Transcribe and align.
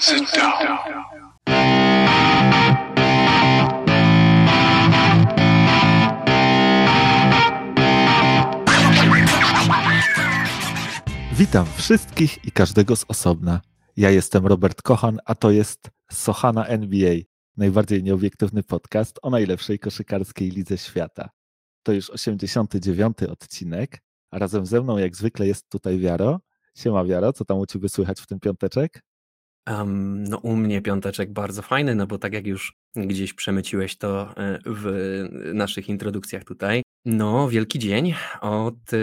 Sit 0.00 0.22
down. 0.36 0.78
Witam 11.32 11.66
wszystkich 11.76 12.44
i 12.44 12.52
każdego 12.52 12.96
z 12.96 13.04
osobna. 13.08 13.60
Ja 13.96 14.10
jestem 14.10 14.46
Robert 14.46 14.82
Kochan, 14.82 15.18
a 15.24 15.34
to 15.34 15.50
jest 15.50 15.90
Sochana 16.12 16.66
NBA, 16.66 17.14
najbardziej 17.56 18.02
nieobiektywny 18.02 18.62
podcast 18.62 19.18
o 19.22 19.30
najlepszej 19.30 19.78
koszykarskiej 19.78 20.50
lidze 20.50 20.78
świata. 20.78 21.30
To 21.82 21.92
już 21.92 22.10
89. 22.10 23.22
odcinek, 23.22 24.02
a 24.30 24.38
razem 24.38 24.66
ze 24.66 24.80
mną 24.80 24.98
jak 24.98 25.16
zwykle 25.16 25.46
jest 25.46 25.68
tutaj 25.68 25.98
Wiaro. 25.98 26.40
Siema 26.76 27.04
Wiaro, 27.04 27.32
co 27.32 27.44
tam 27.44 27.58
u 27.58 27.66
Ciebie 27.66 27.88
słychać 27.88 28.20
w 28.20 28.26
ten 28.26 28.40
piąteczek? 28.40 29.07
Um, 29.70 30.24
no 30.24 30.38
u 30.38 30.56
mnie 30.56 30.82
piąteczek 30.82 31.32
bardzo 31.32 31.62
fajny, 31.62 31.94
no 31.94 32.06
bo 32.06 32.18
tak 32.18 32.32
jak 32.32 32.46
już 32.46 32.76
gdzieś 32.96 33.34
przemyciłeś 33.34 33.96
to 33.96 34.36
e, 34.36 34.58
w 34.66 34.92
naszych 35.54 35.88
introdukcjach 35.88 36.44
tutaj, 36.44 36.82
no 37.04 37.48
wielki 37.48 37.78
dzień. 37.78 38.14
Od 38.40 38.94
e, 38.94 38.96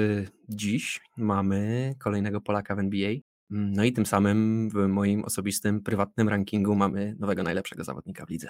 dziś 0.50 1.02
mamy 1.18 1.94
kolejnego 2.00 2.42
Polaka 2.42 2.76
w 2.76 2.80
NBA. 2.80 3.14
No 3.50 3.84
i 3.84 3.94
tym 3.94 4.06
samym 4.06 4.70
w 4.70 4.88
moim 4.88 5.24
osobistym, 5.24 5.84
prywatnym 5.84 6.30
rankingu 6.30 6.76
mamy 6.76 7.16
nowego 7.20 7.44
najlepszego 7.44 7.84
zawodnika 7.84 8.26
w 8.26 8.30
lidze. 8.30 8.50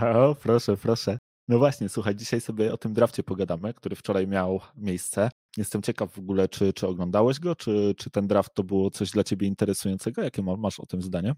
O, 0.00 0.34
proszę, 0.34 0.76
proszę. 0.76 1.18
No 1.48 1.58
właśnie, 1.58 1.88
słuchaj, 1.88 2.16
dzisiaj 2.16 2.40
sobie 2.40 2.72
o 2.72 2.76
tym 2.76 2.92
drafcie 2.92 3.22
pogadamy, 3.22 3.74
który 3.74 3.96
wczoraj 3.96 4.26
miał 4.26 4.60
miejsce. 4.76 5.30
Jestem 5.56 5.82
ciekaw 5.82 6.12
w 6.12 6.18
ogóle, 6.18 6.48
czy, 6.48 6.72
czy 6.72 6.86
oglądałeś 6.86 7.40
go, 7.40 7.56
czy, 7.56 7.94
czy 7.96 8.10
ten 8.10 8.26
draft 8.26 8.54
to 8.54 8.64
było 8.64 8.90
coś 8.90 9.10
dla 9.10 9.24
ciebie 9.24 9.46
interesującego? 9.46 10.22
Jakie 10.22 10.42
masz 10.42 10.80
o 10.80 10.86
tym 10.86 11.02
zdanie? 11.02 11.34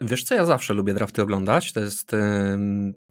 Wiesz 0.00 0.24
co, 0.24 0.34
ja 0.34 0.46
zawsze 0.46 0.74
lubię 0.74 0.94
drafty 0.94 1.22
oglądać. 1.22 1.72
To 1.72 1.80
jest 1.80 2.12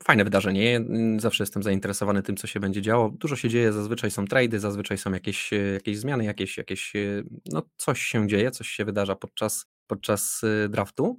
fajne 0.04 0.24
wydarzenie. 0.24 0.82
Zawsze 1.18 1.44
jestem 1.44 1.64
zainteresowany 1.64 2.22
tym, 2.22 2.38
co 2.38 2.48
się 2.48 2.60
będzie 2.60 2.82
działo. 2.82 3.10
Dużo 3.10 3.36
się 3.36 3.50
dzieje, 3.50 3.74
zazwyczaj 3.74 4.12
są 4.12 4.26
trady, 4.26 4.60
zazwyczaj 4.60 4.98
są 4.98 5.12
jakieś, 5.12 5.52
jakieś 5.74 5.98
zmiany, 5.98 6.24
jakieś, 6.24 6.58
jakieś, 6.58 6.94
no 7.46 7.62
coś 7.78 8.02
się 8.02 8.28
dzieje, 8.28 8.52
coś 8.52 8.68
się 8.68 8.86
wydarza 8.86 9.16
podczas, 9.16 9.66
podczas 9.88 10.44
y, 10.44 10.70
draftu. 10.70 11.18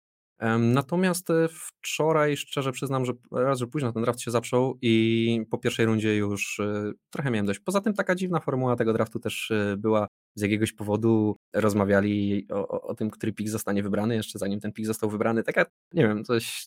Natomiast 0.59 1.31
e, 1.31 1.49
wczoraj, 1.49 2.37
szczerze 2.37 2.73
przyznam, 2.73 3.05
że 3.05 3.13
raz, 3.33 3.59
że 3.59 3.67
późno 3.67 3.93
ten 3.93 4.03
draft 4.03 4.21
się 4.21 4.31
zaczął 4.31 4.79
i 4.83 5.47
po 5.51 5.59
pierwszej 5.59 5.87
rundzie 5.87 6.17
już 6.17 6.61
e, 6.61 6.93
trochę 7.11 7.31
miałem 7.31 7.47
dość. 7.47 7.61
Poza 7.61 7.81
tym 7.81 7.95
taka 7.95 8.15
dziwna 8.15 8.41
formuła 8.41 8.77
tego 8.77 8.93
draftu 8.93 9.19
też 9.19 9.51
e, 9.51 9.77
była. 9.77 10.07
Z 10.35 10.43
jakiegoś 10.43 10.73
powodu 10.73 11.37
rozmawiali 11.55 12.47
o, 12.51 12.83
o 12.83 12.95
tym, 12.95 13.11
który 13.11 13.33
pik 13.33 13.49
zostanie 13.49 13.83
wybrany, 13.83 14.15
jeszcze 14.17 14.39
zanim 14.39 14.61
ten 14.61 14.73
pik 14.73 14.87
został 14.87 15.11
wybrany. 15.11 15.43
Taka, 15.43 15.67
nie 15.93 16.09
wiem, 16.09 16.25
coś, 16.25 16.67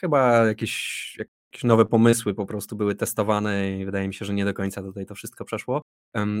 chyba 0.00 0.46
jakieś, 0.46 1.14
jakieś 1.18 1.64
nowe 1.64 1.84
pomysły 1.84 2.34
po 2.34 2.46
prostu 2.46 2.76
były 2.76 2.94
testowane 2.94 3.78
i 3.78 3.84
wydaje 3.84 4.08
mi 4.08 4.14
się, 4.14 4.24
że 4.24 4.34
nie 4.34 4.44
do 4.44 4.54
końca 4.54 4.82
tutaj 4.82 5.06
to 5.06 5.14
wszystko 5.14 5.44
przeszło. 5.44 5.82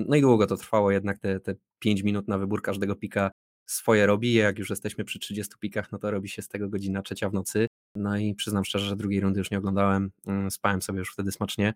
No 0.06 0.16
i 0.16 0.20
długo 0.20 0.46
to 0.46 0.56
trwało, 0.56 0.90
jednak 0.90 1.18
te, 1.18 1.40
te 1.40 1.54
5 1.78 2.02
minut 2.02 2.28
na 2.28 2.38
wybór 2.38 2.62
każdego 2.62 2.96
pika 2.96 3.30
swoje 3.66 4.06
robi. 4.06 4.34
Jak 4.34 4.58
już 4.58 4.70
jesteśmy 4.70 5.04
przy 5.04 5.18
30 5.18 5.54
pikach, 5.60 5.92
no 5.92 5.98
to 5.98 6.10
robi 6.10 6.28
się 6.28 6.42
z 6.42 6.48
tego 6.48 6.68
godzina 6.68 7.02
trzecia 7.02 7.30
w 7.30 7.34
nocy. 7.34 7.66
No 7.94 8.18
i 8.18 8.34
przyznam 8.34 8.64
szczerze, 8.64 8.86
że 8.86 8.96
drugiej 8.96 9.20
rundy 9.20 9.38
już 9.38 9.50
nie 9.50 9.58
oglądałem. 9.58 10.10
Mm, 10.26 10.50
spałem 10.50 10.82
sobie 10.82 10.98
już 10.98 11.12
wtedy 11.12 11.32
smacznie. 11.32 11.74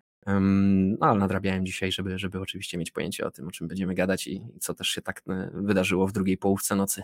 No 0.99 1.07
ale 1.07 1.19
nadrabiałem 1.19 1.65
dzisiaj, 1.65 1.91
żeby, 1.91 2.19
żeby 2.19 2.39
oczywiście 2.39 2.77
mieć 2.77 2.91
pojęcie 2.91 3.25
o 3.25 3.31
tym, 3.31 3.47
o 3.47 3.51
czym 3.51 3.67
będziemy 3.67 3.93
gadać 3.93 4.27
i 4.27 4.41
co 4.59 4.73
też 4.73 4.87
się 4.87 5.01
tak 5.01 5.21
e, 5.29 5.51
wydarzyło 5.53 6.07
w 6.07 6.11
drugiej 6.11 6.37
połówce 6.37 6.75
nocy. 6.75 7.03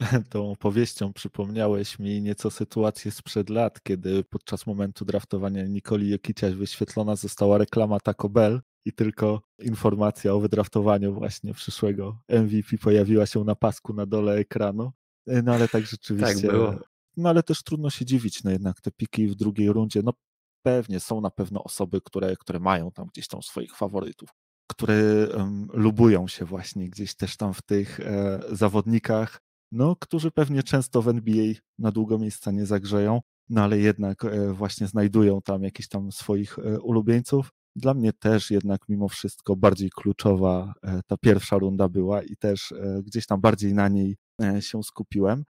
Tą 0.30 0.50
opowieścią 0.50 1.12
przypomniałeś 1.12 1.98
mi 1.98 2.22
nieco 2.22 2.50
sytuację 2.50 3.10
sprzed 3.10 3.50
lat, 3.50 3.82
kiedy 3.82 4.24
podczas 4.24 4.66
momentu 4.66 5.04
draftowania 5.04 5.66
Nikoli 5.66 6.10
Jokiciaś 6.10 6.54
wyświetlona 6.54 7.16
została 7.16 7.58
reklama 7.58 8.00
Taco 8.00 8.28
Bell 8.28 8.60
i 8.84 8.92
tylko 8.92 9.42
informacja 9.58 10.34
o 10.34 10.40
wydraftowaniu 10.40 11.14
właśnie 11.14 11.54
przyszłego 11.54 12.18
MVP 12.28 12.78
pojawiła 12.78 13.26
się 13.26 13.44
na 13.44 13.54
pasku 13.54 13.92
na 13.92 14.06
dole 14.06 14.34
ekranu. 14.34 14.92
E, 15.26 15.42
no 15.42 15.54
ale 15.54 15.68
tak 15.68 15.86
rzeczywiście. 15.86 16.34
Tak 16.34 16.50
było. 16.50 16.74
No 17.16 17.28
ale 17.28 17.42
też 17.42 17.62
trudno 17.62 17.90
się 17.90 18.04
dziwić, 18.04 18.44
no 18.44 18.50
jednak 18.50 18.80
te 18.80 18.90
piki 18.90 19.26
w 19.26 19.34
drugiej 19.34 19.72
rundzie, 19.72 20.02
no 20.02 20.12
pewnie 20.62 21.00
są 21.00 21.20
na 21.20 21.30
pewno 21.30 21.64
osoby, 21.64 22.00
które, 22.00 22.36
które 22.36 22.60
mają 22.60 22.90
tam 22.90 23.06
gdzieś 23.06 23.28
tam 23.28 23.42
swoich 23.42 23.76
faworytów, 23.76 24.28
które 24.70 25.28
um, 25.36 25.68
lubują 25.72 26.28
się 26.28 26.44
właśnie 26.44 26.90
gdzieś 26.90 27.14
też 27.14 27.36
tam 27.36 27.54
w 27.54 27.62
tych 27.62 28.00
e, 28.00 28.40
zawodnikach, 28.52 29.40
no 29.72 29.96
którzy 29.96 30.30
pewnie 30.30 30.62
często 30.62 31.02
w 31.02 31.08
NBA 31.08 31.54
na 31.78 31.92
długo 31.92 32.18
miejsca 32.18 32.50
nie 32.50 32.66
zagrzeją, 32.66 33.20
no 33.48 33.62
ale 33.62 33.78
jednak 33.78 34.24
e, 34.24 34.52
właśnie 34.52 34.86
znajdują 34.86 35.42
tam 35.42 35.62
jakichś 35.62 35.88
tam 35.88 36.12
swoich 36.12 36.58
e, 36.58 36.80
ulubieńców. 36.80 37.52
Dla 37.76 37.94
mnie 37.94 38.12
też 38.12 38.50
jednak 38.50 38.88
mimo 38.88 39.08
wszystko 39.08 39.56
bardziej 39.56 39.90
kluczowa 39.90 40.74
e, 40.82 41.00
ta 41.06 41.16
pierwsza 41.16 41.58
runda 41.58 41.88
była 41.88 42.22
i 42.22 42.36
też 42.36 42.72
e, 42.72 43.02
gdzieś 43.02 43.26
tam 43.26 43.40
bardziej 43.40 43.74
na 43.74 43.88
niej 43.88 44.16
e, 44.42 44.62
się 44.62 44.82
skupiłem. 44.82 45.44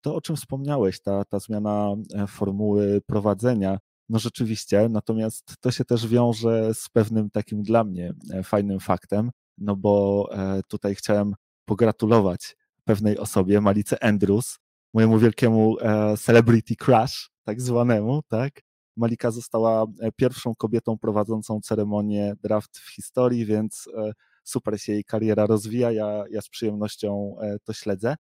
To, 0.00 0.14
o 0.14 0.20
czym 0.20 0.36
wspomniałeś, 0.36 1.00
ta, 1.00 1.24
ta 1.24 1.38
zmiana 1.38 1.94
formuły 2.28 3.00
prowadzenia, 3.06 3.78
no 4.08 4.18
rzeczywiście, 4.18 4.88
natomiast 4.88 5.54
to 5.60 5.70
się 5.70 5.84
też 5.84 6.06
wiąże 6.06 6.74
z 6.74 6.88
pewnym 6.88 7.30
takim 7.30 7.62
dla 7.62 7.84
mnie 7.84 8.12
fajnym 8.44 8.80
faktem, 8.80 9.30
no 9.58 9.76
bo 9.76 10.28
tutaj 10.68 10.94
chciałem 10.94 11.34
pogratulować 11.64 12.56
pewnej 12.84 13.18
osobie, 13.18 13.60
Malice 13.60 14.04
Andrews, 14.04 14.58
mojemu 14.94 15.18
wielkiemu 15.18 15.76
celebrity 16.18 16.76
crush, 16.76 17.30
tak 17.44 17.60
zwanemu, 17.60 18.22
tak? 18.28 18.60
Malika 18.96 19.30
została 19.30 19.86
e, 20.00 20.12
pierwszą 20.12 20.54
kobietą 20.54 20.98
prowadzącą 20.98 21.60
ceremonię 21.60 22.34
draft 22.42 22.78
w 22.78 22.94
historii, 22.94 23.46
więc 23.46 23.88
e, 23.96 24.12
super 24.44 24.80
się 24.80 24.92
jej 24.92 25.04
kariera 25.04 25.46
rozwija. 25.46 25.92
Ja, 25.92 26.24
ja 26.30 26.40
z 26.40 26.48
przyjemnością 26.48 27.36
e, 27.40 27.58
to 27.64 27.72
śledzę. 27.72 28.16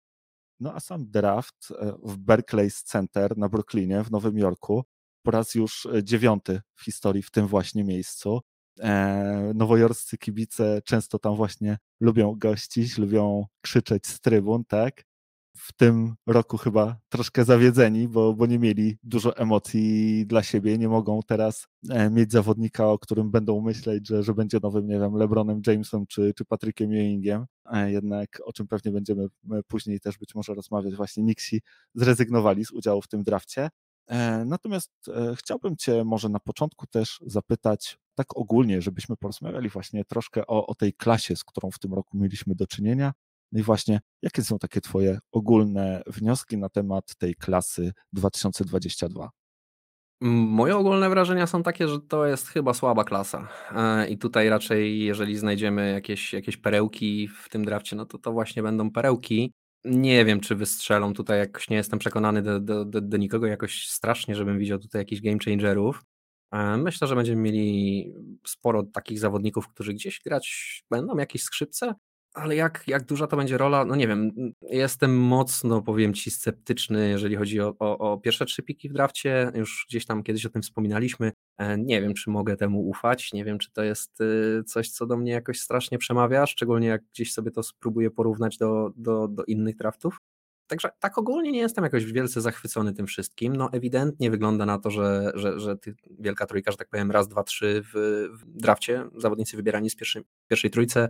No 0.60 0.74
a 0.74 0.80
sam 0.80 1.10
draft 1.10 1.72
w 2.02 2.16
Berkeley 2.16 2.70
Center 2.70 3.38
na 3.38 3.48
Brooklynie 3.48 4.04
w 4.04 4.10
Nowym 4.10 4.38
Jorku 4.38 4.84
po 5.22 5.30
raz 5.30 5.54
już 5.54 5.88
dziewiąty 6.02 6.60
w 6.74 6.84
historii 6.84 7.22
w 7.22 7.30
tym 7.30 7.46
właśnie 7.46 7.84
miejscu. 7.84 8.40
Nowojorscy 9.54 10.18
kibice 10.18 10.80
często 10.84 11.18
tam 11.18 11.36
właśnie 11.36 11.78
lubią 12.00 12.34
gościć, 12.38 12.98
lubią 12.98 13.46
krzyczeć 13.60 14.06
z 14.06 14.20
trybun, 14.20 14.64
tak? 14.64 15.04
W 15.60 15.72
tym 15.72 16.14
roku 16.26 16.56
chyba 16.56 16.96
troszkę 17.08 17.44
zawiedzeni, 17.44 18.08
bo, 18.08 18.34
bo 18.34 18.46
nie 18.46 18.58
mieli 18.58 18.98
dużo 19.02 19.36
emocji 19.36 20.26
dla 20.26 20.42
siebie. 20.42 20.78
Nie 20.78 20.88
mogą 20.88 21.20
teraz 21.26 21.66
e, 21.90 22.10
mieć 22.10 22.32
zawodnika, 22.32 22.88
o 22.88 22.98
którym 22.98 23.30
będą 23.30 23.60
myśleć, 23.60 24.08
że, 24.08 24.22
że 24.22 24.34
będzie 24.34 24.58
nowym, 24.62 24.86
nie 24.86 24.98
wiem, 24.98 25.14
LeBronem 25.14 25.62
Jamesem 25.66 26.06
czy, 26.06 26.32
czy 26.36 26.44
Patrykiem 26.44 26.90
Ewingiem. 26.90 27.46
E, 27.72 27.92
jednak, 27.92 28.42
o 28.44 28.52
czym 28.52 28.68
pewnie 28.68 28.92
będziemy 28.92 29.22
e, 29.24 29.62
później 29.68 30.00
też 30.00 30.18
być 30.18 30.34
może 30.34 30.54
rozmawiać, 30.54 30.94
właśnie 30.94 31.22
Nixi 31.22 31.60
zrezygnowali 31.94 32.64
z 32.64 32.70
udziału 32.70 33.02
w 33.02 33.08
tym 33.08 33.22
drafcie. 33.22 33.68
Natomiast 34.46 34.90
chciałbym 35.36 35.76
Cię 35.76 36.04
może 36.04 36.28
na 36.28 36.40
początku 36.40 36.86
też 36.86 37.20
zapytać, 37.26 37.98
tak 38.14 38.36
ogólnie, 38.36 38.82
żebyśmy 38.82 39.16
porozmawiali 39.16 39.68
właśnie 39.68 40.04
troszkę 40.04 40.46
o, 40.46 40.66
o 40.66 40.74
tej 40.74 40.92
klasie, 40.92 41.36
z 41.36 41.44
którą 41.44 41.70
w 41.70 41.78
tym 41.78 41.94
roku 41.94 42.16
mieliśmy 42.16 42.54
do 42.54 42.66
czynienia, 42.66 43.12
no 43.52 43.60
i 43.60 43.62
właśnie, 43.62 44.00
jakie 44.22 44.42
są 44.42 44.58
takie 44.58 44.80
Twoje 44.80 45.18
ogólne 45.32 46.02
wnioski 46.06 46.58
na 46.58 46.68
temat 46.68 47.16
tej 47.16 47.34
klasy 47.34 47.92
2022? 48.12 49.30
Moje 50.22 50.76
ogólne 50.76 51.08
wrażenia 51.10 51.46
są 51.46 51.62
takie, 51.62 51.88
że 51.88 52.00
to 52.00 52.26
jest 52.26 52.48
chyba 52.48 52.74
słaba 52.74 53.04
klasa. 53.04 53.48
E, 53.76 54.08
I 54.08 54.18
tutaj 54.18 54.48
raczej, 54.48 55.00
jeżeli 55.04 55.36
znajdziemy 55.36 55.92
jakieś, 55.92 56.32
jakieś 56.32 56.56
perełki 56.56 57.28
w 57.28 57.48
tym 57.48 57.64
drafcie, 57.64 57.96
no 57.96 58.06
to 58.06 58.18
to 58.18 58.32
właśnie 58.32 58.62
będą 58.62 58.90
perełki. 58.90 59.52
Nie 59.84 60.24
wiem, 60.24 60.40
czy 60.40 60.54
wystrzelą 60.54 61.14
tutaj, 61.14 61.38
jakoś 61.38 61.70
nie 61.70 61.76
jestem 61.76 61.98
przekonany 61.98 62.42
do, 62.42 62.60
do, 62.60 62.84
do, 62.84 63.00
do 63.00 63.16
nikogo 63.16 63.46
jakoś 63.46 63.88
strasznie, 63.88 64.34
żebym 64.34 64.58
widział 64.58 64.78
tutaj 64.78 65.00
jakichś 65.00 65.22
game 65.22 65.38
changerów. 65.44 66.04
E, 66.52 66.76
myślę, 66.76 67.08
że 67.08 67.16
będziemy 67.16 67.42
mieli 67.42 68.12
sporo 68.46 68.82
takich 68.82 69.18
zawodników, 69.18 69.68
którzy 69.68 69.94
gdzieś 69.94 70.20
grać 70.26 70.82
będą, 70.90 71.16
jakieś 71.16 71.42
skrzypce, 71.42 71.94
ale 72.34 72.56
jak, 72.56 72.84
jak 72.86 73.04
duża 73.04 73.26
to 73.26 73.36
będzie 73.36 73.58
rola? 73.58 73.84
No 73.84 73.96
nie 73.96 74.08
wiem. 74.08 74.30
Jestem 74.62 75.18
mocno, 75.18 75.82
powiem 75.82 76.14
ci, 76.14 76.30
sceptyczny, 76.30 77.08
jeżeli 77.08 77.36
chodzi 77.36 77.60
o, 77.60 77.74
o, 77.78 77.98
o, 77.98 78.18
pierwsze 78.18 78.44
trzy 78.44 78.62
piki 78.62 78.88
w 78.88 78.92
drafcie. 78.92 79.52
Już 79.54 79.86
gdzieś 79.88 80.06
tam 80.06 80.22
kiedyś 80.22 80.46
o 80.46 80.50
tym 80.50 80.62
wspominaliśmy. 80.62 81.32
E, 81.58 81.78
nie 81.78 82.02
wiem, 82.02 82.14
czy 82.14 82.30
mogę 82.30 82.56
temu 82.56 82.88
ufać. 82.88 83.32
Nie 83.32 83.44
wiem, 83.44 83.58
czy 83.58 83.72
to 83.72 83.82
jest 83.82 84.20
y, 84.20 84.62
coś, 84.66 84.90
co 84.90 85.06
do 85.06 85.16
mnie 85.16 85.32
jakoś 85.32 85.60
strasznie 85.60 85.98
przemawia, 85.98 86.46
szczególnie 86.46 86.88
jak 86.88 87.02
gdzieś 87.14 87.32
sobie 87.32 87.50
to 87.50 87.62
spróbuję 87.62 88.10
porównać 88.10 88.58
do, 88.58 88.90
do, 88.96 89.28
do 89.28 89.44
innych 89.44 89.76
draftów. 89.76 90.19
Także 90.70 90.90
tak 91.00 91.18
ogólnie 91.18 91.52
nie 91.52 91.58
jestem 91.58 91.84
jakoś 91.84 92.04
wielce 92.04 92.40
zachwycony 92.40 92.92
tym 92.92 93.06
wszystkim. 93.06 93.56
No 93.56 93.72
ewidentnie 93.72 94.30
wygląda 94.30 94.66
na 94.66 94.78
to, 94.78 94.90
że, 94.90 95.32
że, 95.34 95.60
że 95.60 95.76
wielka 96.18 96.46
trójka, 96.46 96.70
że 96.70 96.76
tak 96.76 96.88
powiem, 96.88 97.10
raz, 97.10 97.28
dwa, 97.28 97.42
trzy 97.42 97.82
w, 97.84 98.28
w 98.32 98.44
drafcie, 98.46 99.04
zawodnicy 99.16 99.56
wybierani 99.56 99.90
z 99.90 99.96
pierwszej, 99.96 100.22
pierwszej 100.48 100.70
trójce 100.70 101.08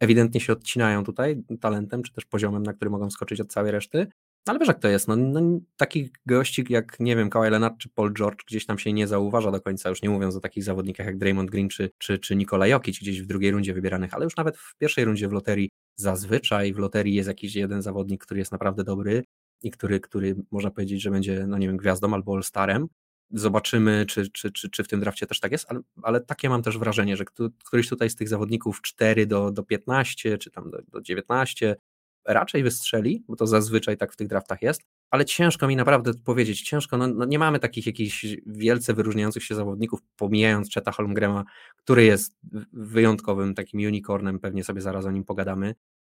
ewidentnie 0.00 0.40
się 0.40 0.52
odcinają 0.52 1.04
tutaj 1.04 1.42
talentem, 1.60 2.02
czy 2.02 2.12
też 2.12 2.24
poziomem, 2.24 2.62
na 2.62 2.72
który 2.72 2.90
mogą 2.90 3.10
skoczyć 3.10 3.40
od 3.40 3.52
całej 3.52 3.72
reszty. 3.72 4.06
ale 4.46 4.58
wiesz 4.58 4.68
jak 4.68 4.78
to 4.78 4.88
jest, 4.88 5.08
no, 5.08 5.16
no, 5.16 5.40
takich 5.76 6.10
gości 6.26 6.64
jak, 6.68 7.00
nie 7.00 7.16
wiem, 7.16 7.30
Kawhi 7.30 7.50
Leonard 7.50 7.78
czy 7.78 7.88
Paul 7.88 8.14
George 8.14 8.44
gdzieś 8.46 8.66
tam 8.66 8.78
się 8.78 8.92
nie 8.92 9.06
zauważa 9.06 9.50
do 9.50 9.60
końca, 9.60 9.88
już 9.88 10.02
nie 10.02 10.10
mówiąc 10.10 10.36
o 10.36 10.40
takich 10.40 10.64
zawodnikach 10.64 11.06
jak 11.06 11.18
Draymond 11.18 11.50
Green 11.50 11.68
czy, 11.68 11.90
czy, 11.98 12.18
czy 12.18 12.36
Nikola 12.36 12.66
Jokic 12.66 12.98
gdzieś 12.98 13.22
w 13.22 13.26
drugiej 13.26 13.50
rundzie 13.50 13.74
wybieranych, 13.74 14.14
ale 14.14 14.24
już 14.24 14.36
nawet 14.36 14.56
w 14.56 14.76
pierwszej 14.78 15.04
rundzie 15.04 15.28
w 15.28 15.32
loterii 15.32 15.70
zazwyczaj 15.96 16.72
w 16.72 16.78
loterii 16.78 17.14
jest 17.14 17.28
jakiś 17.28 17.54
jeden 17.54 17.82
zawodnik, 17.82 18.24
który 18.24 18.40
jest 18.40 18.52
naprawdę 18.52 18.84
dobry 18.84 19.24
i 19.62 19.70
który, 19.70 20.00
który 20.00 20.36
można 20.50 20.70
powiedzieć, 20.70 21.02
że 21.02 21.10
będzie, 21.10 21.46
no 21.46 21.58
nie 21.58 21.66
wiem, 21.66 21.76
gwiazdą 21.76 22.14
albo 22.14 22.34
all-starem. 22.34 22.86
Zobaczymy, 23.30 24.06
czy, 24.06 24.30
czy, 24.30 24.52
czy, 24.52 24.70
czy 24.70 24.84
w 24.84 24.88
tym 24.88 25.00
drafcie 25.00 25.26
też 25.26 25.40
tak 25.40 25.52
jest, 25.52 25.66
ale, 25.68 25.80
ale 26.02 26.20
takie 26.20 26.48
mam 26.48 26.62
też 26.62 26.78
wrażenie, 26.78 27.16
że 27.16 27.24
któryś 27.64 27.88
tutaj 27.88 28.10
z 28.10 28.16
tych 28.16 28.28
zawodników 28.28 28.82
4 28.82 29.26
do, 29.26 29.50
do 29.50 29.62
15, 29.62 30.38
czy 30.38 30.50
tam 30.50 30.70
do, 30.70 30.78
do 30.88 31.00
19 31.00 31.76
raczej 32.24 32.62
wystrzeli, 32.62 33.24
bo 33.28 33.36
to 33.36 33.46
zazwyczaj 33.46 33.96
tak 33.96 34.12
w 34.12 34.16
tych 34.16 34.28
draftach 34.28 34.62
jest, 34.62 34.82
ale 35.10 35.24
ciężko 35.24 35.68
mi 35.68 35.76
naprawdę 35.76 36.12
powiedzieć, 36.24 36.62
ciężko, 36.62 36.96
no, 36.96 37.06
no 37.06 37.24
nie 37.24 37.38
mamy 37.38 37.58
takich 37.58 37.86
jakichś 37.86 38.26
wielce 38.46 38.94
wyróżniających 38.94 39.44
się 39.44 39.54
zawodników, 39.54 40.00
pomijając 40.16 40.74
Cheta 40.74 40.92
Holmgrema, 40.92 41.44
który 41.76 42.04
jest 42.04 42.36
wyjątkowym 42.72 43.54
takim 43.54 43.80
unicornem, 43.80 44.38
pewnie 44.38 44.64
sobie 44.64 44.80
zaraz 44.80 45.06
o 45.06 45.10
nim 45.10 45.24
pogadamy, 45.24 45.74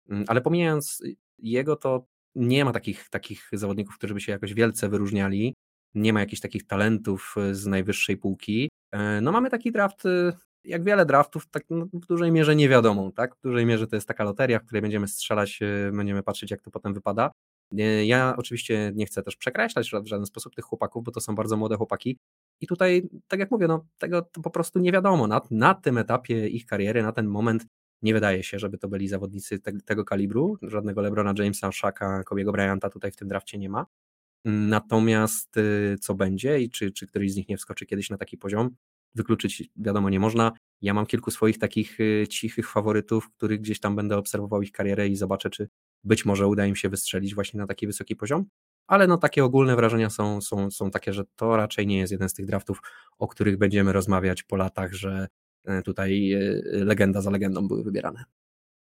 mm, 0.08 0.25
ale 0.29 0.40
pomijając 0.40 1.02
jego, 1.38 1.76
to 1.76 2.06
nie 2.35 2.64
ma 2.64 2.73
takich, 2.73 3.08
takich 3.11 3.49
zawodników, 3.52 3.99
którzy 3.99 4.14
by 4.14 4.20
się 4.20 4.32
jakoś 4.32 4.55
wielce 4.55 4.88
wyróżniali, 4.88 5.55
nie 5.94 6.12
ma 6.12 6.20
jakichś 6.20 6.41
takich 6.41 6.67
talentów 6.67 7.34
z 7.52 7.67
najwyższej 7.67 8.17
półki. 8.17 8.69
E, 8.93 9.20
no 9.20 9.32
mamy 9.32 9.50
taki 9.50 9.73
draft 9.73 10.02
jak 10.64 10.84
wiele 10.84 11.06
draftów, 11.06 11.49
tak 11.50 11.62
no, 11.70 11.87
w 11.93 12.06
dużej 12.06 12.32
mierze 12.32 12.56
niewiadomą, 12.56 13.12
tak? 13.12 13.37
W 13.37 13.41
dużej 13.41 13.67
mierze 13.67 13.87
to 13.87 13.96
jest 13.96 14.08
taka 14.08 14.25
loteria, 14.25 14.58
w 14.58 14.64
której 14.64 14.82
będziemy 14.82 15.08
strzelać, 15.08 15.58
e, 15.62 15.93
będziemy 15.93 16.23
patrzeć, 16.23 16.50
jak 16.50 16.62
to 16.62 16.70
potem 16.70 16.94
wypada. 16.94 17.31
Ja 18.05 18.35
oczywiście 18.37 18.93
nie 18.94 19.06
chcę 19.06 19.23
też 19.23 19.37
przekreślać 19.37 19.91
w 19.91 20.06
żaden 20.06 20.26
sposób 20.26 20.55
tych 20.55 20.65
chłopaków, 20.65 21.05
bo 21.05 21.12
to 21.12 21.20
są 21.20 21.35
bardzo 21.35 21.56
młode 21.56 21.76
chłopaki. 21.76 22.19
I 22.61 22.67
tutaj, 22.67 23.09
tak 23.29 23.41
jak 23.41 23.50
mówię, 23.50 23.67
no, 23.67 23.87
tego 23.99 24.23
po 24.43 24.50
prostu 24.50 24.79
nie 24.79 24.93
wiadomo. 24.93 25.26
Na, 25.26 25.41
na 25.50 25.75
tym 25.75 25.99
etapie 25.99 26.49
ich 26.49 26.67
kariery, 26.67 27.03
na 27.03 27.12
ten 27.12 27.26
moment 27.26 27.67
nie 28.03 28.15
wydaje 28.15 28.43
się, 28.43 28.59
żeby 28.59 28.79
to 28.79 28.88
byli 28.88 29.09
zawodnicy 29.09 29.59
te, 29.59 29.73
tego 29.73 30.05
kalibru. 30.05 30.59
Żadnego 30.62 31.00
LeBrona 31.00 31.35
Jamesa, 31.38 31.73
Shaka, 31.73 32.25
Kobiego 32.25 32.53
Bryanta 32.53 32.91
tutaj 32.91 33.12
w 33.12 33.17
tym 33.17 33.29
drafcie 33.29 33.59
nie 33.59 33.69
ma. 33.69 33.87
Natomiast 34.44 35.56
y, 35.56 35.97
co 36.00 36.15
będzie 36.15 36.61
i 36.61 36.70
czy, 36.70 36.91
czy 36.93 37.06
któryś 37.06 37.32
z 37.32 37.37
nich 37.37 37.49
nie 37.49 37.56
wskoczy 37.56 37.87
kiedyś 37.87 38.11
na 38.11 38.19
taki 38.19 38.38
poziom, 38.38 38.70
wykluczyć 39.15 39.70
wiadomo 39.76 40.11
nie 40.11 40.20
można. 40.20 40.53
Ja 40.81 40.94
mam 40.94 41.06
kilku 41.06 41.31
swoich 41.31 41.59
takich 41.59 42.00
y, 42.00 42.26
cichych 42.31 42.70
faworytów, 42.70 43.31
których 43.31 43.61
gdzieś 43.61 43.81
tam 43.81 43.97
będę 43.97 44.17
obserwował 44.17 44.62
ich 44.62 44.73
karierę 44.73 45.09
i 45.09 45.17
zobaczę, 45.17 45.50
czy 45.50 45.69
być 46.04 46.24
może 46.24 46.46
uda 46.46 46.66
im 46.66 46.76
się 46.76 46.88
wystrzelić 46.88 47.34
właśnie 47.34 47.58
na 47.58 47.66
taki 47.66 47.86
wysoki 47.86 48.16
poziom. 48.16 48.44
Ale 48.86 49.06
no 49.06 49.16
takie 49.16 49.44
ogólne 49.44 49.76
wrażenia 49.76 50.10
są, 50.10 50.40
są, 50.40 50.70
są 50.70 50.90
takie, 50.90 51.12
że 51.12 51.24
to 51.36 51.56
raczej 51.56 51.86
nie 51.86 51.98
jest 51.98 52.12
jeden 52.12 52.28
z 52.28 52.34
tych 52.34 52.46
draftów, 52.46 52.80
o 53.18 53.28
których 53.28 53.58
będziemy 53.58 53.92
rozmawiać 53.92 54.42
po 54.42 54.56
latach, 54.56 54.92
że 54.92 55.28
e, 55.64 55.82
tutaj 55.82 56.32
e, 56.32 56.38
legenda 56.72 57.20
za 57.20 57.30
legendą 57.30 57.68
były 57.68 57.84
wybierane. 57.84 58.24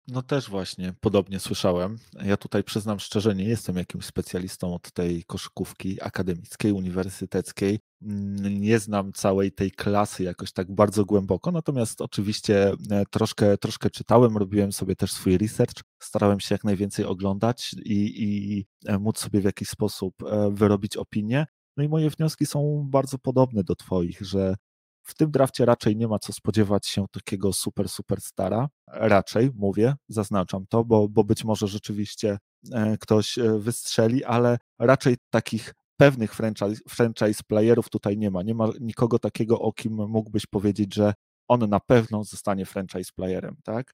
No 0.08 0.22
też 0.22 0.50
właśnie, 0.50 0.94
podobnie 1.02 1.40
słyszałem. 1.40 1.98
Ja 2.24 2.38
tutaj 2.38 2.64
przyznam 2.64 3.00
szczerze, 3.00 3.36
nie 3.36 3.44
jestem 3.44 3.76
jakimś 3.76 4.06
specjalistą 4.06 4.76
od 4.76 4.92
tej 4.92 5.24
koszykówki 5.24 6.02
akademickiej, 6.02 6.72
uniwersyteckiej. 6.72 7.80
Mm, 8.02 8.62
nie 8.62 8.80
znam 8.80 9.14
całej 9.14 9.52
tej 9.52 9.72
klasy 9.72 10.24
jakoś 10.24 10.52
tak 10.52 10.72
bardzo 10.76 11.06
głęboko, 11.06 11.52
natomiast 11.52 12.02
oczywiście 12.02 12.74
e, 12.92 13.04
troszkę, 13.12 13.58
troszkę 13.58 13.90
czytałem, 13.90 14.38
robiłem 14.38 14.72
sobie 14.72 14.96
też 14.96 15.12
swój 15.12 15.38
research, 15.38 15.84
starałem 16.00 16.40
się 16.40 16.56
jak 16.56 16.64
najwięcej 16.64 17.06
oglądać 17.06 17.76
i, 17.86 18.24
i 18.24 18.66
e, 18.86 19.00
móc 19.00 19.20
sobie 19.20 19.42
w 19.42 19.46
jakiś 19.46 19.70
sposób 19.70 20.16
e, 20.24 20.52
wyrobić 20.52 20.98
opinię. 20.98 21.46
No 21.78 21.84
i 21.84 21.90
moje 21.90 22.10
wnioski 22.10 22.46
są 22.46 22.88
bardzo 22.90 23.18
podobne 23.18 23.64
do 23.64 23.76
Twoich, 23.76 24.22
że 24.22 24.56
w 25.04 25.16
tym 25.16 25.32
drafcie 25.32 25.66
raczej 25.66 25.96
nie 25.96 26.08
ma 26.08 26.20
co 26.20 26.34
spodziewać 26.34 26.88
się 26.88 27.06
takiego 27.12 27.54
super, 27.54 27.90
super 27.90 28.22
stara. 28.22 28.70
Raczej, 28.88 29.52
mówię, 29.56 29.96
zaznaczam 30.10 30.66
to, 30.70 30.84
bo, 30.86 31.10
bo 31.10 31.24
być 31.24 31.44
może 31.44 31.68
rzeczywiście 31.68 32.38
e, 32.72 32.98
ktoś 32.98 33.38
e, 33.38 33.60
wystrzeli, 33.60 34.24
ale 34.24 34.58
raczej 34.80 35.18
takich 35.30 35.74
pewnych 35.98 36.36
franchise, 36.36 36.82
franchise 36.90 37.44
playerów 37.48 37.90
tutaj 37.90 38.18
nie 38.18 38.32
ma. 38.32 38.44
Nie 38.44 38.56
ma 38.56 38.70
nikogo 38.80 39.20
takiego, 39.20 39.60
o 39.60 39.74
kim 39.74 39.94
mógłbyś 39.94 40.46
powiedzieć, 40.46 40.96
że 40.96 41.14
on 41.48 41.70
na 41.70 41.80
pewno 41.80 42.24
zostanie 42.24 42.66
franchise 42.66 43.12
playerem, 43.16 43.56
tak? 43.64 43.94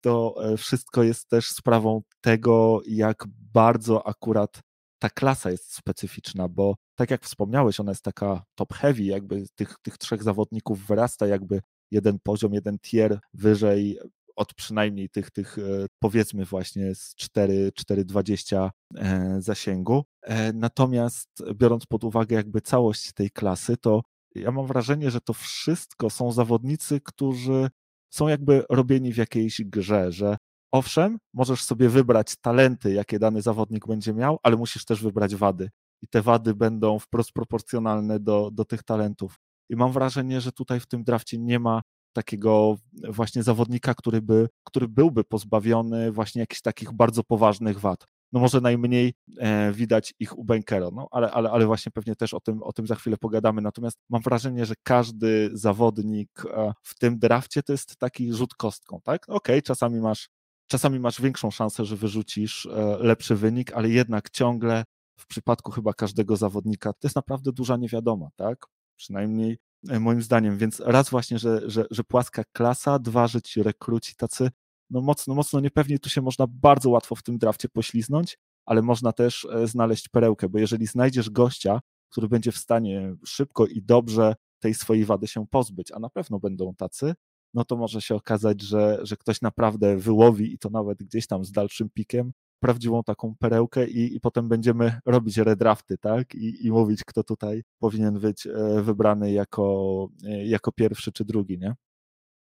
To 0.00 0.34
e, 0.52 0.56
wszystko 0.56 1.02
jest 1.02 1.28
też 1.28 1.46
sprawą 1.46 2.02
tego, 2.20 2.80
jak 2.86 3.24
bardzo 3.54 4.06
akurat 4.06 4.60
ta 4.98 5.10
klasa 5.10 5.50
jest 5.50 5.74
specyficzna, 5.74 6.48
bo 6.48 6.74
tak 7.02 7.10
jak 7.10 7.24
wspomniałeś, 7.24 7.80
ona 7.80 7.90
jest 7.90 8.04
taka 8.04 8.44
top 8.54 8.72
heavy, 8.72 9.02
jakby 9.02 9.44
tych, 9.54 9.76
tych 9.82 9.98
trzech 9.98 10.22
zawodników 10.22 10.86
wyrasta 10.86 11.26
jakby 11.26 11.60
jeden 11.90 12.18
poziom, 12.22 12.54
jeden 12.54 12.78
tier 12.78 13.20
wyżej 13.34 13.98
od 14.36 14.54
przynajmniej 14.54 15.08
tych, 15.08 15.30
tych 15.30 15.58
e, 15.58 15.86
powiedzmy 15.98 16.44
właśnie 16.44 16.94
z 16.94 17.14
4-20 17.16 18.70
e, 18.96 19.36
zasięgu. 19.38 20.04
E, 20.22 20.52
natomiast 20.52 21.28
biorąc 21.54 21.86
pod 21.86 22.04
uwagę 22.04 22.36
jakby 22.36 22.60
całość 22.60 23.12
tej 23.12 23.30
klasy, 23.30 23.76
to 23.76 24.02
ja 24.34 24.50
mam 24.50 24.66
wrażenie, 24.66 25.10
że 25.10 25.20
to 25.20 25.32
wszystko 25.32 26.10
są 26.10 26.32
zawodnicy, 26.32 27.00
którzy 27.00 27.68
są 28.10 28.28
jakby 28.28 28.64
robieni 28.70 29.12
w 29.12 29.16
jakiejś 29.16 29.62
grze, 29.64 30.12
że 30.12 30.36
owszem, 30.72 31.18
możesz 31.34 31.62
sobie 31.62 31.88
wybrać 31.88 32.36
talenty, 32.40 32.92
jakie 32.92 33.18
dany 33.18 33.42
zawodnik 33.42 33.86
będzie 33.86 34.14
miał, 34.14 34.38
ale 34.42 34.56
musisz 34.56 34.84
też 34.84 35.02
wybrać 35.02 35.36
wady. 35.36 35.70
I 36.02 36.08
te 36.08 36.22
wady 36.22 36.54
będą 36.54 36.98
wprost 36.98 37.32
proporcjonalne 37.32 38.20
do, 38.20 38.50
do 38.52 38.64
tych 38.64 38.82
talentów. 38.82 39.36
I 39.70 39.76
mam 39.76 39.92
wrażenie, 39.92 40.40
że 40.40 40.52
tutaj 40.52 40.80
w 40.80 40.86
tym 40.86 41.04
drafcie 41.04 41.38
nie 41.38 41.58
ma 41.58 41.82
takiego 42.12 42.76
właśnie 43.08 43.42
zawodnika, 43.42 43.94
który, 43.94 44.22
by, 44.22 44.48
który 44.64 44.88
byłby 44.88 45.24
pozbawiony 45.24 46.12
właśnie 46.12 46.40
jakichś 46.40 46.60
takich 46.60 46.92
bardzo 46.92 47.24
poważnych 47.24 47.80
wad. 47.80 48.06
No 48.32 48.40
może 48.40 48.60
najmniej 48.60 49.14
e, 49.38 49.72
widać 49.72 50.14
ich 50.20 50.38
u 50.38 50.44
Bankera, 50.44 50.88
no 50.92 51.08
ale, 51.10 51.30
ale, 51.30 51.50
ale 51.50 51.66
właśnie 51.66 51.92
pewnie 51.92 52.16
też 52.16 52.34
o 52.34 52.40
tym, 52.40 52.62
o 52.62 52.72
tym 52.72 52.86
za 52.86 52.94
chwilę 52.94 53.16
pogadamy. 53.16 53.62
Natomiast 53.62 53.96
mam 54.10 54.22
wrażenie, 54.22 54.66
że 54.66 54.74
każdy 54.82 55.50
zawodnik 55.52 56.30
e, 56.50 56.72
w 56.82 56.98
tym 56.98 57.18
drafcie 57.18 57.62
to 57.62 57.72
jest 57.72 57.96
taki 57.96 58.32
rzut 58.32 58.54
kostką, 58.54 59.00
tak? 59.04 59.22
Okej, 59.24 59.36
okay, 59.36 59.62
czasami 59.62 60.00
masz 60.00 60.28
Czasami 60.72 61.00
masz 61.00 61.20
większą 61.20 61.50
szansę, 61.50 61.84
że 61.84 61.96
wyrzucisz 61.96 62.66
e, 62.66 62.96
lepszy 63.00 63.36
wynik, 63.36 63.72
ale 63.72 63.88
jednak 63.88 64.30
ciągle 64.30 64.84
w 65.22 65.26
przypadku 65.26 65.72
chyba 65.72 65.92
każdego 65.92 66.36
zawodnika 66.36 66.92
to 66.92 66.98
jest 67.02 67.16
naprawdę 67.16 67.52
duża 67.52 67.76
niewiadoma, 67.76 68.28
tak? 68.36 68.66
Przynajmniej 68.96 69.58
e, 69.88 70.00
moim 70.00 70.22
zdaniem. 70.22 70.58
Więc 70.58 70.80
raz 70.80 71.10
właśnie, 71.10 71.38
że, 71.38 71.70
że, 71.70 71.84
że 71.90 72.04
płaska 72.04 72.44
klasa, 72.52 72.98
dwa, 72.98 73.26
że 73.26 73.42
ci 73.42 73.62
rekruci 73.62 74.16
tacy 74.16 74.50
no 74.90 75.00
mocno, 75.00 75.34
mocno 75.34 75.60
niepewnie, 75.60 75.98
tu 75.98 76.10
się 76.10 76.22
można 76.22 76.46
bardzo 76.46 76.90
łatwo 76.90 77.14
w 77.14 77.22
tym 77.22 77.38
drafcie 77.38 77.68
pośliznąć, 77.68 78.38
ale 78.64 78.82
można 78.82 79.12
też 79.12 79.44
e, 79.44 79.66
znaleźć 79.66 80.08
perełkę, 80.08 80.48
bo 80.48 80.58
jeżeli 80.58 80.86
znajdziesz 80.86 81.30
gościa, 81.30 81.80
który 82.08 82.28
będzie 82.28 82.52
w 82.52 82.58
stanie 82.58 83.14
szybko 83.26 83.66
i 83.66 83.82
dobrze 83.82 84.34
tej 84.60 84.74
swojej 84.74 85.04
wady 85.04 85.26
się 85.26 85.46
pozbyć, 85.46 85.92
a 85.92 85.98
na 85.98 86.10
pewno 86.10 86.38
będą 86.38 86.74
tacy, 86.74 87.14
no 87.54 87.64
to 87.64 87.76
może 87.76 88.00
się 88.00 88.14
okazać, 88.14 88.62
że, 88.62 88.98
że 89.02 89.16
ktoś 89.16 89.40
naprawdę 89.40 89.96
wyłowi 89.96 90.54
i 90.54 90.58
to 90.58 90.70
nawet 90.70 90.98
gdzieś 90.98 91.26
tam 91.26 91.44
z 91.44 91.52
dalszym 91.52 91.90
pikiem 91.90 92.32
prawdziwą 92.62 93.02
taką 93.02 93.34
perełkę 93.38 93.88
i, 93.88 94.16
i 94.16 94.20
potem 94.20 94.48
będziemy 94.48 95.00
robić 95.06 95.36
redrafty, 95.38 95.98
tak? 95.98 96.34
I, 96.34 96.66
I 96.66 96.70
mówić, 96.70 97.00
kto 97.06 97.22
tutaj 97.24 97.62
powinien 97.78 98.20
być 98.20 98.46
e, 98.46 98.82
wybrany 98.82 99.32
jako, 99.32 100.08
e, 100.24 100.46
jako 100.46 100.72
pierwszy 100.72 101.12
czy 101.12 101.24
drugi, 101.24 101.58
nie? 101.58 101.74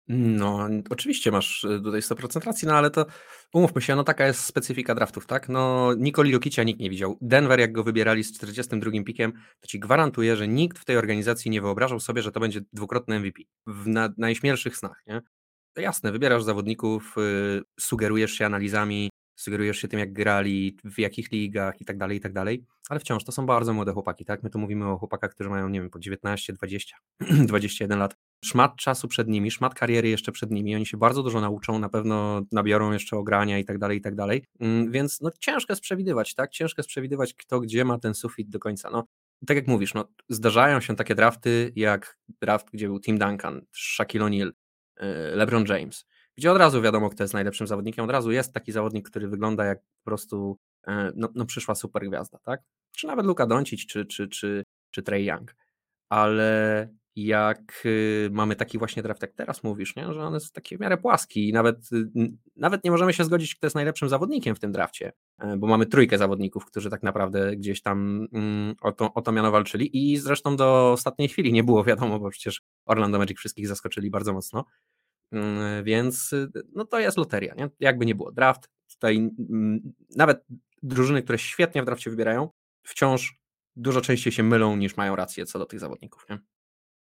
No, 0.08 0.68
oczywiście 0.90 1.30
masz 1.30 1.64
y, 1.64 1.80
tutaj 1.84 2.00
100% 2.00 2.46
racji, 2.46 2.68
no 2.68 2.74
ale 2.74 2.90
to 2.90 3.06
umówmy 3.54 3.82
się, 3.82 3.96
no 3.96 4.04
taka 4.04 4.26
jest 4.26 4.44
specyfika 4.44 4.94
draftów, 4.94 5.26
tak? 5.26 5.48
No, 5.48 5.94
Nikoli 5.98 6.30
Jokicia 6.30 6.62
nikt 6.62 6.80
nie 6.80 6.90
widział. 6.90 7.18
Denver, 7.20 7.60
jak 7.60 7.72
go 7.72 7.84
wybierali 7.84 8.24
z 8.24 8.32
42 8.32 8.90
pikiem, 9.06 9.32
to 9.60 9.66
ci 9.66 9.80
gwarantuję, 9.80 10.36
że 10.36 10.48
nikt 10.48 10.78
w 10.78 10.84
tej 10.84 10.96
organizacji 10.96 11.50
nie 11.50 11.60
wyobrażał 11.60 12.00
sobie, 12.00 12.22
że 12.22 12.32
to 12.32 12.40
będzie 12.40 12.60
dwukrotny 12.72 13.20
MVP 13.20 13.42
w 13.66 13.88
na, 13.88 14.08
najśmielszych 14.18 14.76
snach, 14.76 15.02
nie? 15.06 15.20
To 15.74 15.80
jasne, 15.80 16.12
wybierasz 16.12 16.42
zawodników, 16.42 17.14
yy, 17.16 17.62
sugerujesz 17.80 18.32
się 18.32 18.46
analizami, 18.46 19.10
sugerujesz 19.42 19.78
się 19.78 19.88
tym, 19.88 20.00
jak 20.00 20.12
grali, 20.12 20.76
w 20.84 20.98
jakich 20.98 21.32
ligach 21.32 21.80
i 21.80 21.84
tak 21.84 21.98
dalej, 21.98 22.18
i 22.18 22.20
tak 22.20 22.32
dalej, 22.32 22.64
ale 22.88 23.00
wciąż 23.00 23.24
to 23.24 23.32
są 23.32 23.46
bardzo 23.46 23.72
młode 23.72 23.92
chłopaki, 23.92 24.24
tak? 24.24 24.42
My 24.42 24.50
tu 24.50 24.58
mówimy 24.58 24.88
o 24.88 24.98
chłopakach, 24.98 25.30
którzy 25.30 25.50
mają, 25.50 25.68
nie 25.68 25.80
wiem, 25.80 25.90
po 25.90 25.98
19, 25.98 26.52
20, 26.52 26.96
21 27.20 27.98
lat. 27.98 28.16
Szmat 28.44 28.76
czasu 28.76 29.08
przed 29.08 29.28
nimi, 29.28 29.50
szmat 29.50 29.74
kariery 29.74 30.08
jeszcze 30.08 30.32
przed 30.32 30.50
nimi, 30.50 30.76
oni 30.76 30.86
się 30.86 30.96
bardzo 30.96 31.22
dużo 31.22 31.40
nauczą, 31.40 31.78
na 31.78 31.88
pewno 31.88 32.42
nabiorą 32.52 32.92
jeszcze 32.92 33.16
ogrania 33.16 33.58
i 33.58 33.64
tak 33.64 33.78
dalej, 33.78 33.98
i 33.98 34.00
tak 34.00 34.14
dalej, 34.14 34.44
mm, 34.60 34.90
więc 34.90 35.20
no 35.20 35.30
ciężko 35.40 35.72
jest 35.72 35.82
przewidywać, 35.82 36.34
tak? 36.34 36.50
Ciężko 36.50 36.80
jest 36.80 36.88
przewidywać, 36.88 37.34
kto 37.34 37.60
gdzie 37.60 37.84
ma 37.84 37.98
ten 37.98 38.14
sufit 38.14 38.50
do 38.50 38.58
końca, 38.58 38.90
no. 38.90 39.04
Tak 39.46 39.56
jak 39.56 39.66
mówisz, 39.66 39.94
no, 39.94 40.08
zdarzają 40.28 40.80
się 40.80 40.96
takie 40.96 41.14
drafty, 41.14 41.72
jak 41.76 42.18
draft, 42.40 42.66
gdzie 42.72 42.86
był 42.86 43.00
Tim 43.00 43.18
Duncan, 43.18 43.60
Shaquille 43.72 44.24
O'Neal, 44.24 44.48
y, 44.48 44.52
LeBron 45.36 45.64
James, 45.68 46.04
gdzie 46.36 46.52
od 46.52 46.58
razu 46.58 46.82
wiadomo, 46.82 47.10
kto 47.10 47.24
jest 47.24 47.34
najlepszym 47.34 47.66
zawodnikiem, 47.66 48.04
od 48.04 48.10
razu 48.10 48.30
jest 48.30 48.52
taki 48.52 48.72
zawodnik, 48.72 49.10
który 49.10 49.28
wygląda 49.28 49.64
jak 49.64 49.78
po 49.78 50.04
prostu 50.04 50.58
no, 51.14 51.28
no 51.34 51.46
przyszła 51.46 51.74
super 51.74 52.08
gwiazda, 52.08 52.38
tak? 52.38 52.60
Czy 52.96 53.06
nawet 53.06 53.26
Luka 53.26 53.46
Doncic, 53.46 53.86
czy, 53.86 54.06
czy, 54.06 54.28
czy, 54.28 54.64
czy 54.90 55.02
Trey 55.02 55.24
Young. 55.24 55.54
Ale 56.08 56.88
jak 57.16 57.82
y, 57.86 58.28
mamy 58.32 58.56
taki 58.56 58.78
właśnie 58.78 59.02
draft, 59.02 59.22
jak 59.22 59.32
teraz 59.32 59.62
mówisz, 59.62 59.96
nie? 59.96 60.12
że 60.12 60.22
on 60.22 60.34
jest 60.34 60.54
taki 60.54 60.76
w 60.76 60.80
miarę 60.80 60.96
płaski 60.96 61.48
i 61.48 61.52
nawet, 61.52 61.92
y, 61.92 62.32
nawet 62.56 62.84
nie 62.84 62.90
możemy 62.90 63.12
się 63.12 63.24
zgodzić, 63.24 63.54
kto 63.54 63.66
jest 63.66 63.74
najlepszym 63.74 64.08
zawodnikiem 64.08 64.54
w 64.54 64.60
tym 64.60 64.72
drafcie, 64.72 65.12
e, 65.38 65.56
bo 65.56 65.66
mamy 65.66 65.86
trójkę 65.86 66.18
zawodników, 66.18 66.64
którzy 66.64 66.90
tak 66.90 67.02
naprawdę 67.02 67.56
gdzieś 67.56 67.82
tam 67.82 68.28
mm, 68.32 68.74
o 68.80 68.92
to, 68.92 69.14
o 69.14 69.22
to 69.22 69.32
miano 69.32 69.50
walczyli 69.50 70.12
i 70.12 70.16
zresztą 70.16 70.56
do 70.56 70.92
ostatniej 70.92 71.28
chwili 71.28 71.52
nie 71.52 71.64
było 71.64 71.84
wiadomo, 71.84 72.18
bo 72.18 72.30
przecież 72.30 72.62
Orlando 72.86 73.18
Magic 73.18 73.38
wszystkich 73.38 73.68
zaskoczyli 73.68 74.10
bardzo 74.10 74.32
mocno, 74.32 74.64
więc 75.82 76.32
y, 76.32 76.48
no 76.74 76.84
to 76.84 77.00
jest 77.00 77.16
loteria, 77.16 77.54
nie? 77.54 77.70
jakby 77.80 78.06
nie 78.06 78.14
było. 78.14 78.32
Draft, 78.32 78.68
tutaj 78.90 79.16
mm, 79.16 79.92
nawet 80.16 80.44
drużyny, 80.82 81.22
które 81.22 81.38
świetnie 81.38 81.82
w 81.82 81.86
drafcie 81.86 82.10
wybierają, 82.10 82.50
wciąż 82.82 83.40
dużo 83.76 84.00
częściej 84.00 84.32
się 84.32 84.42
mylą 84.42 84.76
niż 84.76 84.96
mają 84.96 85.16
rację 85.16 85.46
co 85.46 85.58
do 85.58 85.66
tych 85.66 85.80
zawodników. 85.80 86.26
Nie? 86.30 86.38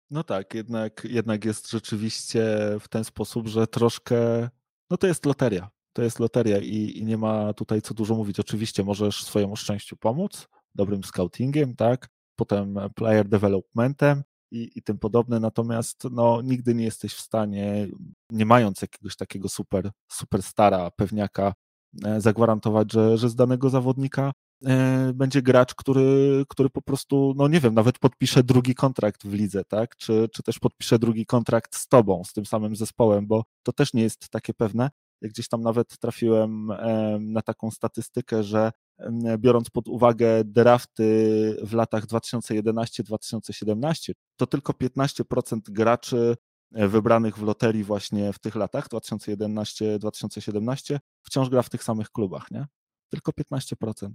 No 0.10 0.24
tak, 0.24 0.54
jednak, 0.54 1.02
jednak 1.10 1.46
jest 1.46 1.72
rzeczywiście 1.72 2.46
w 2.80 2.88
ten 2.88 3.04
sposób, 3.04 3.48
że 3.48 3.68
troszkę, 3.68 4.50
no 4.90 4.98
to 4.98 5.08
jest 5.08 5.26
loteria. 5.26 5.70
To 5.94 6.04
jest 6.04 6.20
loteria 6.20 6.58
i, 6.58 6.98
i 6.98 7.06
nie 7.06 7.18
ma 7.18 7.54
tutaj 7.54 7.82
co 7.82 7.94
dużo 7.94 8.16
mówić. 8.16 8.40
Oczywiście 8.40 8.84
możesz 8.84 9.24
swojemu 9.24 9.56
szczęściu 9.56 9.98
pomóc, 9.98 10.48
dobrym 10.76 11.04
scoutingiem, 11.04 11.76
tak, 11.76 12.10
potem 12.36 12.76
player 12.96 13.28
developmentem 13.28 14.24
i, 14.54 14.72
i 14.76 14.82
tym 14.82 15.00
podobne, 15.00 15.40
natomiast 15.40 16.04
no, 16.12 16.42
nigdy 16.42 16.76
nie 16.76 16.84
jesteś 16.84 17.14
w 17.14 17.22
stanie, 17.22 17.88
nie 18.30 18.46
mając 18.46 18.82
jakiegoś 18.82 19.16
takiego 19.16 19.50
super, 19.50 19.92
super 20.12 20.44
stara, 20.44 20.92
pewniaka, 20.92 21.54
e, 22.06 22.22
zagwarantować, 22.22 22.92
że, 22.92 23.18
że 23.18 23.30
z 23.30 23.36
danego 23.36 23.70
zawodnika 23.70 24.32
E, 24.66 25.14
będzie 25.14 25.42
gracz, 25.42 25.76
który, 25.76 26.44
który 26.50 26.70
po 26.70 26.82
prostu, 26.82 27.34
no 27.38 27.48
nie 27.48 27.60
wiem, 27.60 27.74
nawet 27.74 28.00
podpisze 28.00 28.44
drugi 28.44 28.76
kontrakt 28.76 29.28
w 29.28 29.34
lidze, 29.34 29.64
tak? 29.66 29.96
Czy, 29.96 30.30
czy 30.34 30.44
też 30.44 30.60
podpisze 30.60 31.00
drugi 31.00 31.26
kontrakt 31.26 31.76
z 31.76 31.88
tobą, 31.88 32.24
z 32.24 32.34
tym 32.34 32.46
samym 32.46 32.76
zespołem, 32.76 33.28
bo 33.28 33.44
to 33.64 33.74
też 33.74 33.94
nie 33.94 34.04
jest 34.04 34.30
takie 34.30 34.54
pewne. 34.54 34.90
Gdzieś 35.22 35.48
tam 35.48 35.62
nawet 35.62 35.98
trafiłem 36.00 36.72
na 37.20 37.42
taką 37.42 37.72
statystykę, 37.72 38.44
że 38.44 38.72
biorąc 39.38 39.70
pod 39.70 39.88
uwagę 39.88 40.44
drafty 40.44 41.58
w 41.64 41.74
latach 41.74 42.06
2011-2017, 42.06 44.12
to 44.38 44.48
tylko 44.48 44.74
15% 44.74 45.60
graczy 45.70 46.36
e, 46.76 46.88
wybranych 46.88 47.38
w 47.38 47.44
loterii 47.44 47.84
właśnie 47.84 48.34
w 48.34 48.40
tych 48.40 48.56
latach 48.56 48.90
2011-2017 48.90 51.00
wciąż 51.24 51.50
gra 51.50 51.62
w 51.62 51.70
tych 51.70 51.84
samych 51.84 52.10
klubach, 52.10 52.52
nie? 52.52 52.66
Tylko 53.10 53.32
15%. 53.32 54.10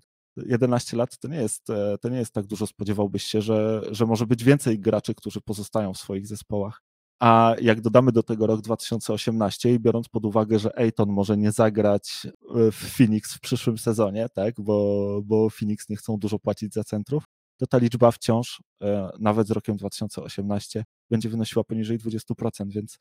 11 0.46 0.96
lat 0.96 1.18
to 1.18 1.28
nie 1.28 1.36
jest, 1.36 1.70
e, 1.70 1.98
to 1.98 2.08
nie 2.08 2.18
jest 2.18 2.32
tak 2.32 2.46
dużo, 2.46 2.66
spodziewałbyś 2.66 3.24
się, 3.24 3.42
że, 3.42 3.82
że 3.90 4.06
może 4.06 4.26
być 4.26 4.44
więcej 4.44 4.80
graczy, 4.80 5.14
którzy 5.14 5.40
pozostają 5.40 5.94
w 5.94 5.98
swoich 5.98 6.26
zespołach. 6.26 6.82
A 7.20 7.54
jak 7.60 7.80
dodamy 7.80 8.12
do 8.12 8.22
tego 8.22 8.46
rok 8.46 8.60
2018 8.60 9.74
i 9.74 9.80
biorąc 9.80 10.08
pod 10.08 10.24
uwagę, 10.24 10.58
że 10.58 10.78
Ayton 10.78 11.08
może 11.08 11.36
nie 11.36 11.52
zagrać 11.52 12.26
e, 12.26 12.72
w 12.72 12.96
Phoenix 12.96 13.34
w 13.34 13.40
przyszłym 13.40 13.78
sezonie, 13.78 14.28
tak, 14.34 14.54
bo, 14.60 15.20
bo 15.24 15.50
Phoenix 15.50 15.88
nie 15.88 15.96
chcą 15.96 16.16
dużo 16.16 16.38
płacić 16.38 16.74
za 16.74 16.84
centrów, 16.84 17.24
to 17.56 17.66
ta 17.66 17.78
liczba 17.78 18.10
wciąż, 18.10 18.62
e, 18.82 19.10
nawet 19.20 19.48
z 19.48 19.50
rokiem 19.50 19.76
2018, 19.76 20.84
będzie 21.10 21.28
wynosiła 21.28 21.64
poniżej 21.64 21.98
20%, 21.98 22.72
więc 22.72 22.98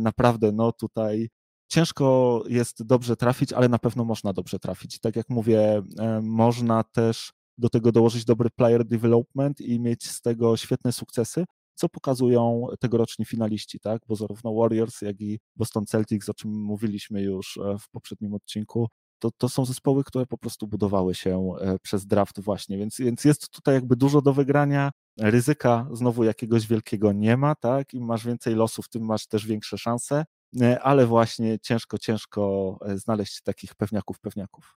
naprawdę 0.00 0.52
no 0.52 0.72
tutaj 0.72 1.28
ciężko 1.68 2.42
jest 2.48 2.86
dobrze 2.86 3.16
trafić, 3.16 3.52
ale 3.52 3.68
na 3.68 3.78
pewno 3.78 4.04
można 4.04 4.32
dobrze 4.32 4.58
trafić. 4.58 5.00
Tak 5.00 5.16
jak 5.16 5.28
mówię, 5.28 5.82
e, 5.98 6.20
można 6.22 6.84
też 6.84 7.32
do 7.58 7.68
tego 7.68 7.92
dołożyć 7.92 8.24
dobry 8.24 8.50
player 8.50 8.84
development 8.84 9.60
i 9.60 9.80
mieć 9.80 10.10
z 10.10 10.20
tego 10.20 10.56
świetne 10.56 10.92
sukcesy, 10.92 11.44
co 11.74 11.88
pokazują 11.88 12.66
tegoroczni 12.80 13.24
finaliści, 13.24 13.80
tak? 13.80 14.02
Bo 14.08 14.16
zarówno 14.16 14.54
Warriors, 14.54 15.00
jak 15.02 15.20
i 15.20 15.38
Boston 15.56 15.86
Celtics, 15.86 16.28
o 16.28 16.34
czym 16.34 16.62
mówiliśmy 16.62 17.22
już 17.22 17.56
e, 17.56 17.78
w 17.78 17.88
poprzednim 17.88 18.34
odcinku, 18.34 18.88
to, 19.18 19.30
to 19.38 19.48
są 19.48 19.64
zespoły, 19.64 20.04
które 20.04 20.26
po 20.26 20.38
prostu 20.38 20.66
budowały 20.66 21.14
się 21.14 21.52
e, 21.60 21.78
przez 21.82 22.06
draft 22.06 22.40
właśnie, 22.40 22.78
więc, 22.78 22.96
więc 22.98 23.24
jest 23.24 23.50
tutaj 23.50 23.74
jakby 23.74 23.96
dużo 23.96 24.22
do 24.22 24.32
wygrania, 24.32 24.90
ryzyka 25.20 25.88
znowu 25.92 26.24
jakiegoś 26.24 26.66
wielkiego 26.66 27.12
nie 27.12 27.36
ma, 27.36 27.54
tak? 27.54 27.94
Im 27.94 28.04
masz 28.04 28.26
więcej 28.26 28.54
losów, 28.54 28.88
tym 28.88 29.04
masz 29.04 29.26
też 29.26 29.46
większe 29.46 29.78
szanse, 29.78 30.24
E, 30.60 30.80
ale 30.80 31.06
właśnie 31.06 31.58
ciężko, 31.58 31.98
ciężko 31.98 32.78
znaleźć 32.94 33.42
takich 33.42 33.74
pewniaków, 33.74 34.20
pewniaków. 34.20 34.76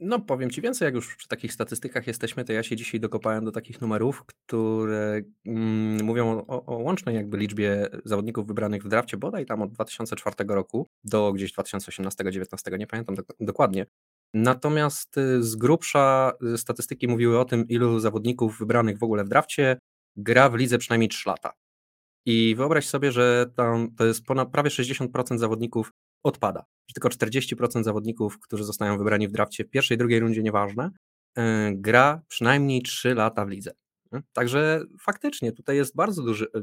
No, 0.00 0.20
powiem 0.20 0.50
Ci 0.50 0.60
więcej, 0.60 0.86
jak 0.86 0.94
już 0.94 1.16
przy 1.16 1.28
takich 1.28 1.52
statystykach 1.52 2.06
jesteśmy, 2.06 2.44
to 2.44 2.52
ja 2.52 2.62
się 2.62 2.76
dzisiaj 2.76 3.00
dokopałem 3.00 3.44
do 3.44 3.52
takich 3.52 3.80
numerów, 3.80 4.24
które 4.24 5.22
mm, 5.46 6.04
mówią 6.04 6.44
o, 6.48 6.66
o, 6.66 6.78
łącznej 6.78 7.14
jakby 7.14 7.36
liczbie 7.36 7.88
zawodników 8.04 8.46
wybranych 8.46 8.84
w 8.84 8.88
drafcie 8.88 9.16
bodaj 9.16 9.46
tam 9.46 9.62
od 9.62 9.72
2004 9.72 10.36
roku 10.48 10.86
do 11.04 11.32
gdzieś 11.32 11.54
2018-2019, 11.54 12.78
nie 12.78 12.86
pamiętam 12.86 13.16
dokładnie. 13.40 13.86
Natomiast 14.34 15.18
y, 15.18 15.42
z 15.42 15.56
grubsza 15.56 16.32
y, 16.54 16.58
statystyki 16.58 17.08
mówiły 17.08 17.40
o 17.40 17.44
tym, 17.44 17.68
ilu 17.68 17.98
zawodników 17.98 18.58
wybranych 18.58 18.98
w 18.98 19.02
ogóle 19.02 19.24
w 19.24 19.28
drafcie 19.28 19.78
gra 20.16 20.48
w 20.48 20.54
lidze 20.54 20.78
przynajmniej 20.78 21.08
3 21.08 21.28
lata. 21.28 21.52
I 22.26 22.54
wyobraź 22.56 22.86
sobie, 22.86 23.12
że 23.12 23.46
tam 23.56 23.94
to 23.94 24.06
jest 24.06 24.24
ponad 24.24 24.50
prawie 24.50 24.70
60% 24.70 25.38
zawodników 25.38 25.92
odpada. 26.26 26.64
Że 26.88 26.94
tylko 26.94 27.08
40% 27.08 27.82
zawodników, 27.82 28.38
którzy 28.40 28.64
zostają 28.64 28.98
wybrani 28.98 29.28
w 29.28 29.32
drafcie 29.32 29.64
w 29.64 29.70
pierwszej, 29.70 29.98
drugiej 29.98 30.20
rundzie, 30.20 30.42
nieważne, 30.42 30.90
yy, 31.36 31.44
gra 31.74 32.22
przynajmniej 32.28 32.82
3 32.82 33.14
lata 33.14 33.44
w 33.44 33.48
lidze. 33.48 33.72
Także 34.32 34.84
faktycznie 35.00 35.52
tutaj 35.52 35.76
jest 35.76 35.96
bardzo 35.96 36.22
duży, 36.22 36.46
e, 36.54 36.62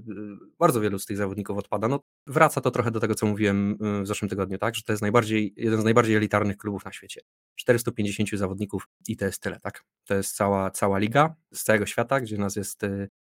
bardzo 0.60 0.82
wielu 0.82 1.00
z 1.00 1.06
tych 1.06 1.18
zawodników 1.18 1.58
odpada. 1.58 1.88
No, 1.88 2.00
wraca 2.28 2.62
to 2.62 2.72
trochę 2.72 2.92
do 2.92 3.00
tego, 3.00 3.16
co 3.16 3.26
mówiłem 3.26 3.78
e, 3.82 4.02
w 4.02 4.08
zeszłym 4.08 4.30
tygodniu, 4.30 4.58
tak? 4.58 4.76
że 4.76 4.84
to 4.84 4.94
jest 4.94 5.02
najbardziej, 5.02 5.54
jeden 5.58 5.82
z 5.82 5.84
najbardziej 5.84 6.16
elitarnych 6.16 6.58
klubów 6.58 6.86
na 6.86 6.92
świecie. 6.92 7.22
450 7.56 8.30
zawodników 8.30 8.88
i 9.08 9.18
to 9.18 9.26
jest 9.26 9.42
tyle, 9.42 9.60
tak? 9.60 9.84
To 10.06 10.16
jest 10.16 10.36
cała, 10.36 10.72
cała 10.72 10.98
liga 10.98 11.36
z 11.54 11.64
całego 11.64 11.86
świata, 11.86 12.22
gdzie 12.22 12.38
nas 12.38 12.56
jest 12.56 12.82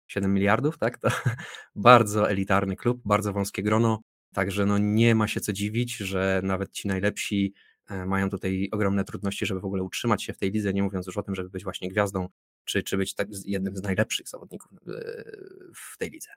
7 0.08 0.34
miliardów, 0.34 0.78
tak? 0.78 0.98
To 0.98 1.08
bardzo 1.74 2.30
elitarny 2.30 2.76
klub, 2.76 3.00
bardzo 3.04 3.32
wąskie 3.32 3.62
grono, 3.62 4.00
także 4.34 4.66
no 4.66 4.78
nie 4.78 5.14
ma 5.14 5.28
się 5.28 5.40
co 5.40 5.52
dziwić, 5.52 5.96
że 5.96 6.40
nawet 6.44 6.72
ci 6.72 6.88
najlepsi 6.88 7.54
e, 7.88 8.06
mają 8.06 8.30
tutaj 8.30 8.68
ogromne 8.72 9.04
trudności, 9.04 9.46
żeby 9.46 9.60
w 9.60 9.64
ogóle 9.64 9.82
utrzymać 9.82 10.22
się 10.22 10.32
w 10.32 10.38
tej 10.38 10.50
lidze, 10.50 10.72
nie 10.72 10.82
mówiąc 10.82 11.06
już 11.06 11.16
o 11.16 11.22
tym, 11.22 11.34
żeby 11.34 11.50
być 11.50 11.64
właśnie 11.64 11.88
gwiazdą, 11.88 12.28
czy, 12.64 12.82
czy 12.82 12.96
być 12.96 13.14
tak 13.14 13.28
jednym 13.44 13.76
z 13.76 13.82
najlepszych 13.82 14.28
zawodników 14.28 14.72
e, 14.72 15.24
w 15.74 15.98
tej 15.98 16.10
lidze. 16.10 16.30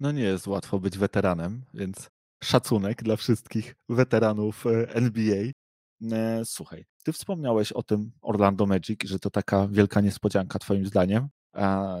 No 0.00 0.12
nie 0.12 0.22
jest 0.22 0.46
łatwo 0.46 0.78
być 0.80 0.98
weteranem, 0.98 1.64
więc 1.74 2.10
szacunek 2.44 3.02
dla 3.02 3.16
wszystkich 3.16 3.74
weteranów 3.88 4.66
e, 4.66 4.94
NBA. 4.94 5.44
Słuchaj, 6.44 6.84
ty 7.04 7.12
wspomniałeś 7.12 7.72
o 7.72 7.82
tym 7.82 8.12
Orlando 8.22 8.66
Magic, 8.66 9.00
że 9.04 9.18
to 9.18 9.30
taka 9.30 9.68
wielka 9.68 10.00
niespodzianka 10.00 10.58
twoim 10.58 10.86
zdaniem. 10.86 11.28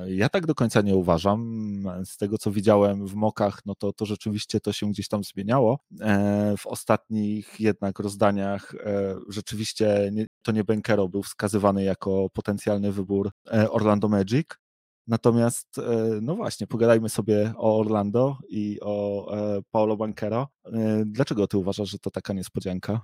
Ja 0.06 0.28
tak 0.28 0.46
do 0.46 0.54
końca 0.54 0.80
nie 0.80 0.96
uważam. 0.96 1.60
Z 2.04 2.16
tego, 2.16 2.38
co 2.38 2.50
widziałem 2.50 3.06
w 3.06 3.14
mokach, 3.14 3.60
no 3.66 3.74
to, 3.74 3.92
to 3.92 4.06
rzeczywiście 4.06 4.60
to 4.60 4.72
się 4.72 4.90
gdzieś 4.90 5.08
tam 5.08 5.24
zmieniało. 5.24 5.78
E, 6.00 6.54
w 6.56 6.66
ostatnich 6.66 7.60
jednak 7.60 7.98
rozdaniach 7.98 8.74
e, 8.74 9.16
rzeczywiście 9.28 10.12
to 10.42 10.52
nie 10.52 10.64
Benkero 10.64 11.08
był 11.08 11.22
wskazywany 11.22 11.84
jako 11.84 12.30
potencjalny 12.32 12.92
wybór 12.92 13.30
e, 13.52 13.70
Orlando 13.70 14.08
Magic. 14.08 14.46
Natomiast, 15.06 15.80
no 16.22 16.36
właśnie, 16.36 16.66
pogadajmy 16.66 17.08
sobie 17.08 17.52
o 17.56 17.78
Orlando 17.78 18.38
i 18.48 18.78
o 18.82 19.26
Paolo 19.70 19.96
Bankero. 19.96 20.48
Dlaczego 21.06 21.46
ty 21.46 21.58
uważasz, 21.58 21.90
że 21.90 21.98
to 21.98 22.10
taka 22.10 22.32
niespodzianka? 22.32 23.00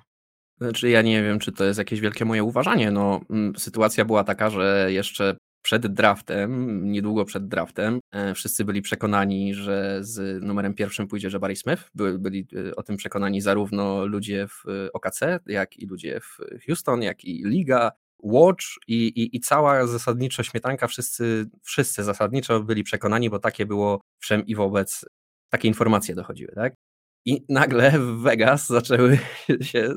Znaczy, 0.60 0.88
ja 0.88 1.02
nie 1.02 1.22
wiem, 1.22 1.38
czy 1.38 1.52
to 1.52 1.64
jest 1.64 1.78
jakieś 1.78 2.00
wielkie 2.00 2.24
moje 2.24 2.44
uważanie. 2.44 2.90
No, 2.90 3.20
sytuacja 3.56 4.04
była 4.04 4.24
taka, 4.24 4.50
że 4.50 4.88
jeszcze 4.92 5.36
przed 5.66 5.86
draftem, 5.86 6.82
niedługo 6.92 7.24
przed 7.24 7.48
draftem, 7.48 8.00
e, 8.12 8.34
wszyscy 8.34 8.64
byli 8.64 8.82
przekonani, 8.82 9.54
że 9.54 9.98
z 10.00 10.42
numerem 10.42 10.74
pierwszym 10.74 11.08
pójdzie 11.08 11.28
Jabari 11.32 11.56
Smith. 11.56 11.90
By, 11.94 12.18
byli 12.18 12.46
e, 12.68 12.76
o 12.76 12.82
tym 12.82 12.96
przekonani 12.96 13.40
zarówno 13.40 14.06
ludzie 14.06 14.48
w 14.48 14.68
e, 14.68 14.92
OKC, 14.92 15.20
jak 15.46 15.76
i 15.76 15.86
ludzie 15.86 16.20
w 16.20 16.38
Houston, 16.66 17.02
jak 17.02 17.24
i 17.24 17.42
Liga, 17.44 17.90
Watch 18.22 18.64
i, 18.88 19.06
i, 19.06 19.36
i 19.36 19.40
cała 19.40 19.86
zasadniczo 19.86 20.42
śmietanka, 20.42 20.86
wszyscy, 20.86 21.46
wszyscy 21.62 22.04
zasadniczo 22.04 22.60
byli 22.60 22.84
przekonani, 22.84 23.30
bo 23.30 23.38
takie 23.38 23.66
było 23.66 24.00
wszem 24.18 24.46
i 24.46 24.54
wobec, 24.54 25.04
takie 25.50 25.68
informacje 25.68 26.14
dochodziły, 26.14 26.52
tak? 26.54 26.74
I 27.24 27.44
nagle 27.48 27.90
w 27.90 28.22
Vegas 28.22 28.66
zaczęły 28.66 29.18
się 29.70 29.94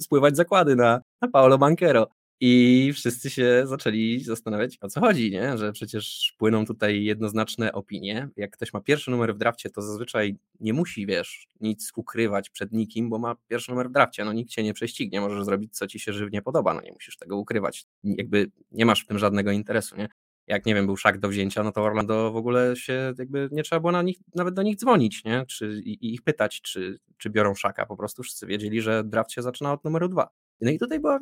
spływać 0.00 0.36
zakłady 0.36 0.76
na, 0.76 1.00
na 1.22 1.28
Paolo 1.28 1.58
Banquero. 1.58 2.06
I 2.44 2.92
wszyscy 2.94 3.30
się 3.30 3.62
zaczęli 3.64 4.20
zastanawiać, 4.20 4.78
o 4.80 4.88
co 4.88 5.00
chodzi, 5.00 5.30
nie? 5.30 5.58
że 5.58 5.72
przecież 5.72 6.34
płyną 6.38 6.66
tutaj 6.66 7.04
jednoznaczne 7.04 7.72
opinie. 7.72 8.28
Jak 8.36 8.50
ktoś 8.50 8.72
ma 8.72 8.80
pierwszy 8.80 9.10
numer 9.10 9.34
w 9.34 9.38
drafcie, 9.38 9.70
to 9.70 9.82
zazwyczaj 9.82 10.36
nie 10.60 10.72
musi, 10.72 11.06
wiesz, 11.06 11.48
nic 11.60 11.92
ukrywać 11.96 12.50
przed 12.50 12.72
nikim, 12.72 13.10
bo 13.10 13.18
ma 13.18 13.34
pierwszy 13.48 13.70
numer 13.70 13.88
w 13.88 13.92
drafcie. 13.92 14.24
No 14.24 14.32
nikt 14.32 14.50
cię 14.50 14.62
nie 14.62 14.74
prześcignie, 14.74 15.20
możesz 15.20 15.44
zrobić, 15.44 15.76
co 15.76 15.86
ci 15.86 16.00
się 16.00 16.12
żywnie 16.12 16.42
podoba, 16.42 16.74
no 16.74 16.80
nie 16.80 16.92
musisz 16.92 17.16
tego 17.16 17.36
ukrywać. 17.36 17.86
Jakby 18.04 18.50
nie 18.72 18.86
masz 18.86 19.04
w 19.04 19.06
tym 19.06 19.18
żadnego 19.18 19.50
interesu, 19.50 19.96
nie? 19.96 20.08
Jak 20.46 20.66
nie 20.66 20.74
wiem, 20.74 20.86
był 20.86 20.96
szak 20.96 21.18
do 21.18 21.28
wzięcia, 21.28 21.62
no 21.62 21.72
to 21.72 21.82
Orlando 21.82 22.32
w 22.32 22.36
ogóle 22.36 22.76
się 22.76 23.14
jakby 23.18 23.48
nie 23.52 23.62
trzeba 23.62 23.80
było 23.80 23.92
na 23.92 24.02
nich, 24.02 24.18
nawet 24.34 24.54
do 24.54 24.62
nich 24.62 24.76
dzwonić, 24.76 25.24
nie? 25.24 25.46
Czy, 25.46 25.80
i, 25.84 26.14
ich 26.14 26.22
pytać, 26.22 26.60
czy, 26.62 26.98
czy 27.18 27.30
biorą 27.30 27.54
szaka. 27.54 27.86
Po 27.86 27.96
prostu 27.96 28.22
wszyscy 28.22 28.46
wiedzieli, 28.46 28.80
że 28.80 29.04
draft 29.04 29.32
się 29.32 29.42
zaczyna 29.42 29.72
od 29.72 29.84
numeru 29.84 30.08
dwa. 30.08 30.41
No 30.60 30.70
i 30.70 30.78
tutaj 30.78 31.00
była, 31.00 31.18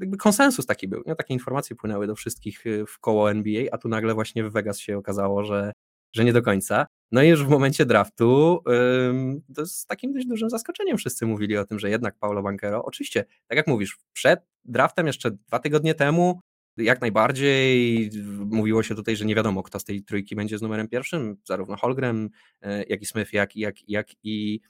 jakby 0.00 0.16
konsensus 0.16 0.66
taki 0.66 0.88
był, 0.88 1.02
nie? 1.06 1.14
takie 1.14 1.34
informacje 1.34 1.76
płynęły 1.76 2.06
do 2.06 2.14
wszystkich 2.14 2.66
y, 2.66 2.86
w 2.86 2.98
koło 2.98 3.30
NBA, 3.30 3.64
a 3.72 3.78
tu 3.78 3.88
nagle 3.88 4.14
właśnie 4.14 4.44
w 4.44 4.52
Vegas 4.52 4.78
się 4.78 4.98
okazało, 4.98 5.44
że, 5.44 5.72
że 6.12 6.24
nie 6.24 6.32
do 6.32 6.42
końca. 6.42 6.86
No 7.12 7.22
i 7.22 7.28
już 7.28 7.44
w 7.44 7.48
momencie 7.48 7.86
draftu 7.86 8.60
ym, 9.08 9.42
to 9.54 9.66
z 9.66 9.86
takim 9.86 10.12
dość 10.12 10.26
dużym 10.26 10.50
zaskoczeniem 10.50 10.96
wszyscy 10.96 11.26
mówili 11.26 11.56
o 11.56 11.64
tym, 11.64 11.78
że 11.78 11.90
jednak 11.90 12.18
Paulo 12.18 12.42
Banquero, 12.42 12.84
oczywiście, 12.84 13.24
tak 13.46 13.56
jak 13.56 13.66
mówisz, 13.66 13.98
przed 14.12 14.40
draftem 14.64 15.06
jeszcze 15.06 15.30
dwa 15.30 15.58
tygodnie 15.58 15.94
temu 15.94 16.40
jak 16.76 17.00
najbardziej 17.00 18.10
mówiło 18.50 18.82
się 18.82 18.94
tutaj, 18.94 19.16
że 19.16 19.24
nie 19.24 19.34
wiadomo, 19.34 19.62
kto 19.62 19.78
z 19.78 19.84
tej 19.84 20.02
trójki 20.02 20.36
będzie 20.36 20.58
z 20.58 20.62
numerem 20.62 20.88
pierwszym, 20.88 21.36
zarówno 21.44 21.76
Holgren, 21.76 22.24
y, 22.26 22.68
jak 22.88 23.02
i 23.02 23.06
Smith, 23.06 23.32
jak, 23.32 23.56
jak, 23.56 23.88
jak 23.88 24.06
i 24.22 24.60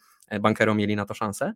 Bankero 0.40 0.74
mieli 0.74 0.96
na 0.96 1.04
to 1.04 1.14
szansę. 1.14 1.52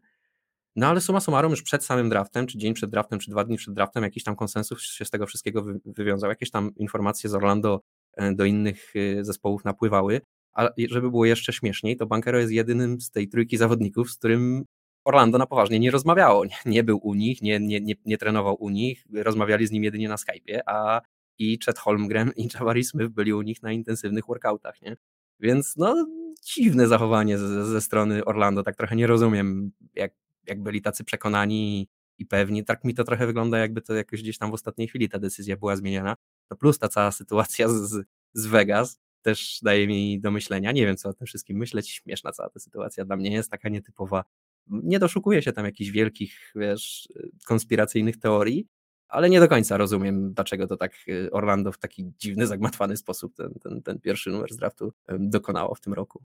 No 0.76 0.87
ale 0.87 1.00
suma 1.00 1.21
summarum 1.21 1.50
już 1.50 1.62
przed 1.62 1.85
samym 1.85 2.09
draftem, 2.09 2.47
czy 2.47 2.59
dzień 2.59 2.75
przed 2.75 2.91
draftem, 2.91 3.19
czy 3.19 3.31
dwa 3.31 3.45
dni 3.45 3.57
przed 3.57 3.75
draftem, 3.75 4.02
jakiś 4.02 4.25
tam 4.25 4.37
konsensus 4.37 4.83
się 4.83 5.05
z 5.05 5.11
tego 5.11 5.26
wszystkiego 5.26 5.64
wywiązał, 5.85 6.31
jakieś 6.31 6.50
tam 6.50 6.71
informacje 6.76 7.31
z 7.31 7.35
Orlando 7.35 7.81
e, 8.17 8.35
do 8.35 8.45
innych 8.45 8.93
e, 8.97 9.25
zespołów 9.25 9.64
napływały, 9.64 10.21
a 10.55 10.69
żeby 10.88 11.11
było 11.11 11.25
jeszcze 11.25 11.52
śmieszniej, 11.52 11.97
to 11.97 12.07
Bankero 12.07 12.38
jest 12.38 12.52
jedynym 12.52 13.00
z 13.00 13.11
tej 13.11 13.29
trójki 13.29 13.57
zawodników, 13.57 14.11
z 14.11 14.19
którym 14.19 14.64
Orlando 15.05 15.38
na 15.38 15.47
poważnie 15.47 15.79
nie 15.79 15.91
rozmawiało, 15.91 16.45
nie, 16.45 16.57
nie 16.67 16.85
był 16.85 16.99
u 17.02 17.14
nich, 17.14 17.43
nie, 17.43 17.61
nie, 17.61 17.81
nie, 17.81 17.95
nie 18.05 18.19
trenował 18.19 18.57
u 18.61 18.71
nich, 18.71 19.05
rozmawiali 19.14 19.67
z 19.67 19.71
nim 19.71 19.85
jedynie 19.85 20.09
na 20.09 20.17
Skype'ie, 20.17 20.61
a 20.67 21.00
i 21.38 21.59
Chet 21.64 21.79
Holmgren 21.79 22.33
i 22.37 22.49
Jabari 22.55 22.85
Smith 22.85 23.11
byli 23.11 23.33
u 23.33 23.43
nich 23.43 23.62
na 23.62 23.73
intensywnych 23.73 24.26
workoutach, 24.26 24.83
nie? 24.83 24.97
Więc 25.41 25.76
no 25.76 26.07
dziwne 26.45 26.88
zachowanie 26.88 27.38
ze, 27.38 27.67
ze 27.67 27.81
strony 27.81 28.25
Orlando, 28.25 28.62
tak 28.62 28.76
trochę 28.76 28.97
nie 28.97 29.07
rozumiem, 29.07 29.73
jak 29.95 30.12
jak 30.46 30.62
byli 30.62 30.82
tacy 30.82 31.04
przekonani 31.04 31.88
i 32.18 32.26
pewni. 32.26 32.64
Tak 32.64 32.84
mi 32.84 32.94
to 32.94 33.04
trochę 33.04 33.26
wygląda, 33.26 33.58
jakby 33.58 33.82
to 33.82 33.94
jakoś 33.94 34.22
gdzieś 34.22 34.38
tam 34.38 34.50
w 34.50 34.54
ostatniej 34.54 34.88
chwili 34.88 35.08
ta 35.08 35.18
decyzja 35.18 35.56
była 35.56 35.76
zmieniona. 35.76 36.16
No 36.50 36.56
plus 36.56 36.78
ta 36.78 36.88
cała 36.88 37.12
sytuacja 37.12 37.68
z, 37.68 38.06
z 38.32 38.46
Vegas 38.46 39.00
też 39.22 39.58
daje 39.62 39.87
mi 39.87 40.20
do 40.20 40.30
myślenia. 40.30 40.72
Nie 40.72 40.87
wiem, 40.87 40.96
co 40.96 41.08
o 41.08 41.14
tym 41.14 41.26
wszystkim 41.26 41.58
myśleć. 41.58 41.90
Śmieszna 41.90 42.32
cała 42.32 42.50
ta 42.50 42.61
sytuacja 42.61 43.04
dla 43.04 43.16
mnie 43.16 43.32
jest 43.32 43.50
taka 43.50 43.68
nietypowa. 43.68 44.25
Nie 44.66 44.99
doszukuje 44.99 45.42
się 45.42 45.52
tam 45.52 45.64
jakichś 45.64 45.90
wielkich, 45.90 46.52
wiesz, 46.54 47.08
konspiracyjnych 47.46 48.18
teorii, 48.18 48.66
ale 49.08 49.30
nie 49.30 49.40
do 49.40 49.49
końca 49.49 49.76
rozumiem, 49.76 50.34
dlaczego 50.34 50.66
to 50.66 50.76
tak 50.76 50.92
y, 51.08 51.30
Orlando 51.32 51.72
w 51.72 51.78
taki 51.78 52.12
dziwny, 52.18 52.46
zagmatwany 52.46 52.96
sposób 52.96 53.34
ten, 53.34 53.54
ten, 53.54 53.82
ten 53.82 54.00
pierwszy 54.00 54.30
numer 54.30 54.52
z 54.52 54.56
draftu 54.56 54.92
dokonało 55.18 55.75
w 55.75 55.80
tym 55.80 55.92
roku. 55.92 56.25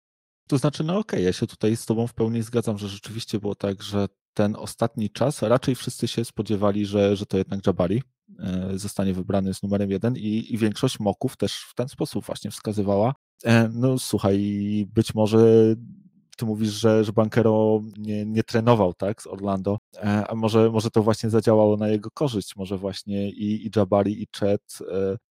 To 0.51 0.59
znaczy, 0.59 0.85
no 0.85 0.93
okej, 0.93 1.01
okay, 1.01 1.23
ja 1.23 1.33
się 1.33 1.47
tutaj 1.47 1.77
z 1.77 1.87
Tobą 1.87 2.07
w 2.07 2.15
pełni 2.15 2.43
zgadzam, 2.43 2.79
że 2.79 2.89
rzeczywiście 2.89 3.39
było 3.39 3.55
tak, 3.55 3.83
że 3.83 4.09
ten 4.35 4.57
ostatni 4.57 5.11
czas 5.11 5.43
raczej 5.43 5.75
wszyscy 5.75 6.09
się 6.09 6.25
spodziewali, 6.25 6.87
że, 6.87 7.17
że 7.17 7.27
to 7.27 7.39
jednak 7.39 7.67
Jabari 7.67 8.03
e, 8.39 8.71
zostanie 8.79 9.15
wybrany 9.15 9.55
z 9.55 9.63
numerem 9.63 9.91
jeden 9.91 10.17
i, 10.17 10.55
i 10.55 10.59
większość 10.59 11.01
moków 11.01 11.37
też 11.37 11.55
w 11.71 11.75
ten 11.75 11.89
sposób 11.89 12.25
właśnie 12.25 12.51
wskazywała. 12.51 13.15
E, 13.45 13.69
no 13.73 13.99
słuchaj, 13.99 14.39
być 14.95 15.15
może 15.15 15.39
ty 16.37 16.47
mówisz, 16.47 16.71
że, 16.71 17.05
że 17.05 17.13
Bankero 17.13 17.83
nie, 17.99 18.27
nie 18.27 18.43
trenował 18.43 18.95
tak, 18.95 19.23
z 19.23 19.27
Orlando, 19.27 19.79
e, 19.97 20.27
a 20.29 20.35
może, 20.35 20.71
może 20.71 20.91
to 20.91 21.03
właśnie 21.03 21.31
zadziałało 21.31 21.77
na 21.77 21.89
jego 21.89 22.11
korzyść, 22.11 22.57
może 22.57 22.79
właśnie 22.79 23.31
i, 23.31 23.67
i 23.67 23.71
Jabari 23.77 24.23
i 24.23 24.27
Chet 24.39 24.79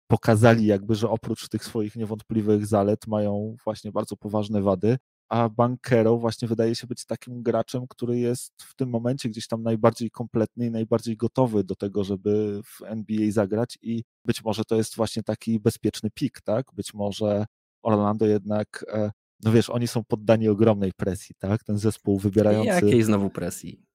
pokazali 0.07 0.67
jakby, 0.67 0.95
że 0.95 1.11
oprócz 1.11 1.49
tych 1.49 1.65
swoich 1.65 1.97
niewątpliwych 1.97 2.67
zalet 2.67 3.07
mają 3.07 3.57
właśnie 3.65 3.93
bardzo 3.93 4.17
poważne 4.17 4.63
wady, 4.63 4.99
a 5.29 5.49
Bankero 5.49 6.17
właśnie 6.17 6.49
wydaje 6.49 6.75
się 6.75 6.87
być 6.87 7.05
takim 7.05 7.43
graczem, 7.43 7.87
który 7.89 8.19
jest 8.19 8.53
w 8.63 8.75
tym 8.75 8.91
momencie 8.91 9.29
gdzieś 9.29 9.47
tam 9.47 9.63
najbardziej 9.63 10.11
kompletny 10.11 10.67
i 10.67 10.71
najbardziej 10.71 11.17
gotowy 11.17 11.65
do 11.65 11.75
tego, 11.75 12.05
żeby 12.05 12.61
w 12.65 12.83
NBA 12.83 13.31
zagrać 13.31 13.79
i 13.83 14.05
być 14.25 14.45
może 14.45 14.65
to 14.65 14.77
jest 14.77 14.97
właśnie 14.97 15.23
taki 15.23 15.61
bezpieczny 15.61 16.11
pik, 16.15 16.41
tak? 16.41 16.67
Być 16.73 16.95
może 16.95 17.47
Orlando 17.83 18.27
jednak, 18.27 18.85
e, 18.93 19.11
no 19.43 19.53
wiesz, 19.53 19.71
oni 19.71 19.89
są 19.89 20.05
poddani 20.05 20.49
ogromnej 20.49 20.93
presji, 20.97 21.35
tak? 21.39 21.65
Ten 21.65 21.79
zespół 21.79 22.19
wybierający... 22.19 22.69
Jakiej 22.69 23.03
znowu 23.03 23.31
presji? 23.31 23.87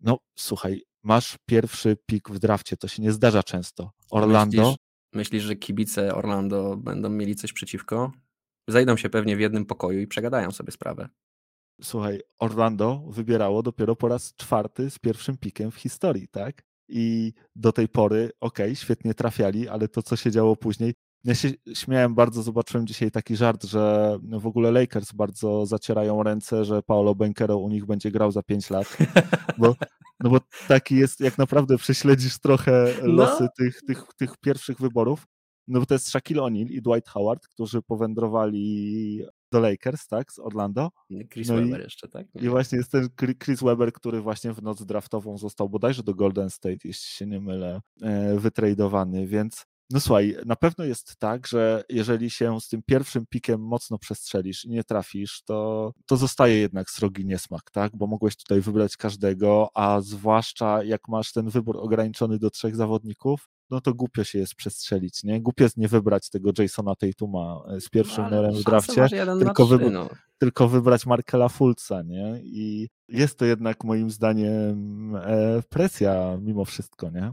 No 0.00 0.18
słuchaj, 0.38 0.82
masz 1.02 1.36
pierwszy 1.46 1.96
pik 2.06 2.30
w 2.30 2.38
drafcie, 2.38 2.76
to 2.76 2.88
się 2.88 3.02
nie 3.02 3.12
zdarza 3.12 3.42
często. 3.42 3.90
Orlando... 4.10 4.62
Myślisz, 4.62 4.76
Myślisz, 5.14 5.42
że 5.42 5.56
kibice 5.56 6.14
Orlando 6.14 6.76
będą 6.76 7.10
mieli 7.10 7.36
coś 7.36 7.52
przeciwko? 7.52 8.12
Zajdą 8.68 8.96
się 8.96 9.10
pewnie 9.10 9.36
w 9.36 9.40
jednym 9.40 9.66
pokoju 9.66 10.00
i 10.00 10.06
przegadają 10.06 10.50
sobie 10.50 10.72
sprawę. 10.72 11.08
Słuchaj, 11.82 12.20
Orlando 12.38 13.04
wybierało 13.08 13.62
dopiero 13.62 13.96
po 13.96 14.08
raz 14.08 14.34
czwarty 14.34 14.90
z 14.90 14.98
pierwszym 14.98 15.36
pikiem 15.36 15.70
w 15.70 15.76
historii, 15.76 16.28
tak? 16.28 16.62
I 16.88 17.32
do 17.56 17.72
tej 17.72 17.88
pory, 17.88 18.30
okej, 18.40 18.66
okay, 18.66 18.76
świetnie 18.76 19.14
trafiali, 19.14 19.68
ale 19.68 19.88
to, 19.88 20.02
co 20.02 20.16
się 20.16 20.30
działo 20.30 20.56
później. 20.56 20.94
Ja 21.24 21.34
się 21.34 21.50
śmiałem 21.74 22.14
bardzo, 22.14 22.42
zobaczyłem 22.42 22.86
dzisiaj 22.86 23.10
taki 23.10 23.36
żart, 23.36 23.64
że 23.64 24.18
w 24.22 24.46
ogóle 24.46 24.70
Lakers 24.72 25.12
bardzo 25.12 25.66
zacierają 25.66 26.22
ręce, 26.22 26.64
że 26.64 26.82
Paolo 26.82 27.14
Benkero 27.14 27.58
u 27.58 27.68
nich 27.68 27.86
będzie 27.86 28.10
grał 28.10 28.32
za 28.32 28.42
5 28.42 28.70
lat, 28.70 28.96
bo 29.58 29.74
no 30.20 30.30
bo 30.30 30.40
taki 30.68 30.96
jest, 30.96 31.20
jak 31.20 31.38
naprawdę 31.38 31.78
prześledzisz 31.78 32.38
trochę 32.38 32.94
no. 33.02 33.12
losy 33.12 33.42
no. 33.42 33.48
tych, 33.58 33.82
tych, 33.82 34.04
tych 34.16 34.36
pierwszych 34.36 34.80
wyborów, 34.80 35.26
no 35.68 35.80
bo 35.80 35.86
to 35.86 35.94
jest 35.94 36.08
Shaquille 36.08 36.42
O'Neal 36.42 36.70
i 36.70 36.82
Dwight 36.82 37.08
Howard, 37.08 37.48
którzy 37.48 37.82
powędrowali 37.82 39.24
do 39.52 39.60
Lakers, 39.60 40.06
tak, 40.06 40.32
z 40.32 40.38
Orlando. 40.38 40.90
Chris 41.32 41.48
no 41.48 41.54
Webber 41.54 41.80
i, 41.80 41.82
jeszcze, 41.82 42.08
tak? 42.08 42.26
I 42.34 42.48
właśnie 42.48 42.78
jest 42.78 42.90
ten 42.90 43.08
Chris 43.44 43.62
Webber, 43.62 43.92
który 43.92 44.20
właśnie 44.20 44.52
w 44.52 44.62
noc 44.62 44.84
draftową 44.84 45.38
został 45.38 45.68
bodajże 45.68 46.02
do 46.02 46.14
Golden 46.14 46.50
State, 46.50 46.78
jeśli 46.84 47.08
się 47.16 47.26
nie 47.26 47.40
mylę, 47.40 47.80
e, 48.02 48.38
wytradowany, 48.38 49.26
więc 49.26 49.66
no 49.90 50.00
słuchaj, 50.00 50.36
na 50.46 50.56
pewno 50.56 50.84
jest 50.84 51.16
tak, 51.18 51.46
że 51.46 51.84
jeżeli 51.88 52.30
się 52.30 52.60
z 52.60 52.68
tym 52.68 52.82
pierwszym 52.86 53.26
pikiem 53.26 53.60
mocno 53.60 53.98
przestrzelisz 53.98 54.64
i 54.64 54.70
nie 54.70 54.84
trafisz, 54.84 55.42
to, 55.44 55.92
to 56.06 56.16
zostaje 56.16 56.56
jednak 56.56 56.90
srogi 56.90 57.26
niesmak, 57.26 57.70
tak? 57.70 57.96
Bo 57.96 58.06
mogłeś 58.06 58.36
tutaj 58.36 58.60
wybrać 58.60 58.96
każdego, 58.96 59.68
a 59.74 60.00
zwłaszcza 60.00 60.84
jak 60.84 61.08
masz 61.08 61.32
ten 61.32 61.48
wybór 61.48 61.76
ograniczony 61.76 62.38
do 62.38 62.50
trzech 62.50 62.76
zawodników, 62.76 63.48
no 63.70 63.80
to 63.80 63.94
głupio 63.94 64.24
się 64.24 64.38
jest 64.38 64.54
przestrzelić, 64.54 65.24
nie? 65.24 65.40
Głupio 65.40 65.64
jest 65.64 65.76
nie 65.76 65.88
wybrać 65.88 66.30
tego 66.30 66.50
Jasona 66.58 66.94
Tatuma 66.94 67.62
e, 67.68 67.80
z 67.80 67.88
pierwszym 67.88 68.24
no, 68.24 68.30
numerem 68.30 68.54
w 68.54 68.64
drafcie, 68.64 69.08
tylko, 69.38 69.66
wy... 69.66 69.90
no. 69.90 70.08
tylko 70.38 70.68
wybrać 70.68 71.06
Markela 71.06 71.48
Fulca, 71.48 72.02
nie? 72.02 72.40
I 72.42 72.88
jest 73.08 73.38
to 73.38 73.44
jednak 73.44 73.84
moim 73.84 74.10
zdaniem 74.10 75.16
e, 75.16 75.62
presja 75.68 76.38
mimo 76.42 76.64
wszystko, 76.64 77.10
nie? 77.10 77.32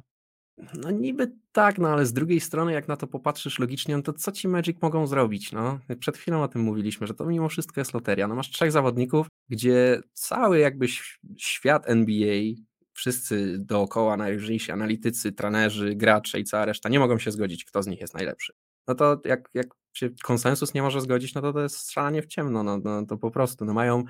No 0.84 0.91
niby 0.91 1.32
tak, 1.52 1.78
no 1.78 1.89
ale 1.89 2.06
z 2.06 2.13
drugiej 2.13 2.39
strony, 2.39 2.74
jak 2.74 2.88
na 2.88 2.97
to 2.97 3.08
popatrzysz 3.08 3.60
logicznie, 3.60 3.97
no 3.97 4.04
to 4.04 4.13
co 4.13 4.32
ci 4.32 4.47
Magic 4.47 4.82
mogą 4.82 5.08
zrobić? 5.08 5.52
No? 5.52 5.80
Przed 6.00 6.17
chwilą 6.17 6.43
o 6.43 6.47
tym 6.47 6.62
mówiliśmy, 6.62 7.08
że 7.08 7.13
to 7.13 7.26
mimo 7.26 7.50
wszystko 7.50 7.82
jest 7.82 7.93
loteria. 7.93 8.28
No 8.28 8.36
masz 8.36 8.50
trzech 8.50 8.71
zawodników, 8.71 9.28
gdzie 9.50 10.02
cały 10.13 10.60
jakby 10.60 10.88
świat 11.38 11.89
NBA, 11.89 12.41
wszyscy 12.93 13.58
dookoła, 13.60 14.17
najważniejsi 14.17 14.71
analitycy, 14.71 15.32
trenerzy, 15.32 15.95
gracze 15.95 16.39
i 16.39 16.43
cała 16.43 16.65
reszta 16.65 16.89
nie 16.89 17.00
mogą 17.00 17.17
się 17.19 17.32
zgodzić, 17.32 17.65
kto 17.65 17.84
z 17.84 17.88
nich 17.88 18.02
jest 18.02 18.13
najlepszy. 18.13 18.54
No 18.88 18.95
to 18.95 19.21
jak, 19.26 19.50
jak 19.54 19.67
się 19.93 20.10
konsensus 20.24 20.74
nie 20.74 20.82
może 20.82 21.02
zgodzić, 21.02 21.34
no 21.34 21.41
to 21.41 21.54
to 21.54 21.62
jest 21.62 21.78
strzelanie 21.78 22.21
w 22.21 22.28
ciemno, 22.28 22.63
no, 22.63 22.78
no 22.78 23.06
to 23.06 23.17
po 23.17 23.32
prostu, 23.32 23.65
no 23.65 23.74
mają 23.74 24.04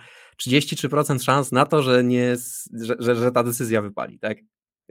33% 0.44 1.24
szans 1.24 1.52
na 1.52 1.66
to, 1.66 1.84
że, 1.84 2.04
nie, 2.04 2.36
że, 2.74 2.96
że, 3.00 3.16
że 3.16 3.32
ta 3.32 3.44
decyzja 3.44 3.82
wypali, 3.82 4.20
tak? 4.20 4.38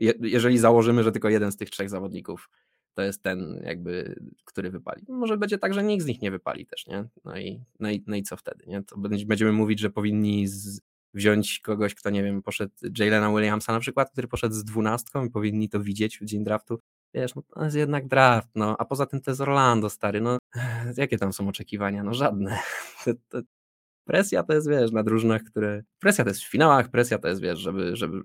Je, 0.00 0.14
jeżeli 0.20 0.58
założymy, 0.58 1.02
że 1.02 1.12
tylko 1.12 1.28
jeden 1.28 1.52
z 1.52 1.56
tych 1.56 1.70
trzech 1.70 1.90
zawodników 1.90 2.48
to 2.94 3.02
jest 3.02 3.22
ten 3.22 3.62
jakby, 3.64 4.20
który 4.44 4.70
wypali. 4.70 5.04
Może 5.08 5.38
będzie 5.38 5.58
tak, 5.58 5.74
że 5.74 5.82
nikt 5.82 6.04
z 6.04 6.06
nich 6.06 6.22
nie 6.22 6.30
wypali 6.30 6.66
też, 6.66 6.86
nie? 6.86 7.04
No 7.24 7.38
i, 7.38 7.64
no 7.80 7.90
i, 7.90 8.04
no 8.06 8.16
i 8.16 8.22
co 8.22 8.36
wtedy, 8.36 8.64
nie? 8.66 8.82
To 8.82 8.98
będziemy 9.26 9.52
mówić, 9.52 9.80
że 9.80 9.90
powinni 9.90 10.48
z, 10.48 10.80
wziąć 11.14 11.60
kogoś, 11.60 11.94
kto 11.94 12.10
nie 12.10 12.22
wiem, 12.22 12.42
poszedł 12.42 12.72
Jalena 12.98 13.30
Williamsa 13.30 13.72
na 13.72 13.80
przykład, 13.80 14.10
który 14.10 14.28
poszedł 14.28 14.54
z 14.54 14.64
dwunastką 14.64 15.24
i 15.24 15.30
powinni 15.30 15.68
to 15.68 15.80
widzieć 15.80 16.18
w 16.18 16.24
dzień 16.24 16.44
draftu. 16.44 16.80
Wiesz, 17.14 17.34
no 17.34 17.42
to 17.42 17.64
jest 17.64 17.76
jednak 17.76 18.08
draft, 18.08 18.48
no, 18.54 18.76
a 18.78 18.84
poza 18.84 19.06
tym 19.06 19.20
to 19.20 19.30
jest 19.30 19.40
Orlando, 19.40 19.90
stary, 19.90 20.20
no, 20.20 20.38
jakie 20.96 21.18
tam 21.18 21.32
są 21.32 21.48
oczekiwania? 21.48 22.02
No 22.02 22.14
żadne. 22.14 22.58
Presja 24.04 24.42
to 24.42 24.52
jest, 24.52 24.68
wiesz, 24.68 24.92
na 24.92 25.02
drużynach, 25.02 25.42
które, 25.42 25.82
presja 25.98 26.24
to 26.24 26.30
jest 26.30 26.42
w 26.42 26.50
finałach, 26.50 26.88
presja 26.88 27.18
to 27.18 27.28
jest, 27.28 27.40
wiesz, 27.40 27.58
żeby, 27.58 27.96
żeby 27.96 28.22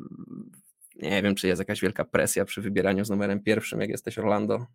nie 0.95 1.23
wiem, 1.23 1.36
czy 1.36 1.47
jest 1.47 1.60
jakaś 1.60 1.81
wielka 1.81 2.05
presja 2.05 2.45
przy 2.45 2.62
wybieraniu 2.62 3.05
z 3.05 3.10
numerem 3.10 3.43
pierwszym, 3.43 3.81
jak 3.81 3.89
jesteś 3.89 4.19
Orlando. 4.19 4.65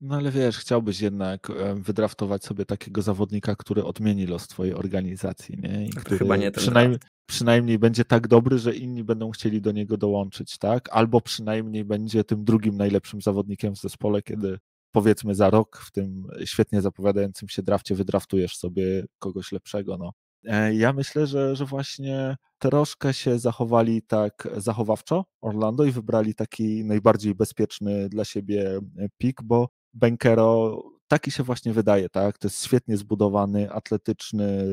No 0.00 0.16
ale 0.16 0.30
wiesz, 0.30 0.58
chciałbyś 0.58 1.00
jednak 1.00 1.48
wydraftować 1.74 2.44
sobie 2.44 2.64
takiego 2.64 3.02
zawodnika, 3.02 3.56
który 3.56 3.84
odmieni 3.84 4.26
los 4.26 4.48
twojej 4.48 4.74
organizacji, 4.74 5.58
nie? 5.62 5.86
I 5.86 5.90
który 5.90 6.18
Chyba 6.18 6.36
nie 6.36 6.50
przynajmniej, 6.50 6.98
przynajmniej 7.26 7.78
będzie 7.78 8.04
tak 8.04 8.28
dobry, 8.28 8.58
że 8.58 8.74
inni 8.74 9.04
będą 9.04 9.30
chcieli 9.30 9.60
do 9.60 9.72
niego 9.72 9.96
dołączyć, 9.96 10.58
tak? 10.58 10.88
Albo 10.92 11.20
przynajmniej 11.20 11.84
będzie 11.84 12.24
tym 12.24 12.44
drugim 12.44 12.76
najlepszym 12.76 13.20
zawodnikiem 13.20 13.74
w 13.74 13.80
zespole, 13.80 14.22
kiedy 14.22 14.58
powiedzmy 14.92 15.34
za 15.34 15.50
rok 15.50 15.82
w 15.86 15.92
tym 15.92 16.26
świetnie 16.44 16.82
zapowiadającym 16.82 17.48
się 17.48 17.62
drafcie 17.62 17.94
wydraftujesz 17.94 18.56
sobie 18.56 19.04
kogoś 19.18 19.52
lepszego, 19.52 19.96
no. 19.98 20.12
E, 20.44 20.74
ja 20.74 20.92
myślę, 20.92 21.26
że, 21.26 21.56
że 21.56 21.64
właśnie 21.64 22.36
troszkę 22.58 23.14
się 23.14 23.38
zachowali 23.38 24.02
tak 24.02 24.48
zachowawczo 24.56 25.24
Orlando 25.40 25.84
i 25.84 25.90
wybrali 25.90 26.34
taki 26.34 26.84
najbardziej 26.84 27.34
bezpieczny 27.34 28.08
dla 28.08 28.24
siebie 28.24 28.80
pik, 29.18 29.42
bo 29.42 29.68
Benkero 29.94 30.82
taki 31.08 31.30
się 31.30 31.42
właśnie 31.42 31.72
wydaje, 31.72 32.08
tak? 32.08 32.38
To 32.38 32.48
jest 32.48 32.64
świetnie 32.64 32.96
zbudowany, 32.96 33.72
atletyczny 33.72 34.64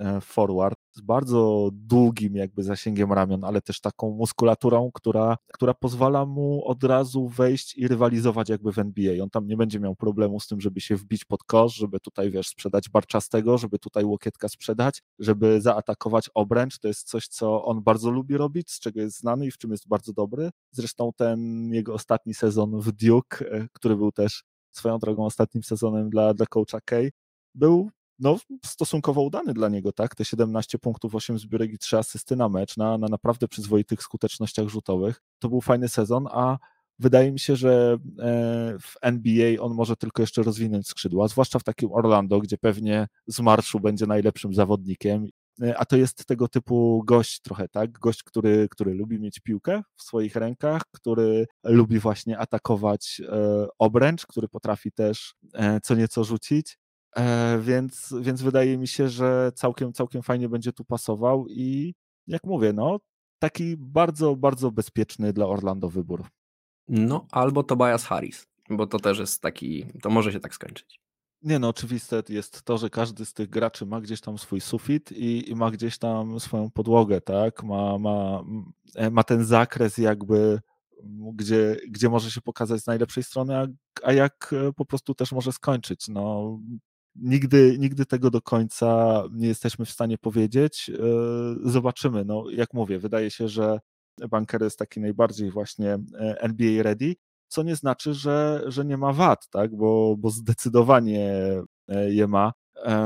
e, 0.00 0.20
forward 0.20 0.78
z 0.92 1.00
bardzo 1.00 1.70
długim 1.72 2.36
jakby 2.36 2.62
zasięgiem 2.62 3.12
ramion, 3.12 3.44
ale 3.44 3.62
też 3.62 3.80
taką 3.80 4.10
muskulaturą, 4.10 4.90
która, 4.94 5.36
która 5.52 5.74
pozwala 5.74 6.26
mu 6.26 6.64
od 6.64 6.84
razu 6.84 7.28
wejść 7.28 7.78
i 7.78 7.88
rywalizować 7.88 8.48
jakby 8.48 8.72
w 8.72 8.78
NBA. 8.78 9.22
On 9.22 9.30
tam 9.30 9.46
nie 9.46 9.56
będzie 9.56 9.80
miał 9.80 9.96
problemu 9.96 10.40
z 10.40 10.46
tym, 10.48 10.60
żeby 10.60 10.80
się 10.80 10.96
wbić 10.96 11.24
pod 11.24 11.44
kosz, 11.44 11.74
żeby 11.74 12.00
tutaj, 12.00 12.30
wiesz, 12.30 12.48
sprzedać 12.48 12.88
barczastego, 12.88 13.58
żeby 13.58 13.78
tutaj 13.78 14.04
łokietka 14.04 14.48
sprzedać, 14.48 15.02
żeby 15.18 15.60
zaatakować 15.60 16.30
obręcz. 16.34 16.78
To 16.78 16.88
jest 16.88 17.08
coś, 17.08 17.28
co 17.28 17.64
on 17.64 17.82
bardzo 17.82 18.10
lubi 18.10 18.36
robić, 18.36 18.70
z 18.70 18.80
czego 18.80 19.00
jest 19.00 19.18
znany 19.18 19.46
i 19.46 19.50
w 19.50 19.58
czym 19.58 19.70
jest 19.70 19.88
bardzo 19.88 20.12
dobry. 20.12 20.50
Zresztą 20.70 21.10
ten 21.16 21.68
jego 21.72 21.94
ostatni 21.94 22.34
sezon 22.34 22.80
w 22.80 22.92
Duke, 22.92 23.50
e, 23.52 23.68
który 23.72 23.96
był 23.96 24.12
też 24.12 24.44
swoją 24.70 24.98
drogą 24.98 25.24
ostatnim 25.24 25.62
sezonem 25.62 26.10
dla, 26.10 26.34
dla 26.34 26.46
coacha 26.46 26.80
Kay, 26.84 27.10
był 27.54 27.90
no, 28.22 28.38
stosunkowo 28.64 29.22
udany 29.22 29.54
dla 29.54 29.68
niego, 29.68 29.92
tak? 29.92 30.14
Te 30.14 30.24
17 30.24 30.78
punktów, 30.78 31.14
8 31.14 31.38
zbiórek 31.38 31.72
i 31.72 31.78
3 31.78 31.98
asysty 31.98 32.36
na 32.36 32.48
mecz, 32.48 32.76
na, 32.76 32.98
na 32.98 33.06
naprawdę 33.08 33.48
przyzwoitych 33.48 34.02
skutecznościach 34.02 34.68
rzutowych. 34.68 35.22
To 35.38 35.48
był 35.48 35.60
fajny 35.60 35.88
sezon, 35.88 36.26
a 36.30 36.58
wydaje 36.98 37.32
mi 37.32 37.38
się, 37.38 37.56
że 37.56 37.96
e, 38.18 38.78
w 38.80 38.94
NBA 39.02 39.62
on 39.62 39.74
może 39.74 39.96
tylko 39.96 40.22
jeszcze 40.22 40.42
rozwinąć 40.42 40.88
skrzydła, 40.88 41.28
zwłaszcza 41.28 41.58
w 41.58 41.64
takim 41.64 41.92
Orlando, 41.92 42.40
gdzie 42.40 42.58
pewnie 42.58 43.08
z 43.26 43.40
marszu 43.40 43.80
będzie 43.80 44.06
najlepszym 44.06 44.54
zawodnikiem 44.54 45.28
E, 45.62 45.78
a 45.78 45.84
to 45.84 45.96
jest 45.96 46.26
tego 46.26 46.48
typu 46.48 47.02
gość 47.06 47.40
trochę, 47.40 47.68
tak? 47.68 47.92
Gość, 47.92 48.22
który, 48.22 48.68
który 48.70 48.94
lubi 48.94 49.20
mieć 49.20 49.40
piłkę 49.40 49.82
w 49.96 50.02
swoich 50.02 50.36
rękach, 50.36 50.82
który 50.92 51.46
lubi 51.64 51.98
właśnie 51.98 52.38
atakować 52.38 53.22
e, 53.28 53.66
obręcz, 53.78 54.26
który 54.26 54.48
potrafi 54.48 54.92
też 54.92 55.34
co 55.82 55.94
nieco 55.94 56.24
rzucić. 56.24 56.78
Więc, 57.60 58.14
więc 58.20 58.42
wydaje 58.42 58.78
mi 58.78 58.88
się, 58.88 59.08
że 59.08 59.52
całkiem, 59.54 59.92
całkiem 59.92 60.22
fajnie 60.22 60.48
będzie 60.48 60.72
tu 60.72 60.84
pasował 60.84 61.46
i 61.48 61.94
jak 62.26 62.44
mówię, 62.44 62.72
no 62.72 62.98
taki 63.38 63.76
bardzo, 63.76 64.36
bardzo 64.36 64.70
bezpieczny 64.70 65.32
dla 65.32 65.46
Orlando 65.46 65.88
wybór. 65.88 66.24
No, 66.88 67.26
albo 67.30 67.62
Tobias 67.62 68.04
Harris, 68.04 68.46
bo 68.70 68.86
to 68.86 68.98
też 68.98 69.18
jest 69.18 69.42
taki, 69.42 69.86
to 70.02 70.10
może 70.10 70.32
się 70.32 70.40
tak 70.40 70.54
skończyć. 70.54 71.00
Nie 71.42 71.58
no, 71.58 71.68
oczywiste 71.68 72.22
jest 72.28 72.62
to, 72.62 72.78
że 72.78 72.90
każdy 72.90 73.24
z 73.24 73.32
tych 73.32 73.48
graczy 73.48 73.86
ma 73.86 74.00
gdzieś 74.00 74.20
tam 74.20 74.38
swój 74.38 74.60
sufit 74.60 75.12
i, 75.12 75.50
i 75.50 75.54
ma 75.54 75.70
gdzieś 75.70 75.98
tam 75.98 76.40
swoją 76.40 76.70
podłogę, 76.70 77.20
tak? 77.20 77.62
Ma, 77.62 77.98
ma, 77.98 78.44
e, 78.94 79.10
ma 79.10 79.24
ten 79.24 79.44
zakres 79.44 79.98
jakby, 79.98 80.60
gdzie, 81.34 81.76
gdzie 81.88 82.08
może 82.08 82.30
się 82.30 82.40
pokazać 82.40 82.80
z 82.80 82.86
najlepszej 82.86 83.22
strony, 83.22 83.56
a, 83.56 83.66
a 84.02 84.12
jak 84.12 84.54
e, 84.68 84.72
po 84.72 84.84
prostu 84.84 85.14
też 85.14 85.32
może 85.32 85.52
skończyć. 85.52 86.08
No, 86.08 86.58
nigdy, 87.14 87.76
nigdy 87.78 88.06
tego 88.06 88.30
do 88.30 88.42
końca 88.42 89.22
nie 89.32 89.48
jesteśmy 89.48 89.84
w 89.84 89.90
stanie 89.90 90.18
powiedzieć. 90.18 90.90
E, 90.90 91.02
zobaczymy. 91.70 92.24
No, 92.24 92.44
jak 92.50 92.74
mówię, 92.74 92.98
wydaje 92.98 93.30
się, 93.30 93.48
że 93.48 93.80
banker 94.30 94.62
jest 94.62 94.78
taki 94.78 95.00
najbardziej 95.00 95.50
właśnie 95.50 95.98
NBA 96.18 96.82
ready, 96.82 97.14
co 97.48 97.62
nie 97.62 97.76
znaczy, 97.76 98.14
że, 98.14 98.62
że 98.66 98.84
nie 98.84 98.96
ma 98.96 99.12
wad, 99.12 99.48
tak? 99.48 99.76
bo, 99.76 100.16
bo 100.18 100.30
zdecydowanie 100.30 101.30
e, 101.88 102.12
je 102.12 102.26
ma. 102.26 102.52
E, 102.76 103.00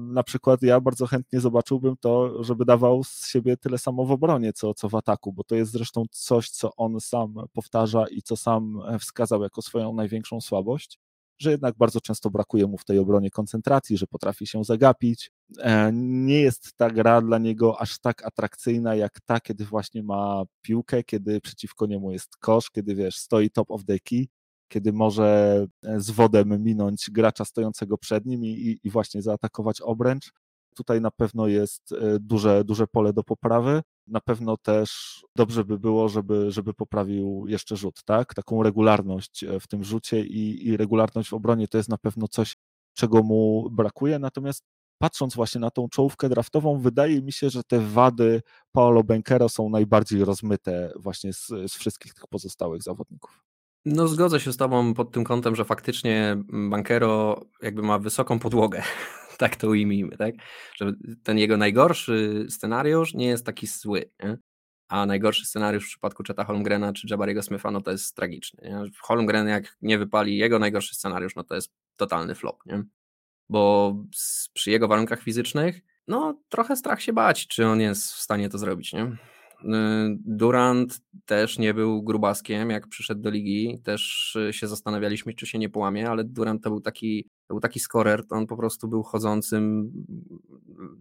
na 0.00 0.22
przykład 0.22 0.62
ja 0.62 0.80
bardzo 0.80 1.06
chętnie 1.06 1.40
zobaczyłbym 1.40 1.96
to, 2.00 2.44
żeby 2.44 2.64
dawał 2.64 3.04
z 3.04 3.26
siebie 3.26 3.56
tyle 3.56 3.78
samo 3.78 4.04
w 4.04 4.10
obronie, 4.10 4.52
co, 4.52 4.74
co 4.74 4.88
w 4.88 4.94
ataku, 4.94 5.32
bo 5.32 5.44
to 5.44 5.54
jest 5.54 5.72
zresztą 5.72 6.04
coś, 6.10 6.50
co 6.50 6.76
on 6.76 7.00
sam 7.00 7.34
powtarza 7.52 8.04
i 8.10 8.22
co 8.22 8.36
sam 8.36 8.80
wskazał 9.00 9.42
jako 9.42 9.62
swoją 9.62 9.94
największą 9.94 10.40
słabość 10.40 10.98
że 11.42 11.50
jednak 11.50 11.74
bardzo 11.78 12.00
często 12.00 12.30
brakuje 12.30 12.66
mu 12.66 12.78
w 12.78 12.84
tej 12.84 12.98
obronie 12.98 13.30
koncentracji, 13.30 13.96
że 13.96 14.06
potrafi 14.06 14.46
się 14.46 14.64
zagapić. 14.64 15.30
E, 15.58 15.90
nie 15.92 16.40
jest 16.40 16.72
ta 16.76 16.90
gra 16.90 17.22
dla 17.22 17.38
niego 17.38 17.80
aż 17.80 17.98
tak 17.98 18.24
atrakcyjna 18.26 18.94
jak 18.94 19.20
ta, 19.20 19.40
kiedy 19.40 19.64
właśnie 19.64 20.02
ma 20.02 20.42
piłkę, 20.62 21.02
kiedy 21.04 21.40
przeciwko 21.40 21.86
niemu 21.86 22.12
jest 22.12 22.36
kosz, 22.36 22.70
kiedy 22.70 22.94
wiesz, 22.94 23.16
stoi 23.16 23.50
top 23.50 23.70
of 23.70 23.84
the 23.84 23.98
key, 23.98 24.26
kiedy 24.68 24.92
może 24.92 25.66
e, 25.84 26.00
z 26.00 26.10
wodem 26.10 26.62
minąć 26.62 27.10
gracza 27.10 27.44
stojącego 27.44 27.98
przed 27.98 28.26
nim 28.26 28.44
i, 28.44 28.78
i 28.84 28.90
właśnie 28.90 29.22
zaatakować 29.22 29.80
obręcz. 29.80 30.32
Tutaj 30.76 31.00
na 31.00 31.10
pewno 31.10 31.46
jest 31.46 31.92
e, 31.92 32.18
duże, 32.20 32.64
duże 32.64 32.86
pole 32.86 33.12
do 33.12 33.24
poprawy. 33.24 33.82
Na 34.06 34.20
pewno 34.20 34.56
też 34.56 35.20
dobrze 35.36 35.64
by 35.64 35.78
było, 35.78 36.08
żeby, 36.08 36.50
żeby 36.50 36.74
poprawił 36.74 37.44
jeszcze 37.48 37.76
rzut, 37.76 38.04
tak? 38.04 38.34
Taką 38.34 38.62
regularność 38.62 39.44
e, 39.44 39.60
w 39.60 39.66
tym 39.66 39.84
rzucie 39.84 40.20
i, 40.20 40.68
i 40.68 40.76
regularność 40.76 41.28
w 41.28 41.34
obronie 41.34 41.68
to 41.68 41.78
jest 41.78 41.88
na 41.88 41.98
pewno 41.98 42.28
coś, 42.28 42.56
czego 42.94 43.22
mu 43.22 43.70
brakuje. 43.70 44.18
Natomiast 44.18 44.64
patrząc 44.98 45.34
właśnie 45.34 45.60
na 45.60 45.70
tą 45.70 45.88
czołówkę 45.88 46.28
draftową, 46.28 46.78
wydaje 46.78 47.22
mi 47.22 47.32
się, 47.32 47.50
że 47.50 47.64
te 47.64 47.80
wady 47.80 48.42
Paolo 48.72 49.04
Benkero 49.04 49.48
są 49.48 49.68
najbardziej 49.68 50.24
rozmyte 50.24 50.92
właśnie 50.96 51.32
z, 51.32 51.46
z 51.46 51.72
wszystkich 51.72 52.14
tych 52.14 52.26
pozostałych 52.26 52.82
zawodników. 52.82 53.44
No 53.84 54.08
zgodzę 54.08 54.40
się 54.40 54.52
z 54.52 54.56
tobą 54.56 54.94
pod 54.94 55.10
tym 55.10 55.24
kątem, 55.24 55.56
że 55.56 55.64
faktycznie 55.64 56.36
Bankero 56.70 57.40
jakby 57.62 57.82
ma 57.82 57.98
wysoką 57.98 58.38
podłogę 58.38 58.82
tak 59.42 59.56
to 59.56 59.68
ujmijmy, 59.68 60.16
tak? 60.16 60.34
Że 60.76 60.92
ten 61.22 61.38
jego 61.38 61.56
najgorszy 61.56 62.46
scenariusz 62.48 63.14
nie 63.14 63.26
jest 63.26 63.46
taki 63.46 63.66
zły, 63.66 64.10
nie? 64.24 64.38
a 64.88 65.06
najgorszy 65.06 65.46
scenariusz 65.46 65.84
w 65.84 65.88
przypadku 65.88 66.22
Cheta 66.26 66.44
Holmgrena 66.44 66.92
czy 66.92 67.06
Jabariego 67.10 67.42
Smitha, 67.42 67.70
no 67.70 67.80
to 67.80 67.90
jest 67.90 68.16
tragiczny. 68.16 68.68
Nie? 68.68 68.90
Holmgren 69.00 69.48
jak 69.48 69.76
nie 69.82 69.98
wypali 69.98 70.36
jego 70.36 70.58
najgorszy 70.58 70.94
scenariusz, 70.94 71.36
no 71.36 71.44
to 71.44 71.54
jest 71.54 71.72
totalny 71.96 72.34
flop, 72.34 72.66
nie? 72.66 72.82
Bo 73.48 73.96
przy 74.54 74.70
jego 74.70 74.88
warunkach 74.88 75.22
fizycznych, 75.22 75.80
no 76.08 76.40
trochę 76.48 76.76
strach 76.76 77.02
się 77.02 77.12
bać, 77.12 77.46
czy 77.46 77.66
on 77.66 77.80
jest 77.80 78.12
w 78.12 78.20
stanie 78.20 78.48
to 78.48 78.58
zrobić, 78.58 78.92
nie? 78.92 79.02
Y, 79.04 80.18
Durant 80.24 81.00
też 81.24 81.58
nie 81.58 81.74
był 81.74 82.02
grubaskiem, 82.02 82.70
jak 82.70 82.88
przyszedł 82.88 83.20
do 83.20 83.30
ligi. 83.30 83.80
Też 83.84 84.36
y, 84.36 84.52
się 84.52 84.68
zastanawialiśmy, 84.68 85.34
czy 85.34 85.46
się 85.46 85.58
nie 85.58 85.68
połamie, 85.68 86.10
ale 86.10 86.24
Durant 86.24 86.62
to 86.62 86.70
był 86.70 86.80
taki, 86.80 87.28
był 87.48 87.60
taki 87.60 87.80
scorer, 87.80 88.26
to 88.26 88.36
on 88.36 88.46
po 88.46 88.56
prostu 88.56 88.88
był 88.88 89.02
chodzącym 89.02 89.92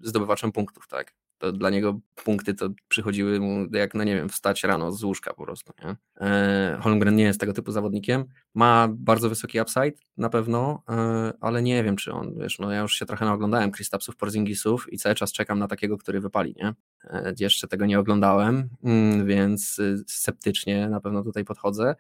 zdobywaczem 0.01 0.51
punktów, 0.51 0.88
tak 0.88 1.13
to 1.41 1.51
dla 1.51 1.69
niego 1.69 1.99
punkty 2.23 2.54
to 2.54 2.69
przychodziły 2.88 3.39
mu 3.39 3.65
jak, 3.73 3.93
no 3.93 4.04
nie 4.04 4.15
wiem, 4.15 4.30
wstać 4.30 4.63
rano 4.63 4.91
z 4.91 5.04
łóżka 5.04 5.34
po 5.34 5.43
prostu. 5.43 5.73
Nie? 5.84 5.95
E, 6.27 6.80
Holmgren 6.82 7.15
nie 7.15 7.23
jest 7.23 7.39
tego 7.39 7.54
typu 7.54 7.71
zawodnikiem. 7.71 8.25
Ma 8.54 8.88
bardzo 8.91 9.30
wysoki 9.30 9.62
upside 9.62 9.93
na 10.17 10.30
pewno, 10.30 10.84
e, 10.89 11.34
ale 11.41 11.62
nie 11.63 11.84
wiem, 11.84 11.95
czy 11.95 12.13
on, 12.13 12.36
wiesz, 12.39 12.60
no 12.60 12.71
ja 12.71 12.80
już 12.80 12.93
się 12.93 13.06
trochę 13.06 13.25
naoglądałem 13.25 13.71
Kristapsów, 13.71 14.15
Porzingisów 14.15 14.93
i 14.93 14.97
cały 14.97 15.15
czas 15.15 15.32
czekam 15.32 15.60
na 15.60 15.67
takiego, 15.67 15.97
który 15.97 16.19
wypali, 16.19 16.56
nie? 16.58 16.73
E, 17.04 17.34
jeszcze 17.39 17.67
tego 17.67 17.86
nie 17.86 17.99
oglądałem, 17.99 18.69
mm, 18.84 19.25
więc 19.25 19.80
y, 19.80 20.04
sceptycznie 20.08 20.89
na 20.89 21.01
pewno 21.01 21.23
tutaj 21.23 21.45
podchodzę 21.45 21.95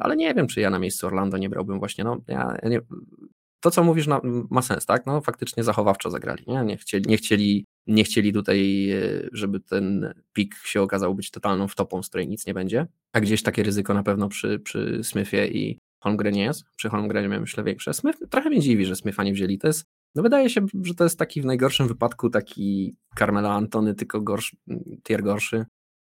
ale 0.00 0.16
nie 0.16 0.34
wiem, 0.34 0.46
czy 0.46 0.60
ja 0.60 0.70
na 0.70 0.78
miejscu 0.78 1.06
Orlando 1.06 1.38
nie 1.38 1.48
brałbym 1.48 1.78
właśnie, 1.78 2.04
no 2.04 2.16
ja 2.28 2.56
nie, 2.62 2.80
to, 3.60 3.70
co 3.70 3.84
mówisz, 3.84 4.06
ma 4.50 4.62
sens, 4.62 4.86
tak? 4.86 5.06
No, 5.06 5.20
faktycznie 5.20 5.64
zachowawczo 5.64 6.10
zagrali. 6.10 6.44
Nie, 6.46 6.64
nie, 6.64 6.76
chcieli, 6.76 7.04
nie, 7.08 7.16
chcieli, 7.16 7.64
nie 7.86 8.04
chcieli 8.04 8.32
tutaj, 8.32 8.90
e, 8.90 9.28
żeby 9.32 9.60
ten 9.60 10.14
pik 10.32 10.54
się 10.64 10.82
okazał 10.82 11.14
być 11.14 11.30
totalną 11.30 11.68
wtopą, 11.68 12.02
z 12.02 12.08
której 12.08 12.28
nic 12.28 12.46
nie 12.46 12.54
będzie. 12.54 12.86
A 13.12 13.20
gdzieś 13.20 13.42
takie 13.42 13.62
ryzyko 13.62 13.94
na 13.94 14.02
pewno 14.02 14.28
przy, 14.28 14.58
przy 14.58 15.00
Smithie 15.04 15.46
i 15.46 15.78
Holmgrenie 16.00 16.42
jest. 16.42 16.64
Przy 16.76 16.88
Holmgrenie 16.88 17.28
miałem 17.28 17.42
myślę 17.42 17.64
większe. 17.64 17.94
Smith 17.94 18.18
trochę 18.30 18.50
mnie 18.50 18.60
dziwi, 18.60 18.84
że 18.84 18.96
Smitha 18.96 19.24
nie 19.24 19.32
wzięli. 19.32 19.58
To 19.58 19.66
jest, 19.66 19.84
no 20.14 20.22
wydaje 20.22 20.50
się, 20.50 20.66
że 20.82 20.94
to 20.94 21.04
jest 21.04 21.18
taki 21.18 21.42
w 21.42 21.44
najgorszym 21.44 21.88
wypadku 21.88 22.30
taki 22.30 22.96
Carmela 23.18 23.54
Antony, 23.54 23.94
tylko 23.94 24.20
gorszy, 24.20 24.56
tier 25.02 25.22
gorszy. 25.22 25.66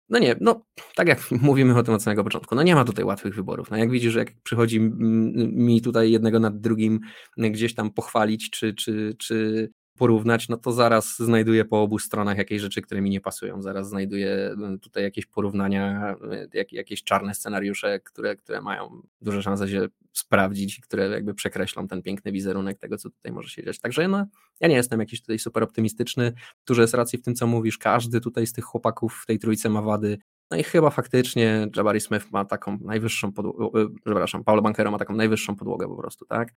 No 0.09 0.19
nie, 0.19 0.35
no 0.41 0.65
tak 0.95 1.07
jak 1.07 1.31
mówimy 1.41 1.77
o 1.77 1.83
tym 1.83 1.93
od 1.93 2.03
samego 2.03 2.23
początku, 2.23 2.55
no 2.55 2.63
nie 2.63 2.75
ma 2.75 2.85
tutaj 2.85 3.05
łatwych 3.05 3.35
wyborów. 3.35 3.71
No 3.71 3.77
jak 3.77 3.91
widzisz, 3.91 4.15
jak 4.15 4.31
przychodzi 4.43 4.79
mi 4.79 5.81
tutaj 5.81 6.11
jednego 6.11 6.39
nad 6.39 6.59
drugim 6.59 6.99
gdzieś 7.37 7.75
tam 7.75 7.93
pochwalić, 7.93 8.49
czy, 8.49 8.73
czy, 8.73 9.15
czy 9.19 9.69
porównać, 9.97 10.49
no 10.49 10.57
to 10.57 10.71
zaraz 10.71 11.17
znajduję 11.17 11.65
po 11.65 11.81
obu 11.81 11.99
stronach 11.99 12.37
jakieś 12.37 12.61
rzeczy, 12.61 12.81
które 12.81 13.01
mi 13.01 13.09
nie 13.09 13.21
pasują. 13.21 13.61
Zaraz 13.61 13.89
znajduję 13.89 14.55
tutaj 14.81 15.03
jakieś 15.03 15.25
porównania, 15.25 16.15
jak, 16.53 16.73
jakieś 16.73 17.03
czarne 17.03 17.35
scenariusze, 17.35 17.99
które, 17.99 18.35
które 18.35 18.61
mają 18.61 19.01
duże 19.21 19.43
szanse 19.43 19.69
się 19.69 19.87
sprawdzić 20.13 20.79
i 20.79 20.81
które 20.81 21.09
jakby 21.09 21.33
przekreślą 21.33 21.87
ten 21.87 22.01
piękny 22.01 22.31
wizerunek 22.31 22.79
tego, 22.79 22.97
co 22.97 23.09
tutaj 23.09 23.31
może 23.31 23.49
się 23.49 23.63
dziać. 23.63 23.79
Także 23.79 24.07
no, 24.07 24.25
ja 24.59 24.67
nie 24.67 24.75
jestem 24.75 24.99
jakiś 24.99 25.21
tutaj 25.21 25.39
super 25.39 25.63
optymistyczny. 25.63 26.33
Dużo 26.67 26.81
jest 26.81 26.93
racji 26.93 27.19
w 27.19 27.21
tym, 27.21 27.35
co 27.35 27.47
mówisz. 27.47 27.77
Każdy 27.77 28.21
tutaj 28.21 28.47
z 28.47 28.53
tych 28.53 28.65
chłopaków 28.65 29.19
w 29.23 29.25
tej 29.25 29.39
trójce 29.39 29.69
ma 29.69 29.81
wady. 29.81 30.17
No 30.51 30.57
i 30.57 30.63
chyba 30.63 30.89
faktycznie 30.89 31.67
Jabari 31.75 32.01
Smith 32.01 32.31
ma 32.31 32.45
taką 32.45 32.77
najwyższą 32.81 33.31
podłogę, 33.31 33.87
przepraszam, 34.05 34.43
Paulo 34.43 34.61
Bankero 34.61 34.91
ma 34.91 34.97
taką 34.97 35.15
najwyższą 35.15 35.55
podłogę 35.55 35.87
po 35.87 35.95
prostu, 35.95 36.25
tak? 36.25 36.53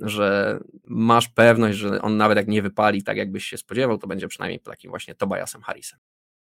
Że 0.00 0.58
masz 0.84 1.28
pewność, 1.28 1.78
że 1.78 2.02
on 2.02 2.16
nawet 2.16 2.36
jak 2.36 2.48
nie 2.48 2.62
wypali 2.62 3.02
tak, 3.02 3.16
jakbyś 3.16 3.44
się 3.44 3.58
spodziewał, 3.58 3.98
to 3.98 4.06
będzie 4.06 4.28
przynajmniej 4.28 4.60
takim 4.60 4.90
właśnie 4.90 5.14
Tobiasem 5.14 5.62
Harrisem. 5.62 5.98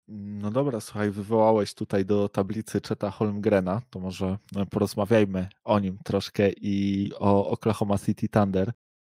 No 0.10 0.52
dobra, 0.52 0.80
słuchaj, 0.80 1.12
wywołałeś 1.12 1.74
tutaj 1.74 2.06
do 2.06 2.30
tablicy 2.30 2.82
Czeta 2.82 3.12
Holmgrena, 3.12 3.82
to 3.90 4.00
może 4.00 4.38
porozmawiajmy 4.72 5.50
o 5.64 5.80
nim 5.80 5.98
troszkę 6.04 6.50
i 6.52 7.12
o 7.20 7.50
Oklahoma 7.50 7.98
City 7.98 8.30
Thunder, 8.30 8.72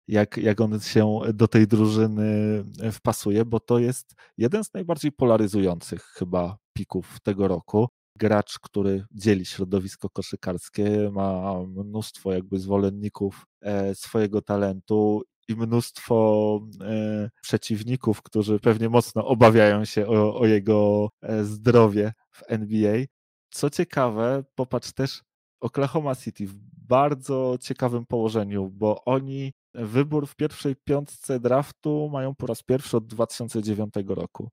jak, 0.08 0.38
jak 0.38 0.62
on 0.62 0.80
się 0.80 1.20
do 1.34 1.48
tej 1.48 1.68
drużyny 1.68 2.64
wpasuje, 2.92 3.46
bo 3.46 3.60
to 3.60 3.80
jest 3.80 4.16
jeden 4.38 4.64
z 4.64 4.74
najbardziej 4.74 5.12
polaryzujących 5.12 6.04
chyba 6.04 6.58
pików 6.74 7.20
tego 7.20 7.48
roku. 7.48 7.90
Gracz, 8.22 8.60
który 8.60 9.06
dzieli 9.12 9.46
środowisko 9.46 10.10
koszykarskie, 10.10 11.10
ma 11.12 11.54
mnóstwo 11.64 12.34
jakby 12.34 12.60
zwolenników 12.60 13.46
e, 13.62 13.96
swojego 13.96 14.42
talentu 14.42 15.24
i 15.48 15.56
mnóstwo 15.56 16.60
e, 16.82 17.30
przeciwników, 17.42 18.22
którzy 18.22 18.60
pewnie 18.60 18.90
mocno 18.90 19.26
obawiają 19.26 19.86
się 19.86 20.08
o, 20.08 20.40
o 20.40 20.46
jego 20.46 21.10
e, 21.22 21.44
zdrowie 21.44 22.14
w 22.32 22.44
NBA. 22.48 23.06
Co 23.50 23.70
ciekawe, 23.70 24.44
popatrz 24.56 24.94
też 24.94 25.24
Oklahoma 25.62 26.16
City 26.16 26.48
w 26.48 26.56
bardzo 26.88 27.58
ciekawym 27.62 28.06
położeniu, 28.06 28.70
bo 28.70 29.04
oni 29.06 29.54
wybór 29.74 30.28
w 30.28 30.36
pierwszej 30.36 30.76
piątce 30.76 31.40
draftu 31.40 32.10
mają 32.14 32.36
po 32.36 32.48
raz 32.48 32.64
pierwszy 32.64 32.98
od 32.98 33.08
2009 33.08 33.94
roku. 34.08 34.50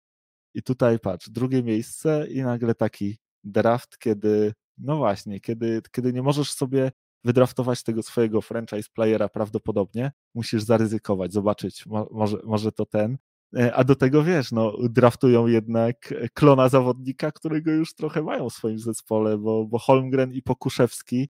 I 0.55 0.63
tutaj 0.63 0.99
patrz, 0.99 1.31
drugie 1.31 1.63
miejsce 1.63 2.27
i 2.31 2.43
nagle 2.43 2.75
taki 2.75 3.19
draft, 3.49 3.99
kiedy, 3.99 4.53
no 4.79 4.97
właśnie, 4.97 5.41
kiedy, 5.41 5.83
kiedy 5.93 6.13
nie 6.13 6.23
możesz 6.23 6.53
sobie 6.53 6.93
wydraftować 7.25 7.83
tego 7.83 8.03
swojego 8.03 8.43
franchise 8.43 8.89
playera 8.95 9.29
prawdopodobnie, 9.29 10.13
musisz 10.35 10.63
zaryzykować, 10.63 11.33
zobaczyć, 11.33 11.87
może, 12.11 12.39
może 12.45 12.73
to 12.73 12.87
ten. 12.87 13.19
E, 13.57 13.75
a 13.75 13.85
do 13.85 13.97
tego 13.97 14.23
wiesz, 14.23 14.53
no, 14.53 14.73
draftują 14.91 15.47
jednak 15.47 16.15
klona 16.35 16.69
zawodnika, 16.69 17.33
którego 17.33 17.71
już 17.71 17.95
trochę 17.95 18.23
mają 18.23 18.51
w 18.51 18.53
swoim 18.53 18.79
zespole, 18.79 19.39
bo, 19.39 19.67
bo 19.67 19.79
Holmgren 19.79 20.33
i 20.33 20.43
Pokuszewski 20.43 21.23
e, 21.23 21.29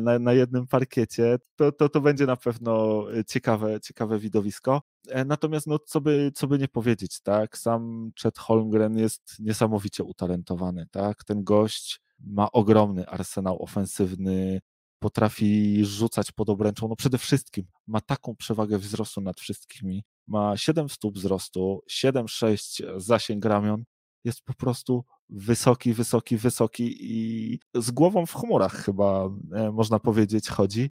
na, 0.00 0.18
na 0.18 0.32
jednym 0.32 0.66
parkiecie, 0.66 1.36
to, 1.56 1.72
to, 1.72 1.88
to 1.88 2.00
będzie 2.00 2.26
na 2.26 2.36
pewno 2.36 3.04
ciekawe, 3.26 3.80
ciekawe 3.80 4.18
widowisko. 4.18 4.82
E, 5.08 5.24
natomiast, 5.24 5.66
no, 5.66 5.78
co 5.78 6.00
by, 6.00 6.30
co 6.34 6.46
by 6.46 6.58
nie 6.58 6.68
powiedzieć, 6.68 7.20
tak, 7.20 7.58
sam 7.58 8.10
Chet 8.22 8.38
Holmgren 8.38 8.98
jest 8.98 9.36
niesamowicie 9.38 10.04
utalentowany, 10.04 10.86
tak, 10.90 11.24
ten 11.24 11.44
gość 11.44 12.00
ma 12.18 12.52
ogromny 12.52 13.08
arsenał 13.08 13.62
ofensywny, 13.62 14.60
potrafi 14.98 15.84
rzucać 15.84 16.32
pod 16.32 16.48
obręczą, 16.48 16.88
no 16.88 16.96
przede 16.96 17.18
wszystkim 17.18 17.64
ma 17.86 18.00
taką 18.00 18.36
przewagę 18.36 18.78
wzrostu 18.78 19.20
nad 19.20 19.40
wszystkimi, 19.40 20.04
ma 20.26 20.56
7 20.56 20.88
stóp 20.88 21.14
wzrostu, 21.14 21.82
7-6 21.90 23.00
zasięg 23.00 23.44
ramion, 23.44 23.84
jest 24.24 24.42
po 24.42 24.54
prostu 24.54 25.04
wysoki, 25.28 25.92
wysoki, 25.92 26.36
wysoki 26.36 26.96
i 27.00 27.58
z 27.74 27.90
głową 27.90 28.26
w 28.26 28.34
chmurach 28.34 28.74
chyba 28.74 29.30
e, 29.52 29.72
można 29.72 29.98
powiedzieć 29.98 30.48
chodzi. 30.48 30.90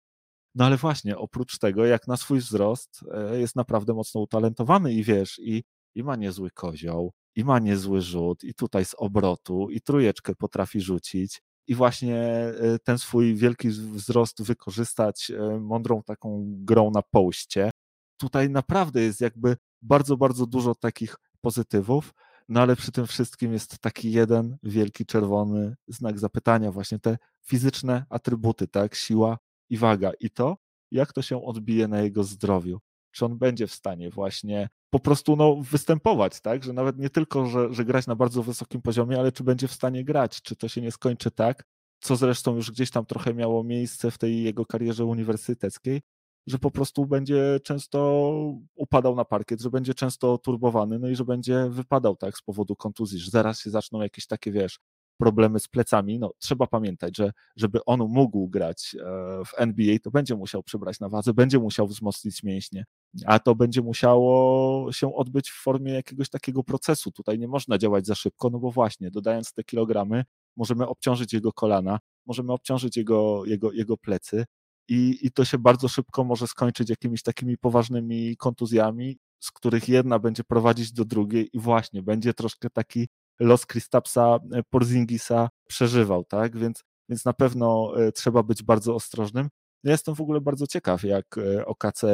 No 0.56 0.66
ale 0.66 0.78
właśnie, 0.78 1.18
oprócz 1.18 1.58
tego, 1.58 1.86
jak 1.86 2.08
na 2.08 2.18
swój 2.18 2.40
wzrost, 2.40 3.00
e, 3.12 3.40
jest 3.40 3.56
naprawdę 3.56 3.94
mocno 3.94 4.22
utalentowany 4.22 4.94
i 4.94 5.04
wiesz, 5.04 5.40
i, 5.40 5.64
i 5.96 6.04
ma 6.04 6.16
niezły 6.16 6.52
kozioł, 6.52 7.12
i 7.36 7.44
ma 7.44 7.60
niezły 7.60 8.02
rzut, 8.02 8.44
i 8.44 8.54
tutaj 8.54 8.86
z 8.86 8.96
obrotu, 8.98 9.70
i 9.70 9.82
trójeczkę 9.82 10.36
potrafi 10.36 10.82
rzucić, 10.82 11.42
i 11.68 11.76
właśnie 11.76 12.18
e, 12.18 12.80
ten 12.84 12.98
swój 12.98 13.36
wielki 13.36 13.70
wzrost 13.70 14.44
wykorzystać 14.44 15.32
mądrą 15.60 16.04
taką 16.04 16.46
grą 16.48 16.92
na 16.92 17.02
poście. 17.02 17.72
Tutaj 18.18 18.50
naprawdę 18.50 19.02
jest 19.02 19.22
jakby 19.22 19.58
bardzo, 19.82 20.18
bardzo 20.18 20.46
dużo 20.46 20.76
takich 20.76 21.16
pozytywów, 21.42 22.14
no 22.50 22.62
ale 22.62 22.76
przy 22.76 22.92
tym 22.92 23.08
wszystkim 23.08 23.54
jest 23.54 23.80
taki 23.80 24.12
jeden 24.12 24.58
wielki 24.64 25.06
czerwony 25.06 25.76
znak 25.88 26.20
zapytania, 26.20 26.72
właśnie 26.72 27.00
te 27.00 27.18
fizyczne 27.46 28.06
atrybuty, 28.10 28.68
tak, 28.68 28.96
siła 28.96 29.38
i 29.70 29.78
waga. 29.78 30.12
I 30.20 30.30
to, 30.30 30.58
jak 30.92 31.14
to 31.14 31.22
się 31.22 31.44
odbije 31.44 31.88
na 31.88 32.02
jego 32.02 32.24
zdrowiu. 32.24 32.80
Czy 33.12 33.26
on 33.26 33.38
będzie 33.38 33.68
w 33.68 33.74
stanie 33.74 34.10
właśnie 34.10 34.70
po 34.90 35.00
prostu 35.00 35.36
no, 35.36 35.56
występować, 35.56 36.42
tak? 36.42 36.64
Że 36.64 36.74
nawet 36.74 36.98
nie 36.98 37.10
tylko, 37.10 37.46
że, 37.46 37.74
że 37.74 37.86
grać 37.86 38.08
na 38.08 38.16
bardzo 38.16 38.44
wysokim 38.44 38.82
poziomie, 38.82 39.20
ale 39.20 39.32
czy 39.32 39.44
będzie 39.44 39.68
w 39.68 39.74
stanie 39.74 40.04
grać, 40.04 40.42
czy 40.42 40.56
to 40.56 40.68
się 40.68 40.82
nie 40.82 40.92
skończy 40.92 41.32
tak, 41.32 41.64
co 42.00 42.16
zresztą 42.16 42.56
już 42.56 42.72
gdzieś 42.72 42.92
tam 42.92 43.06
trochę 43.06 43.34
miało 43.34 43.64
miejsce 43.64 44.12
w 44.12 44.18
tej 44.18 44.44
jego 44.44 44.66
karierze 44.66 45.06
uniwersyteckiej, 45.06 46.02
że 46.48 46.60
po 46.60 46.72
prostu 46.72 47.06
będzie 47.06 47.60
często 47.64 48.32
upadał 48.76 49.16
na 49.16 49.26
parkiet, 49.26 49.62
że 49.62 49.70
będzie 49.70 49.94
często 49.94 50.38
turbowany, 50.38 51.00
no 51.00 51.10
i 51.10 51.16
że 51.16 51.26
będzie 51.26 51.70
wypadał 51.70 52.16
tak 52.16 52.38
z 52.38 52.42
powodu 52.42 52.76
kontuzji, 52.76 53.20
że 53.20 53.32
zaraz 53.32 53.60
się 53.60 53.70
zaczną 53.70 54.02
jakieś 54.02 54.28
takie, 54.28 54.52
wiesz, 54.52 54.80
problemy 55.20 55.60
z 55.60 55.68
plecami, 55.68 56.20
no 56.20 56.32
trzeba 56.40 56.68
pamiętać, 56.68 57.18
że 57.18 57.32
żeby 57.56 57.86
on 57.86 58.00
mógł 58.00 58.48
grać 58.48 58.96
e, 59.00 59.06
w 59.46 59.52
NBA, 59.58 60.00
to 60.04 60.12
będzie 60.12 60.36
musiał 60.36 60.64
przybrać 60.64 61.00
na 61.00 61.10
wadze, 61.10 61.34
będzie 61.34 61.60
musiał 61.60 61.88
wzmocnić 61.88 62.44
mięśnie, 62.44 62.86
a 63.26 63.40
to 63.40 63.56
będzie 63.56 63.82
musiało 63.82 64.92
się 64.92 65.16
odbyć 65.16 65.50
w 65.50 65.64
formie 65.64 65.94
jakiegoś 65.94 66.30
takiego 66.30 66.64
procesu. 66.64 67.12
Tutaj 67.12 67.40
nie 67.40 67.48
można 67.48 67.78
działać 67.78 68.06
za 68.06 68.16
szybko, 68.16 68.50
no 68.50 68.60
bo 68.60 68.72
właśnie, 68.72 69.12
dodając 69.12 69.54
te 69.54 69.64
kilogramy, 69.64 70.24
możemy 70.58 70.88
obciążyć 70.88 71.34
jego 71.34 71.54
kolana, 71.54 72.00
możemy 72.26 72.54
obciążyć 72.54 72.98
jego, 72.98 73.46
jego, 73.46 73.72
jego 73.72 73.98
plecy 73.98 74.46
i, 74.90 75.18
i 75.22 75.32
to 75.32 75.46
się 75.46 75.58
bardzo 75.58 75.88
szybko 75.88 76.24
może 76.24 76.48
skończyć 76.48 76.90
jakimiś 76.90 77.24
takimi 77.24 77.58
poważnymi 77.58 78.38
kontuzjami, 78.38 79.18
z 79.40 79.52
których 79.52 79.90
jedna 79.90 80.20
będzie 80.20 80.44
prowadzić 80.44 80.92
do 80.92 81.06
drugiej 81.06 81.50
i 81.54 81.60
właśnie 81.60 82.04
będzie 82.04 82.34
troszkę 82.34 82.70
taki 82.70 83.08
los 83.40 83.66
Kristapsa 83.66 84.40
e, 84.54 84.64
Porzingisa 84.70 85.50
przeżywał, 85.68 86.26
tak? 86.26 86.58
Więc, 86.58 86.84
więc 87.10 87.26
na 87.26 87.34
pewno 87.34 87.94
e, 87.98 88.12
trzeba 88.12 88.44
być 88.44 88.64
bardzo 88.64 88.96
ostrożnym. 88.96 89.50
Ja 89.84 89.92
jestem 89.92 90.16
w 90.16 90.22
ogóle 90.22 90.42
bardzo 90.42 90.68
ciekaw, 90.68 91.04
jak 91.04 91.38
e, 91.38 91.66
OKC 91.66 92.06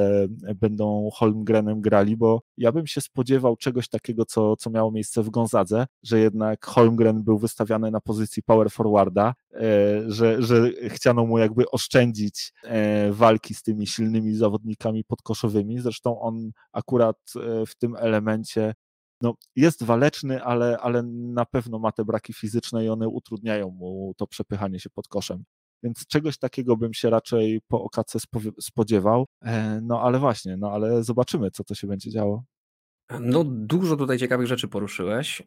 będą 0.55 1.09
Holmgrenem 1.13 1.81
grali, 1.81 2.17
bo 2.17 2.41
ja 2.57 2.71
bym 2.71 2.87
się 2.87 3.01
spodziewał 3.01 3.57
czegoś 3.57 3.89
takiego, 3.89 4.25
co, 4.25 4.55
co 4.55 4.69
miało 4.69 4.91
miejsce 4.91 5.23
w 5.23 5.29
Gonzadze, 5.29 5.85
że 6.03 6.19
jednak 6.19 6.65
Holmgren 6.65 7.23
był 7.23 7.37
wystawiany 7.37 7.91
na 7.91 8.01
pozycji 8.01 8.43
power 8.43 8.71
forwarda, 8.71 9.33
że, 10.07 10.41
że 10.41 10.71
chciano 10.89 11.25
mu 11.25 11.37
jakby 11.37 11.69
oszczędzić 11.71 12.53
walki 13.11 13.53
z 13.53 13.63
tymi 13.63 13.87
silnymi 13.87 14.35
zawodnikami 14.35 15.03
podkoszowymi. 15.03 15.79
Zresztą 15.79 16.19
on 16.19 16.51
akurat 16.73 17.17
w 17.67 17.75
tym 17.77 17.95
elemencie 17.95 18.73
no, 19.21 19.33
jest 19.55 19.83
waleczny, 19.83 20.43
ale, 20.43 20.77
ale 20.77 21.03
na 21.13 21.45
pewno 21.45 21.79
ma 21.79 21.91
te 21.91 22.05
braki 22.05 22.33
fizyczne 22.33 22.85
i 22.85 22.89
one 22.89 23.07
utrudniają 23.07 23.69
mu 23.69 24.13
to 24.17 24.27
przepychanie 24.27 24.79
się 24.79 24.89
pod 24.89 25.07
koszem. 25.07 25.43
Więc 25.85 26.07
czegoś 26.07 26.37
takiego 26.37 26.77
bym 26.77 26.93
się 26.93 27.09
raczej 27.09 27.61
po 27.67 27.83
OKC 27.83 28.17
spodziewał. 28.59 29.25
E, 29.41 29.79
no 29.83 30.01
ale 30.01 30.19
właśnie, 30.19 30.57
no 30.57 30.71
ale 30.71 31.03
zobaczymy, 31.03 31.51
co 31.51 31.63
to 31.63 31.75
się 31.75 31.87
będzie 31.87 32.11
działo. 32.11 32.43
No, 33.19 33.43
dużo 33.43 33.95
tutaj 33.95 34.17
ciekawych 34.17 34.47
rzeczy 34.47 34.67
poruszyłeś. 34.67 35.43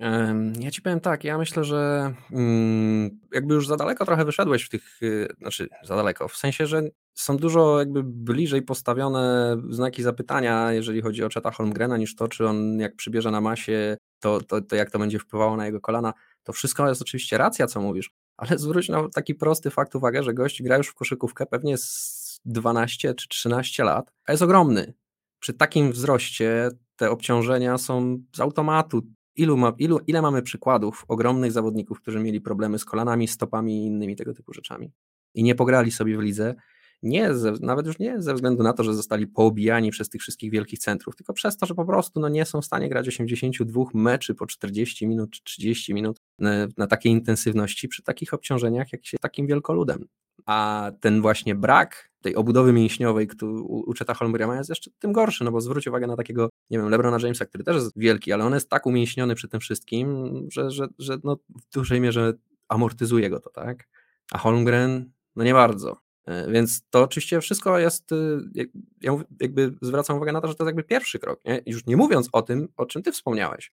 Ja 0.61 0.71
ci 0.71 0.83
powiem 0.83 1.01
tak, 1.01 1.25
ja 1.25 1.39
myślę, 1.39 1.65
że 1.65 2.13
mm, 2.33 3.21
jakby 3.33 3.55
już 3.55 3.67
za 3.67 3.77
daleko 3.77 4.05
trochę 4.05 4.25
wyszedłeś 4.25 4.65
w 4.65 4.69
tych, 4.69 5.03
y, 5.03 5.29
znaczy 5.39 5.69
za 5.83 5.97
daleko, 5.97 6.29
w 6.29 6.37
sensie, 6.37 6.67
że 6.67 6.83
są 7.15 7.37
dużo 7.37 7.79
jakby 7.79 8.03
bliżej 8.05 8.63
postawione 8.63 9.57
znaki 9.71 10.03
zapytania, 10.03 10.73
jeżeli 10.73 11.01
chodzi 11.03 11.25
o 11.25 11.29
Cheta 11.35 11.51
Holmgrena, 11.51 11.97
niż 11.97 12.15
to, 12.17 12.29
czy 12.29 12.47
on 12.47 12.79
jak 12.79 12.97
przybierze 12.97 13.31
na 13.31 13.41
masie, 13.41 13.97
to, 14.21 14.41
to, 14.41 14.61
to 14.61 14.77
jak 14.77 14.91
to 14.91 14.99
będzie 14.99 15.19
wpływało 15.19 15.57
na 15.57 15.67
jego 15.67 15.81
kolana. 15.81 16.13
To 16.43 16.53
wszystko 16.53 16.89
jest 16.89 17.03
oczywiście 17.03 17.39
racja, 17.39 17.67
co 17.67 17.81
mówisz, 17.81 18.11
ale 18.39 18.59
zwróć 18.59 18.89
na 18.89 19.09
taki 19.09 19.35
prosty 19.35 19.71
fakt 19.71 19.95
uwagę, 19.95 20.23
że 20.23 20.35
gość 20.35 20.63
gra 20.63 20.77
już 20.77 20.89
w 20.89 20.95
koszykówkę 20.95 21.47
pewnie 21.47 21.79
z 21.79 22.41
12 22.45 23.15
czy 23.15 23.29
13 23.29 23.85
lat, 23.85 24.13
a 24.27 24.33
jest 24.33 24.43
ogromny. 24.43 24.95
Przy 25.41 25.55
takim 25.55 25.93
wzroście 25.93 26.71
te 26.97 27.11
obciążenia 27.11 27.79
są 27.79 28.19
z 28.37 28.41
automatu. 28.41 29.03
Ilu 29.37 29.57
ma, 29.57 29.73
ilu, 29.79 29.99
ile 30.07 30.23
mamy 30.23 30.43
przykładów 30.43 31.05
ogromnych 31.09 31.53
zawodników, 31.53 32.01
którzy 32.01 32.21
mieli 32.21 32.41
problemy 32.41 32.79
z 32.79 32.85
kolanami, 32.85 33.29
stopami 33.29 33.83
i 33.83 33.87
innymi 33.87 34.17
tego 34.17 34.35
typu 34.35 34.53
rzeczami 34.53 34.93
i 35.35 35.43
nie 35.43 35.55
pograli 35.55 35.91
sobie 35.91 36.17
w 36.17 36.21
lidze 36.21 36.55
Nie, 37.03 37.35
ze, 37.35 37.53
nawet 37.61 37.87
już 37.87 37.99
nie 37.99 38.23
ze 38.23 38.35
względu 38.35 38.63
na 38.63 38.73
to, 38.73 38.85
że 38.85 38.95
zostali 38.95 39.27
poobijani 39.27 39.91
przez 39.91 40.09
tych 40.09 40.21
wszystkich 40.21 40.51
wielkich 40.51 40.79
centrów, 40.79 41.17
tylko 41.17 41.33
przez 41.33 41.57
to, 41.57 41.67
że 41.67 41.75
po 41.75 41.85
prostu 41.85 42.21
no, 42.21 42.29
nie 42.29 42.45
są 42.45 42.61
w 42.61 42.65
stanie 42.65 42.89
grać 42.89 43.09
82 43.09 43.85
meczy 43.95 44.35
po 44.35 44.47
40 44.47 45.07
minut 45.07 45.31
czy 45.31 45.45
30 45.45 45.95
minut 45.95 46.21
na, 46.39 46.51
na 46.77 46.87
takiej 46.87 47.13
intensywności 47.13 47.89
przy 47.89 48.03
takich 48.03 48.35
obciążeniach, 48.35 48.93
jak 48.93 49.07
się 49.07 49.19
takim 49.19 49.47
wielkoludem. 49.47 50.09
A 50.47 50.91
ten 51.01 51.23
właśnie 51.23 51.55
brak 51.55 52.11
tej 52.23 52.37
obudowy 52.37 52.73
mięśniowej 52.73 53.27
który 53.27 53.53
u 53.53 53.93
Cheta 53.99 54.15
Holmgrama 54.15 54.57
jest 54.57 54.69
jeszcze 54.69 54.91
tym 54.99 55.13
gorszy, 55.13 55.45
no 55.45 55.53
bo 55.53 55.61
zwróć 55.61 55.87
uwagę 55.87 56.07
na 56.07 56.17
takiego, 56.17 56.49
nie 56.71 56.79
wiem, 56.79 56.89
LeBrona 56.89 57.19
Jamesa, 57.23 57.47
który 57.47 57.65
też 57.65 57.77
jest 57.77 57.93
wielki, 57.97 58.33
ale 58.33 58.45
on 58.45 58.55
jest 58.55 58.71
tak 58.71 58.87
umięśniony 58.87 59.35
przy 59.35 59.49
tym 59.49 59.61
wszystkim, 59.61 60.33
że, 60.53 60.71
że, 60.71 60.89
że 60.99 61.19
no 61.25 61.37
w 61.37 61.75
dużej 61.75 62.01
mierze 62.01 62.33
amortyzuje 62.69 63.31
go 63.31 63.41
to, 63.41 63.51
tak? 63.51 63.89
A 64.33 64.39
Holmgren, 64.39 65.13
no 65.37 65.45
nie 65.45 65.55
bardzo. 65.55 66.08
E, 66.29 66.53
więc 66.53 66.83
to 66.91 67.03
oczywiście 67.03 67.41
wszystko 67.41 67.79
jest, 67.79 68.13
y, 68.13 68.69
ja 69.01 69.13
jakby 69.41 69.75
zwracam 69.83 70.17
uwagę 70.17 70.33
na 70.33 70.41
to, 70.41 70.49
że 70.49 70.55
to 70.55 70.65
jest 70.65 70.69
jakby 70.69 70.85
pierwszy 70.85 71.19
krok, 71.19 71.41
nie? 71.45 71.63
Już 71.67 71.87
nie 71.87 71.97
mówiąc 71.97 72.29
o 72.33 72.43
tym, 72.43 72.69
o 72.77 72.87
czym 72.87 73.03
ty 73.03 73.13
wspomniałeś, 73.13 73.73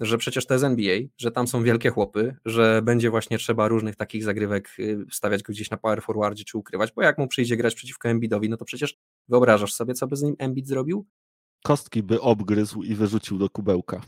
że 0.00 0.18
przecież 0.18 0.46
to 0.46 0.54
jest 0.54 0.64
NBA, 0.64 0.98
że 1.18 1.30
tam 1.30 1.48
są 1.48 1.62
wielkie 1.62 1.90
chłopy, 1.90 2.36
że 2.44 2.82
będzie 2.82 3.10
właśnie 3.10 3.38
trzeba 3.38 3.68
różnych 3.68 3.96
takich 3.96 4.24
zagrywek 4.24 4.70
y, 4.78 5.06
stawiać 5.10 5.42
go 5.42 5.52
gdzieś 5.52 5.70
na 5.70 5.76
power 5.76 6.02
forwardzie 6.02 6.44
czy 6.44 6.58
ukrywać, 6.58 6.92
bo 6.92 7.02
jak 7.02 7.18
mu 7.18 7.28
przyjdzie 7.28 7.56
grać 7.56 7.74
przeciwko 7.74 8.08
Embiidowi, 8.08 8.48
no 8.48 8.56
to 8.56 8.64
przecież 8.64 8.96
wyobrażasz 9.28 9.74
sobie, 9.74 9.94
co 9.94 10.06
by 10.06 10.16
z 10.16 10.22
nim 10.22 10.34
Embiid 10.38 10.68
zrobił? 10.68 11.06
Kostki 11.64 12.02
by 12.02 12.20
obgryzł 12.20 12.82
i 12.82 12.94
wyrzucił 12.94 13.38
do 13.38 13.50
kubełka. 13.50 14.00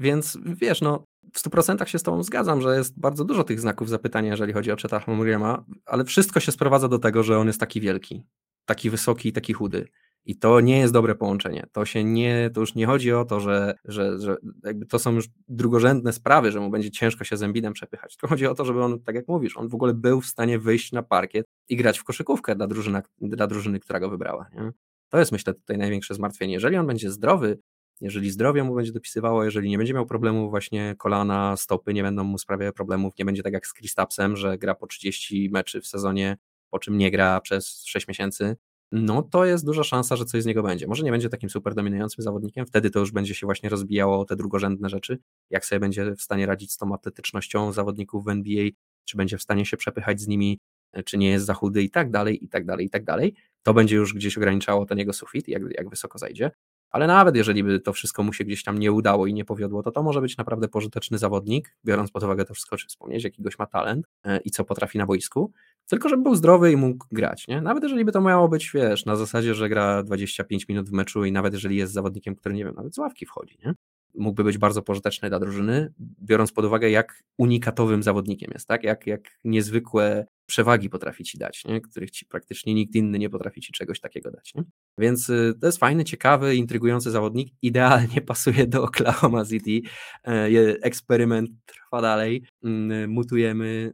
Więc 0.00 0.38
wiesz, 0.44 0.80
no 0.80 1.04
w 1.32 1.42
100% 1.42 1.86
się 1.86 1.98
z 1.98 2.02
Tobą 2.02 2.22
zgadzam, 2.22 2.60
że 2.60 2.76
jest 2.76 3.00
bardzo 3.00 3.24
dużo 3.24 3.44
tych 3.44 3.60
znaków 3.60 3.88
zapytania, 3.88 4.30
jeżeli 4.30 4.52
chodzi 4.52 4.72
o 4.72 4.76
Cheta 4.76 4.98
Holmgren'a, 4.98 5.62
ale 5.86 6.04
wszystko 6.04 6.40
się 6.40 6.52
sprowadza 6.52 6.88
do 6.88 6.98
tego, 6.98 7.22
że 7.22 7.38
on 7.38 7.46
jest 7.46 7.60
taki 7.60 7.80
wielki, 7.80 8.22
taki 8.64 8.90
wysoki 8.90 9.28
i 9.28 9.32
taki 9.32 9.52
chudy. 9.52 9.88
I 10.24 10.36
to 10.36 10.60
nie 10.60 10.78
jest 10.78 10.92
dobre 10.92 11.14
połączenie. 11.14 11.66
To 11.72 11.84
się 11.84 12.04
nie, 12.04 12.50
to 12.54 12.60
już 12.60 12.74
nie 12.74 12.86
chodzi 12.86 13.12
o 13.12 13.24
to, 13.24 13.40
że, 13.40 13.74
że, 13.84 14.18
że 14.18 14.36
jakby 14.64 14.86
to 14.86 14.98
są 14.98 15.14
już 15.14 15.28
drugorzędne 15.48 16.12
sprawy, 16.12 16.52
że 16.52 16.60
mu 16.60 16.70
będzie 16.70 16.90
ciężko 16.90 17.24
się 17.24 17.36
z 17.36 17.42
Embidem 17.42 17.72
przepychać. 17.72 18.16
To 18.16 18.28
chodzi 18.28 18.46
o 18.46 18.54
to, 18.54 18.64
żeby 18.64 18.82
on, 18.82 19.00
tak 19.00 19.14
jak 19.14 19.28
mówisz, 19.28 19.56
on 19.56 19.68
w 19.68 19.74
ogóle 19.74 19.94
był 19.94 20.20
w 20.20 20.26
stanie 20.26 20.58
wyjść 20.58 20.92
na 20.92 21.02
parkiet 21.02 21.46
i 21.68 21.76
grać 21.76 21.98
w 21.98 22.04
koszykówkę 22.04 22.56
dla, 22.56 22.66
drużyna, 22.66 23.02
dla 23.20 23.46
drużyny, 23.46 23.80
która 23.80 24.00
go 24.00 24.10
wybrała. 24.10 24.46
Nie? 24.54 24.70
To 25.08 25.18
jest 25.18 25.32
myślę 25.32 25.54
tutaj 25.54 25.78
największe 25.78 26.14
zmartwienie. 26.14 26.54
Jeżeli 26.54 26.76
on 26.76 26.86
będzie 26.86 27.10
zdrowy, 27.10 27.58
jeżeli 28.00 28.30
zdrowie 28.30 28.64
mu 28.64 28.74
będzie 28.74 28.92
dopisywało, 28.92 29.44
jeżeli 29.44 29.70
nie 29.70 29.78
będzie 29.78 29.94
miał 29.94 30.06
problemu 30.06 30.50
właśnie 30.50 30.94
kolana, 30.98 31.56
stopy 31.56 31.94
nie 31.94 32.02
będą 32.02 32.24
mu 32.24 32.38
sprawiały 32.38 32.72
problemów, 32.72 33.12
nie 33.18 33.24
będzie 33.24 33.42
tak 33.42 33.52
jak 33.52 33.66
z 33.66 33.72
Kristapsem, 33.72 34.36
że 34.36 34.58
gra 34.58 34.74
po 34.74 34.86
30 34.86 35.50
meczy 35.52 35.80
w 35.80 35.86
sezonie, 35.86 36.36
po 36.70 36.78
czym 36.78 36.98
nie 36.98 37.10
gra 37.10 37.40
przez 37.40 37.84
6 37.84 38.08
miesięcy, 38.08 38.56
no 38.92 39.22
to 39.22 39.44
jest 39.44 39.64
duża 39.64 39.84
szansa, 39.84 40.16
że 40.16 40.24
coś 40.24 40.42
z 40.42 40.46
niego 40.46 40.62
będzie. 40.62 40.86
Może 40.86 41.04
nie 41.04 41.10
będzie 41.10 41.28
takim 41.28 41.50
super 41.50 41.74
dominującym 41.74 42.24
zawodnikiem, 42.24 42.66
wtedy 42.66 42.90
to 42.90 42.98
już 43.00 43.12
będzie 43.12 43.34
się 43.34 43.46
właśnie 43.46 43.68
rozbijało 43.68 44.24
te 44.24 44.36
drugorzędne 44.36 44.88
rzeczy, 44.88 45.18
jak 45.50 45.66
sobie 45.66 45.80
będzie 45.80 46.14
w 46.16 46.22
stanie 46.22 46.46
radzić 46.46 46.72
z 46.72 46.76
tą 46.76 46.94
atletycznością 46.94 47.72
zawodników 47.72 48.24
w 48.24 48.28
NBA, 48.28 48.68
czy 49.04 49.16
będzie 49.16 49.38
w 49.38 49.42
stanie 49.42 49.66
się 49.66 49.76
przepychać 49.76 50.20
z 50.20 50.26
nimi, 50.26 50.58
czy 51.04 51.18
nie 51.18 51.30
jest 51.30 51.46
za 51.46 51.54
chudy 51.54 51.82
i 51.82 51.90
tak 51.90 52.10
dalej, 52.10 52.44
i 52.44 52.48
tak 52.48 52.66
dalej, 52.66 52.86
i 52.86 52.90
tak 52.90 53.04
dalej. 53.04 53.34
To 53.62 53.74
będzie 53.74 53.96
już 53.96 54.14
gdzieś 54.14 54.36
ograniczało 54.36 54.86
ten 54.86 54.98
jego 54.98 55.12
sufit, 55.12 55.48
jak, 55.48 55.62
jak 55.70 55.90
wysoko 55.90 56.18
zajdzie. 56.18 56.50
Ale 56.90 57.06
nawet 57.06 57.36
jeżeli 57.36 57.64
by 57.64 57.80
to 57.80 57.92
wszystko 57.92 58.22
mu 58.22 58.32
się 58.32 58.44
gdzieś 58.44 58.62
tam 58.62 58.78
nie 58.78 58.92
udało 58.92 59.26
i 59.26 59.34
nie 59.34 59.44
powiodło, 59.44 59.82
to 59.82 59.90
to 59.90 60.02
może 60.02 60.20
być 60.20 60.36
naprawdę 60.36 60.68
pożyteczny 60.68 61.18
zawodnik, 61.18 61.76
biorąc 61.84 62.10
pod 62.10 62.22
uwagę 62.22 62.44
to 62.44 62.54
wszystko, 62.54 62.74
o 62.74 62.78
czym 62.78 62.88
wspomnieć, 62.88 63.24
jakiegoś 63.24 63.58
ma 63.58 63.66
talent 63.66 64.06
e, 64.24 64.38
i 64.38 64.50
co 64.50 64.64
potrafi 64.64 64.98
na 64.98 65.06
boisku, 65.06 65.52
tylko 65.86 66.08
żeby 66.08 66.22
był 66.22 66.34
zdrowy 66.34 66.72
i 66.72 66.76
mógł 66.76 67.06
grać, 67.12 67.48
nie? 67.48 67.60
Nawet 67.60 67.82
jeżeli 67.82 68.04
by 68.04 68.12
to 68.12 68.20
miało 68.20 68.48
być, 68.48 68.70
wiesz, 68.74 69.06
na 69.06 69.16
zasadzie, 69.16 69.54
że 69.54 69.68
gra 69.68 70.02
25 70.02 70.68
minut 70.68 70.88
w 70.88 70.92
meczu 70.92 71.24
i 71.24 71.32
nawet 71.32 71.52
jeżeli 71.52 71.76
jest 71.76 71.92
zawodnikiem, 71.92 72.36
który, 72.36 72.54
nie 72.54 72.64
wiem, 72.64 72.74
nawet 72.74 72.94
z 72.94 72.98
ławki 72.98 73.26
wchodzi, 73.26 73.58
nie? 73.64 73.74
Mógłby 74.14 74.44
być 74.44 74.58
bardzo 74.58 74.82
pożyteczny 74.82 75.28
dla 75.28 75.40
drużyny, 75.40 75.92
biorąc 76.22 76.52
pod 76.52 76.64
uwagę, 76.64 76.90
jak 76.90 77.22
unikatowym 77.38 78.02
zawodnikiem 78.02 78.50
jest, 78.54 78.68
tak? 78.68 78.84
Jak, 78.84 79.06
jak 79.06 79.20
niezwykłe 79.44 80.26
przewagi 80.50 80.90
potrafi 80.90 81.24
ci 81.24 81.38
dać, 81.38 81.64
nie? 81.64 81.80
których 81.80 82.10
ci 82.10 82.26
praktycznie 82.26 82.74
nikt 82.74 82.94
inny 82.94 83.18
nie 83.18 83.30
potrafi 83.30 83.60
ci 83.60 83.72
czegoś 83.72 84.00
takiego 84.00 84.30
dać. 84.30 84.54
Nie? 84.54 84.64
Więc 84.98 85.30
y, 85.30 85.54
to 85.60 85.66
jest 85.66 85.78
fajny, 85.78 86.04
ciekawy, 86.04 86.56
intrygujący 86.56 87.10
zawodnik. 87.10 87.48
Idealnie 87.62 88.20
pasuje 88.20 88.66
do 88.66 88.82
Oklahoma 88.82 89.44
City. 89.44 89.88
E, 90.26 90.48
eksperyment 90.82 91.50
trwa 91.66 92.02
dalej. 92.02 92.42
Mm, 92.64 93.10
mutujemy, 93.10 93.92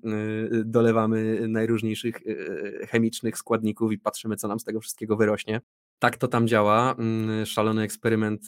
y, 0.52 0.64
dolewamy 0.64 1.48
najróżniejszych 1.48 2.26
y, 2.26 2.86
chemicznych 2.90 3.38
składników 3.38 3.92
i 3.92 3.98
patrzymy, 3.98 4.36
co 4.36 4.48
nam 4.48 4.60
z 4.60 4.64
tego 4.64 4.80
wszystkiego 4.80 5.16
wyrośnie. 5.16 5.60
Tak 5.98 6.16
to 6.16 6.28
tam 6.28 6.48
działa. 6.48 6.94
Mm, 6.98 7.46
szalony 7.46 7.82
eksperyment 7.82 8.46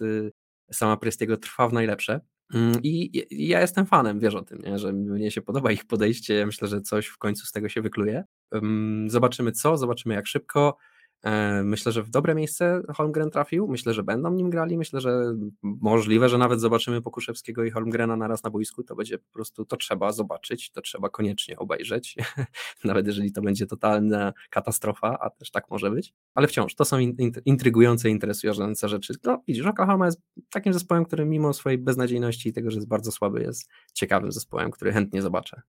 sama 0.73 0.97
Prestiego 0.97 1.37
trwa 1.37 1.69
w 1.69 1.73
najlepsze. 1.73 2.21
Mm, 2.55 2.83
I 2.83 3.23
ja 3.31 3.61
jestem 3.61 3.87
fanem, 3.87 4.21
wiesz 4.21 4.35
o 4.35 4.43
tym, 4.43 4.59
nie? 4.59 4.79
że 4.79 4.93
mnie 4.93 5.31
się 5.31 5.43
podoba 5.43 5.73
ich 5.73 5.85
podejście. 5.85 6.35
Ja 6.35 6.47
myślę, 6.47 6.69
że 6.69 6.81
coś 6.81 7.07
w 7.07 7.19
końcu 7.19 7.47
z 7.47 7.53
tego 7.53 7.69
się 7.69 7.83
wykluje. 7.83 8.25
Zobaczymy 9.07 9.53
co, 9.53 9.77
zobaczymy 9.77 10.15
jak 10.15 10.27
szybko. 10.27 10.77
E, 11.23 11.63
myślę, 11.65 11.93
że 11.93 12.03
w 12.03 12.11
dobre 12.11 12.35
miejsce 12.35 12.83
Holmgren 12.97 13.31
trafił. 13.31 13.69
Myślę, 13.69 13.95
że 13.95 14.03
będą 14.03 14.33
nim 14.33 14.51
grali. 14.51 14.79
Myślę, 14.79 15.01
że 15.01 15.35
możliwe, 15.63 16.29
że 16.29 16.39
nawet 16.39 16.61
zobaczymy 16.61 17.03
Pokuszewskiego 17.03 17.65
i 17.65 17.71
Holmgrena 17.71 18.17
naraz 18.17 18.43
na 18.43 18.51
boisku. 18.51 18.83
To 18.83 18.97
będzie 18.97 19.19
po 19.19 19.33
prostu, 19.33 19.65
to 19.65 19.77
trzeba 19.77 20.13
zobaczyć, 20.13 20.71
to 20.71 20.81
trzeba 20.81 21.09
koniecznie 21.09 21.57
obejrzeć. 21.57 22.17
nawet 22.85 23.07
jeżeli 23.07 23.33
to 23.33 23.43
będzie 23.43 23.67
totalna 23.67 24.33
katastrofa, 24.51 25.19
a 25.21 25.31
też 25.31 25.51
tak 25.51 25.71
może 25.71 25.91
być. 25.91 26.15
Ale 26.35 26.47
wciąż, 26.47 26.75
to 26.75 26.85
są 26.85 26.99
intrygujące, 27.45 28.11
interesujące 28.11 28.89
rzeczy. 28.89 29.15
No 29.25 29.43
widzisz, 29.49 29.67
Oklahoma 29.67 30.07
jest 30.07 30.21
takim 30.51 30.73
zespołem, 30.73 31.05
który 31.05 31.25
mimo 31.25 31.53
swojej 31.53 31.79
beznadziejności 31.79 32.49
i 32.49 32.53
tego, 32.53 32.71
że 32.71 32.77
jest 32.77 32.89
bardzo 32.89 33.13
słaby, 33.13 33.43
jest 33.43 33.69
ciekawym 33.95 34.33
zespołem, 34.33 34.71
który 34.71 34.93
chętnie 34.93 35.23
zobaczę. 35.23 35.63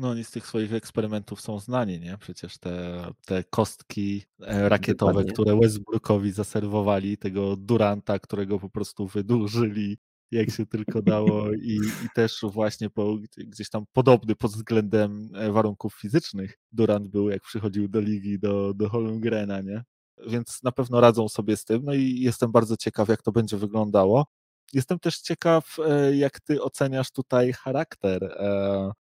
No 0.00 0.10
oni 0.10 0.24
z 0.24 0.30
tych 0.30 0.46
swoich 0.46 0.72
eksperymentów 0.72 1.40
są 1.40 1.58
znani, 1.58 2.00
nie? 2.00 2.18
Przecież 2.18 2.58
te, 2.58 3.04
te 3.26 3.44
kostki 3.44 4.22
e, 4.40 4.68
rakietowe, 4.68 5.12
Dokładnie. 5.12 5.32
które 5.32 5.56
Westbrookowi 5.56 6.32
zaserwowali, 6.32 7.18
tego 7.18 7.56
Duranta, 7.56 8.18
którego 8.18 8.58
po 8.58 8.70
prostu 8.70 9.06
wydłużyli 9.06 9.98
jak 10.30 10.50
się 10.50 10.66
tylko 10.66 11.02
dało 11.02 11.52
i, 11.72 11.80
i 12.04 12.08
też 12.14 12.40
właśnie 12.42 12.90
po, 12.90 13.16
gdzieś 13.36 13.70
tam 13.70 13.84
podobny 13.92 14.36
pod 14.36 14.50
względem 14.50 15.28
e, 15.34 15.52
warunków 15.52 15.94
fizycznych 15.94 16.58
Durant 16.72 17.08
był, 17.08 17.30
jak 17.30 17.42
przychodził 17.42 17.88
do 17.88 18.00
ligi, 18.00 18.38
do, 18.38 18.74
do 18.74 18.88
Holmgrena, 18.88 19.60
nie? 19.60 19.84
Więc 20.26 20.62
na 20.62 20.72
pewno 20.72 21.00
radzą 21.00 21.28
sobie 21.28 21.56
z 21.56 21.64
tym, 21.64 21.82
no 21.84 21.94
i 21.94 22.20
jestem 22.20 22.52
bardzo 22.52 22.76
ciekaw, 22.76 23.08
jak 23.08 23.22
to 23.22 23.32
będzie 23.32 23.56
wyglądało. 23.56 24.26
Jestem 24.72 24.98
też 24.98 25.20
ciekaw, 25.20 25.76
e, 25.86 26.16
jak 26.16 26.40
ty 26.40 26.62
oceniasz 26.62 27.10
tutaj 27.10 27.52
charakter 27.52 28.36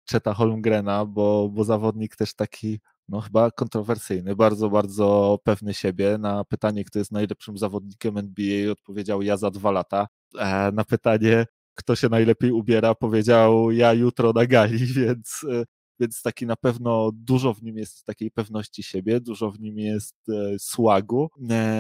Czeta 0.05 0.35
Holmgrena, 0.35 1.05
bo, 1.05 1.49
bo 1.49 1.65
zawodnik 1.65 2.17
też 2.17 2.35
taki 2.35 2.81
no 3.09 3.21
chyba 3.21 3.51
kontrowersyjny, 3.51 4.37
bardzo, 4.37 4.71
bardzo 4.71 5.39
pewny 5.45 5.75
siebie. 5.75 6.19
Na 6.19 6.45
pytanie, 6.45 6.85
kto 6.85 6.99
jest 6.99 7.13
najlepszym 7.13 7.59
zawodnikiem 7.59 8.19
NBA, 8.19 8.73
odpowiedział 8.73 9.23
ja 9.23 9.37
za 9.37 9.51
dwa 9.51 9.71
lata. 9.71 10.09
E, 10.39 10.73
na 10.73 10.85
pytanie, 10.85 11.47
kto 11.75 11.97
się 11.97 12.09
najlepiej 12.09 12.53
ubiera, 12.53 12.95
powiedział 12.95 13.71
ja 13.71 13.93
jutro 13.93 14.33
na 14.33 14.47
gali, 14.47 14.79
więc, 15.07 15.41
e, 15.51 15.65
więc 16.01 16.23
taki 16.23 16.47
na 16.47 16.57
pewno 16.57 17.11
dużo 17.15 17.55
w 17.55 17.63
nim 17.63 17.79
jest 17.79 18.05
takiej 18.05 18.31
pewności 18.31 18.83
siebie, 18.83 19.21
dużo 19.21 19.51
w 19.51 19.61
nim 19.61 19.79
jest 19.79 20.17
e, 20.29 20.59
słagu. 20.59 21.29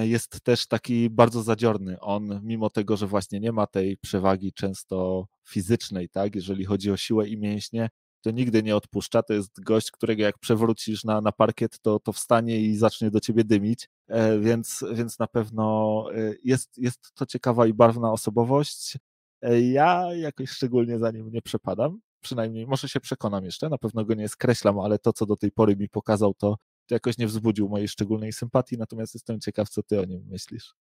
Jest 0.02 0.40
też 0.42 0.66
taki 0.66 1.10
bardzo 1.10 1.42
zadziorny. 1.42 2.00
On, 2.00 2.40
mimo 2.44 2.70
tego, 2.70 2.96
że 2.96 3.06
właśnie 3.06 3.40
nie 3.40 3.52
ma 3.52 3.66
tej 3.66 3.96
przewagi 3.96 4.52
często 4.52 5.26
fizycznej, 5.48 6.08
tak, 6.08 6.34
jeżeli 6.34 6.64
chodzi 6.64 6.90
o 6.90 6.96
siłę 6.96 7.28
i 7.28 7.38
mięśnie, 7.38 7.88
to 8.24 8.30
nigdy 8.30 8.62
nie 8.62 8.76
odpuszcza. 8.76 9.22
To 9.22 9.32
jest 9.34 9.60
gość, 9.60 9.90
którego 9.90 10.22
jak 10.22 10.38
przewrócisz 10.38 11.04
na, 11.04 11.20
na 11.20 11.32
parkiet, 11.32 11.80
to, 11.80 12.00
to 12.00 12.12
wstanie 12.12 12.60
i 12.60 12.76
zacznie 12.76 13.10
do 13.10 13.20
ciebie 13.20 13.44
dymić, 13.44 13.88
e, 14.08 14.38
więc, 14.38 14.84
więc 14.94 15.18
na 15.18 15.26
pewno 15.26 16.06
e, 16.14 16.34
jest, 16.44 16.78
jest 16.78 17.14
to 17.14 17.26
ciekawa 17.26 17.66
i 17.66 17.74
barwna 17.74 18.12
osobowość. 18.12 18.98
E, 19.42 19.60
ja 19.60 20.14
jakoś 20.14 20.50
szczególnie 20.50 20.98
za 20.98 21.10
nim 21.10 21.30
nie 21.30 21.42
przepadam, 21.42 22.00
przynajmniej 22.20 22.66
może 22.66 22.88
się 22.88 23.00
przekonam 23.00 23.44
jeszcze, 23.44 23.68
na 23.68 23.78
pewno 23.78 24.04
go 24.04 24.14
nie 24.14 24.28
skreślam, 24.28 24.78
ale 24.78 24.98
to, 24.98 25.12
co 25.12 25.26
do 25.26 25.36
tej 25.36 25.52
pory 25.52 25.76
mi 25.76 25.88
pokazał, 25.88 26.34
to, 26.34 26.56
to 26.86 26.94
jakoś 26.94 27.18
nie 27.18 27.26
wzbudził 27.26 27.68
mojej 27.68 27.88
szczególnej 27.88 28.32
sympatii, 28.32 28.78
natomiast 28.78 29.14
jestem 29.14 29.40
ciekaw, 29.40 29.68
co 29.68 29.82
ty 29.82 30.00
o 30.00 30.04
nim 30.04 30.24
myślisz. 30.30 30.74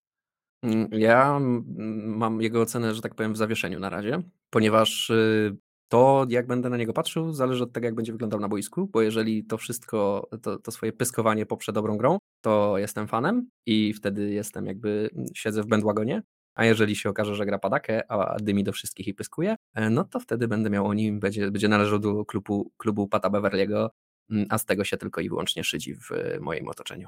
Mm, 0.63 0.89
ja 0.91 1.39
mam 2.03 2.41
jego 2.41 2.61
ocenę, 2.61 2.95
że 2.95 3.01
tak 3.01 3.15
powiem, 3.15 3.33
w 3.33 3.37
zawieszeniu 3.37 3.79
na 3.79 3.89
razie, 3.89 4.21
ponieważ 4.49 5.09
y, 5.09 5.57
to 5.87 6.25
jak 6.29 6.47
będę 6.47 6.69
na 6.69 6.77
niego 6.77 6.93
patrzył, 6.93 7.33
zależy 7.33 7.63
od 7.63 7.73
tego, 7.73 7.85
jak 7.85 7.95
będzie 7.95 8.11
wyglądał 8.11 8.39
na 8.39 8.49
boisku, 8.49 8.87
bo 8.87 9.01
jeżeli 9.01 9.45
to 9.45 9.57
wszystko, 9.57 10.29
to, 10.41 10.59
to 10.59 10.71
swoje 10.71 10.93
pyskowanie 10.93 11.45
poprze 11.45 11.73
dobrą 11.73 11.97
grą, 11.97 12.17
to 12.41 12.77
jestem 12.77 13.07
fanem 13.07 13.49
i 13.65 13.93
wtedy 13.93 14.31
jestem 14.31 14.65
jakby, 14.65 15.09
siedzę 15.35 15.63
w 15.63 15.67
bandwagonie, 15.67 16.21
a 16.55 16.65
jeżeli 16.65 16.95
się 16.95 17.09
okaże, 17.09 17.35
że 17.35 17.45
gra 17.45 17.59
padakę, 17.59 18.11
a 18.11 18.37
dymi 18.41 18.63
do 18.63 18.71
wszystkich 18.71 19.07
i 19.07 19.13
pyskuje, 19.13 19.55
e, 19.73 19.89
no 19.89 20.03
to 20.03 20.19
wtedy 20.19 20.47
będę 20.47 20.69
miał 20.69 20.85
o 20.85 20.93
nim, 20.93 21.19
będzie, 21.19 21.51
będzie 21.51 21.67
należał 21.67 21.99
do 21.99 22.25
klubu, 22.25 22.71
klubu 22.77 23.07
Pata 23.07 23.29
Beverly'ego, 23.29 23.89
mm, 24.29 24.45
a 24.49 24.57
z 24.57 24.65
tego 24.65 24.83
się 24.83 24.97
tylko 24.97 25.21
i 25.21 25.29
wyłącznie 25.29 25.63
szydzi 25.63 25.95
w 25.95 26.09
moim 26.41 26.67
otoczeniu. 26.67 27.07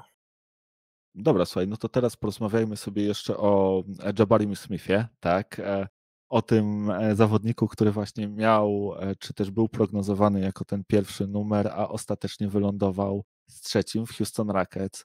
Dobra, 1.14 1.44
słuchaj, 1.44 1.68
no 1.68 1.76
to 1.76 1.88
teraz 1.88 2.16
porozmawiajmy 2.16 2.76
sobie 2.76 3.04
jeszcze 3.04 3.36
o 3.36 3.84
Jabarim 4.18 4.56
Smithie, 4.56 5.08
tak? 5.20 5.60
O 6.28 6.42
tym 6.42 6.92
zawodniku, 7.14 7.68
który 7.68 7.92
właśnie 7.92 8.28
miał, 8.28 8.92
czy 9.18 9.34
też 9.34 9.50
był 9.50 9.68
prognozowany 9.68 10.40
jako 10.40 10.64
ten 10.64 10.84
pierwszy 10.88 11.26
numer, 11.26 11.68
a 11.68 11.88
ostatecznie 11.88 12.48
wylądował 12.48 13.24
z 13.48 13.60
trzecim 13.60 14.06
w 14.06 14.10
Houston 14.10 14.50
Rockets 14.50 15.04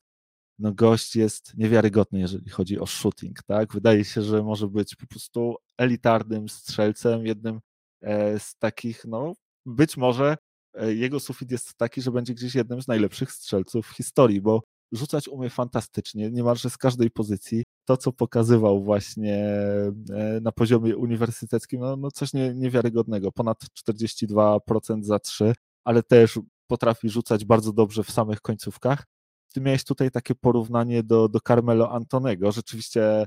no 0.62 0.74
gość 0.74 1.16
jest 1.16 1.58
niewiarygodny, 1.58 2.20
jeżeli 2.20 2.50
chodzi 2.50 2.80
o 2.80 2.86
shooting, 2.86 3.44
tak? 3.44 3.74
Wydaje 3.74 4.06
się, 4.06 4.22
że 4.22 4.44
może 4.44 4.68
być 4.68 4.96
po 4.96 5.08
prostu 5.08 5.56
elitarnym 5.78 6.50
strzelcem, 6.50 7.26
jednym 7.26 7.60
e, 8.02 8.40
z 8.40 8.56
takich, 8.56 9.06
no 9.06 9.34
być 9.66 9.98
może 9.98 10.38
e, 10.74 10.94
jego 10.94 11.20
sufit 11.20 11.52
jest 11.52 11.78
taki, 11.78 12.02
że 12.02 12.12
będzie 12.12 12.34
gdzieś 12.34 12.56
jednym 12.56 12.82
z 12.82 12.88
najlepszych 12.88 13.32
strzelców 13.32 13.88
w 13.88 13.96
historii, 13.96 14.42
bo 14.42 14.62
rzucać 14.92 15.28
umie 15.28 15.50
fantastycznie, 15.50 16.32
niemalże 16.32 16.70
z 16.70 16.78
każdej 16.78 17.12
pozycji. 17.12 17.64
To, 17.92 17.98
co 17.98 18.12
pokazywał 18.14 18.84
właśnie 18.84 19.36
e, 19.36 20.40
na 20.42 20.52
poziomie 20.52 20.98
uniwersyteckim, 20.98 21.82
no, 21.82 21.98
no 21.98 22.12
coś 22.12 22.34
nie, 22.34 22.54
niewiarygodnego. 22.54 23.32
Ponad 23.32 23.58
42% 23.90 25.04
za 25.04 25.20
3, 25.20 25.54
ale 25.84 26.04
też 26.04 26.40
potrafi 26.68 27.10
rzucać 27.10 27.46
bardzo 27.46 27.74
dobrze 27.74 28.04
w 28.04 28.12
samych 28.12 28.42
końcówkach 28.42 29.06
ty 29.54 29.62
miałeś 29.62 29.84
tutaj 29.84 30.12
takie 30.12 30.36
porównanie 30.36 31.04
do, 31.04 31.30
do 31.30 31.40
Carmelo 31.40 31.92
Antonego. 31.92 32.52
Rzeczywiście 32.52 33.26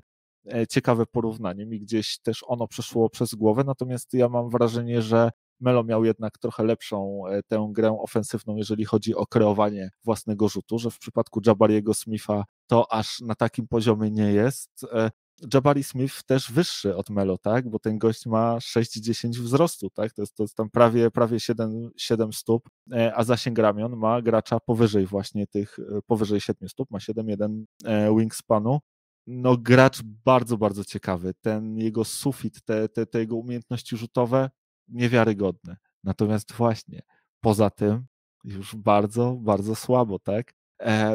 e, 0.53 0.67
ciekawe 0.67 1.07
porównanie. 1.07 1.67
Mi 1.67 1.81
gdzieś 1.81 2.19
też 2.19 2.45
ono 2.47 2.69
przeszło 2.69 3.11
przez 3.11 3.35
głowę, 3.35 3.65
natomiast 3.67 4.15
ja 4.15 4.29
mam 4.29 4.51
wrażenie, 4.51 5.03
że 5.03 5.31
Melo 5.61 5.85
miał 5.85 6.05
jednak 6.05 6.39
trochę 6.39 6.65
lepszą 6.65 7.27
e, 7.27 7.43
tę 7.43 7.69
grę 7.73 7.97
ofensywną, 8.01 8.57
jeżeli 8.57 8.85
chodzi 8.85 9.15
o 9.15 9.27
kreowanie 9.27 9.91
własnego 10.05 10.49
rzutu, 10.49 10.79
że 10.79 10.91
w 10.91 10.99
przypadku 10.99 11.41
Jabariego 11.47 11.95
Smitha 11.95 12.45
to 12.67 12.93
aż 12.93 13.21
na 13.21 13.35
takim 13.35 13.69
poziomie 13.69 14.11
nie 14.11 14.33
jest. 14.33 14.87
E, 14.93 15.11
Jabari 15.55 15.85
Smith 15.85 16.23
też 16.23 16.53
wyższy 16.53 16.97
od 16.97 17.11
Melo, 17.11 17.39
tak? 17.39 17.71
Bo 17.71 17.79
ten 17.79 17.99
gość 17.99 18.27
ma 18.27 18.59
6-10 18.59 19.31
wzrostu, 19.31 19.91
tak? 19.91 20.13
To 20.13 20.23
jest, 20.23 20.35
to 20.35 20.43
jest 20.43 20.57
tam 20.57 20.71
prawie, 20.71 21.11
prawie 21.11 21.41
7, 21.41 21.91
7 21.97 22.33
stóp, 22.33 22.69
e, 22.93 23.15
a 23.15 23.25
zasięg 23.25 23.59
ramion 23.59 23.97
ma 23.97 24.23
gracza 24.23 24.61
powyżej 24.61 25.07
właśnie 25.07 25.47
tych, 25.47 25.77
powyżej 26.07 26.41
7 26.41 26.69
stóp, 26.69 26.91
ma 26.91 26.99
7-1 26.99 27.65
e, 27.85 28.17
wingspanu. 28.17 28.79
No 29.27 29.57
gracz 29.57 30.03
bardzo, 30.03 30.59
bardzo 30.59 30.85
ciekawy. 30.85 31.35
Ten 31.41 31.79
jego 31.79 32.05
sufit, 32.05 32.63
te, 32.65 32.89
te, 32.89 33.07
te 33.07 33.19
jego 33.19 33.37
umiejętności 33.37 33.97
rzutowe, 33.97 34.51
niewiarygodne. 34.89 35.76
Natomiast 36.05 36.53
właśnie, 36.53 37.03
poza 37.41 37.70
tym 37.70 38.07
już 38.45 38.76
bardzo, 38.76 39.32
bardzo 39.41 39.74
słabo, 39.74 40.18
tak? 40.18 40.55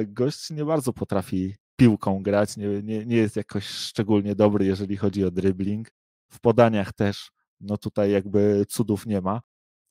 Gość 0.07 0.49
nie 0.49 0.65
bardzo 0.65 0.93
potrafi 0.93 1.55
piłką 1.75 2.23
grać, 2.23 2.57
nie, 2.57 2.67
nie, 2.83 3.05
nie 3.05 3.15
jest 3.15 3.35
jakoś 3.35 3.65
szczególnie 3.65 4.35
dobry, 4.35 4.65
jeżeli 4.65 4.97
chodzi 4.97 5.25
o 5.25 5.31
dribbling. 5.31 5.91
W 6.31 6.39
podaniach 6.39 6.93
też, 6.93 7.31
no 7.59 7.77
tutaj 7.77 8.11
jakby 8.11 8.65
cudów 8.69 9.05
nie 9.05 9.21
ma. 9.21 9.41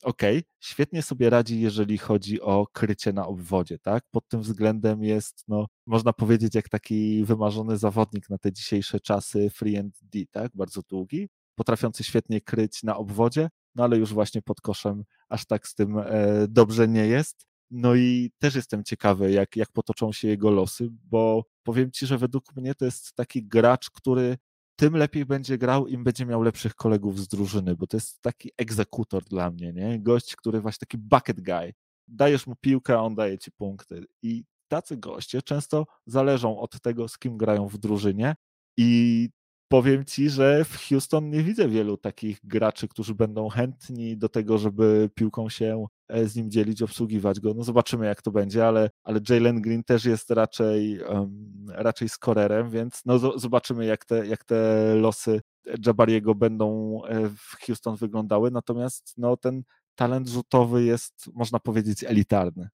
Okay, 0.03 0.43
świetnie 0.59 1.01
sobie 1.01 1.29
radzi, 1.29 1.61
jeżeli 1.61 1.97
chodzi 1.97 2.41
o 2.41 2.67
krycie 2.73 3.13
na 3.13 3.27
obwodzie, 3.27 3.79
tak? 3.79 4.03
Pod 4.11 4.27
tym 4.27 4.41
względem 4.41 5.03
jest, 5.03 5.43
no, 5.47 5.65
można 5.85 6.13
powiedzieć, 6.13 6.55
jak 6.55 6.69
taki 6.69 7.25
wymarzony 7.25 7.77
zawodnik 7.77 8.29
na 8.29 8.37
te 8.37 8.51
dzisiejsze 8.51 8.99
czasy 8.99 9.49
free 9.49 9.77
and 9.77 9.97
D, 10.01 10.19
tak? 10.31 10.51
Bardzo 10.55 10.81
długi, 10.89 11.29
potrafiący 11.55 12.03
świetnie 12.03 12.41
kryć 12.41 12.83
na 12.83 12.97
obwodzie, 12.97 13.49
no 13.79 13.85
ale 13.85 13.97
już 13.97 14.13
właśnie 14.13 14.41
pod 14.41 14.61
koszem 14.61 15.03
aż 15.29 15.45
tak 15.45 15.67
z 15.67 15.75
tym 15.75 15.97
e, 15.97 16.03
dobrze 16.47 16.87
nie 16.87 17.07
jest. 17.07 17.45
No 17.71 17.95
i 17.95 18.31
też 18.39 18.55
jestem 18.55 18.83
ciekawy, 18.83 19.31
jak, 19.31 19.55
jak 19.55 19.71
potoczą 19.71 20.11
się 20.11 20.27
jego 20.27 20.51
losy, 20.51 20.89
bo 20.91 21.45
powiem 21.63 21.91
ci, 21.91 22.05
że 22.05 22.17
według 22.17 22.55
mnie 22.55 22.75
to 22.75 22.85
jest 22.85 23.15
taki 23.15 23.47
gracz, 23.47 23.89
który 23.89 24.37
tym 24.75 24.95
lepiej 24.95 25.25
będzie 25.25 25.57
grał, 25.57 25.87
im 25.87 26.03
będzie 26.03 26.25
miał 26.25 26.41
lepszych 26.41 26.75
kolegów 26.75 27.19
z 27.19 27.27
drużyny, 27.27 27.75
bo 27.75 27.87
to 27.87 27.97
jest 27.97 28.21
taki 28.21 28.51
egzekutor 28.57 29.23
dla 29.23 29.51
mnie, 29.51 29.73
nie? 29.73 29.99
Gość, 29.99 30.35
który 30.35 30.61
właśnie 30.61 30.79
taki 30.79 30.97
bucket 30.97 31.41
guy. 31.41 31.73
Dajesz 32.07 32.47
mu 32.47 32.55
piłkę, 32.55 32.93
a 32.93 33.01
on 33.01 33.15
daje 33.15 33.37
ci 33.37 33.51
punkty. 33.51 34.05
I 34.21 34.43
tacy 34.67 34.97
goście 34.97 35.41
często 35.41 35.85
zależą 36.05 36.59
od 36.59 36.81
tego, 36.81 37.07
z 37.07 37.17
kim 37.17 37.37
grają 37.37 37.67
w 37.67 37.77
drużynie 37.77 38.35
i 38.77 39.29
powiem 39.69 40.05
ci, 40.05 40.29
że 40.29 40.65
w 40.65 40.77
Houston 40.77 41.29
nie 41.29 41.43
widzę 41.43 41.67
wielu 41.67 41.97
takich 41.97 42.39
graczy, 42.43 42.87
którzy 42.87 43.15
będą 43.15 43.49
chętni 43.49 44.17
do 44.17 44.29
tego, 44.29 44.57
żeby 44.57 45.09
piłką 45.15 45.49
się 45.49 45.85
e, 46.07 46.27
z 46.27 46.35
nim 46.35 46.51
dzielić, 46.51 46.81
obsługiwać 46.81 47.39
go. 47.39 47.53
No 47.53 47.63
zobaczymy, 47.63 48.05
jak 48.05 48.21
to 48.21 48.31
będzie, 48.31 48.67
ale, 48.67 48.89
ale 49.03 49.19
Jalen 49.29 49.61
Green 49.61 49.83
też 49.83 50.05
jest 50.05 50.31
raczej, 50.31 51.03
um, 51.03 51.65
raczej 51.69 52.09
skorerem, 52.09 52.69
więc 52.69 53.01
no 53.05 53.39
zobaczymy, 53.39 53.85
jak 53.85 54.05
te, 54.05 54.27
jak 54.27 54.43
te 54.43 54.55
losy 54.95 55.41
Jabariego 55.85 56.35
będą 56.35 56.99
e, 57.05 57.29
w 57.29 57.65
Houston 57.65 57.95
wyglądały. 57.95 58.51
Natomiast 58.51 59.13
no, 59.17 59.37
ten 59.37 59.63
talent 59.95 60.27
rzutowy 60.27 60.83
jest, 60.83 61.29
można 61.33 61.59
powiedzieć, 61.59 62.03
elitarny. 62.03 62.69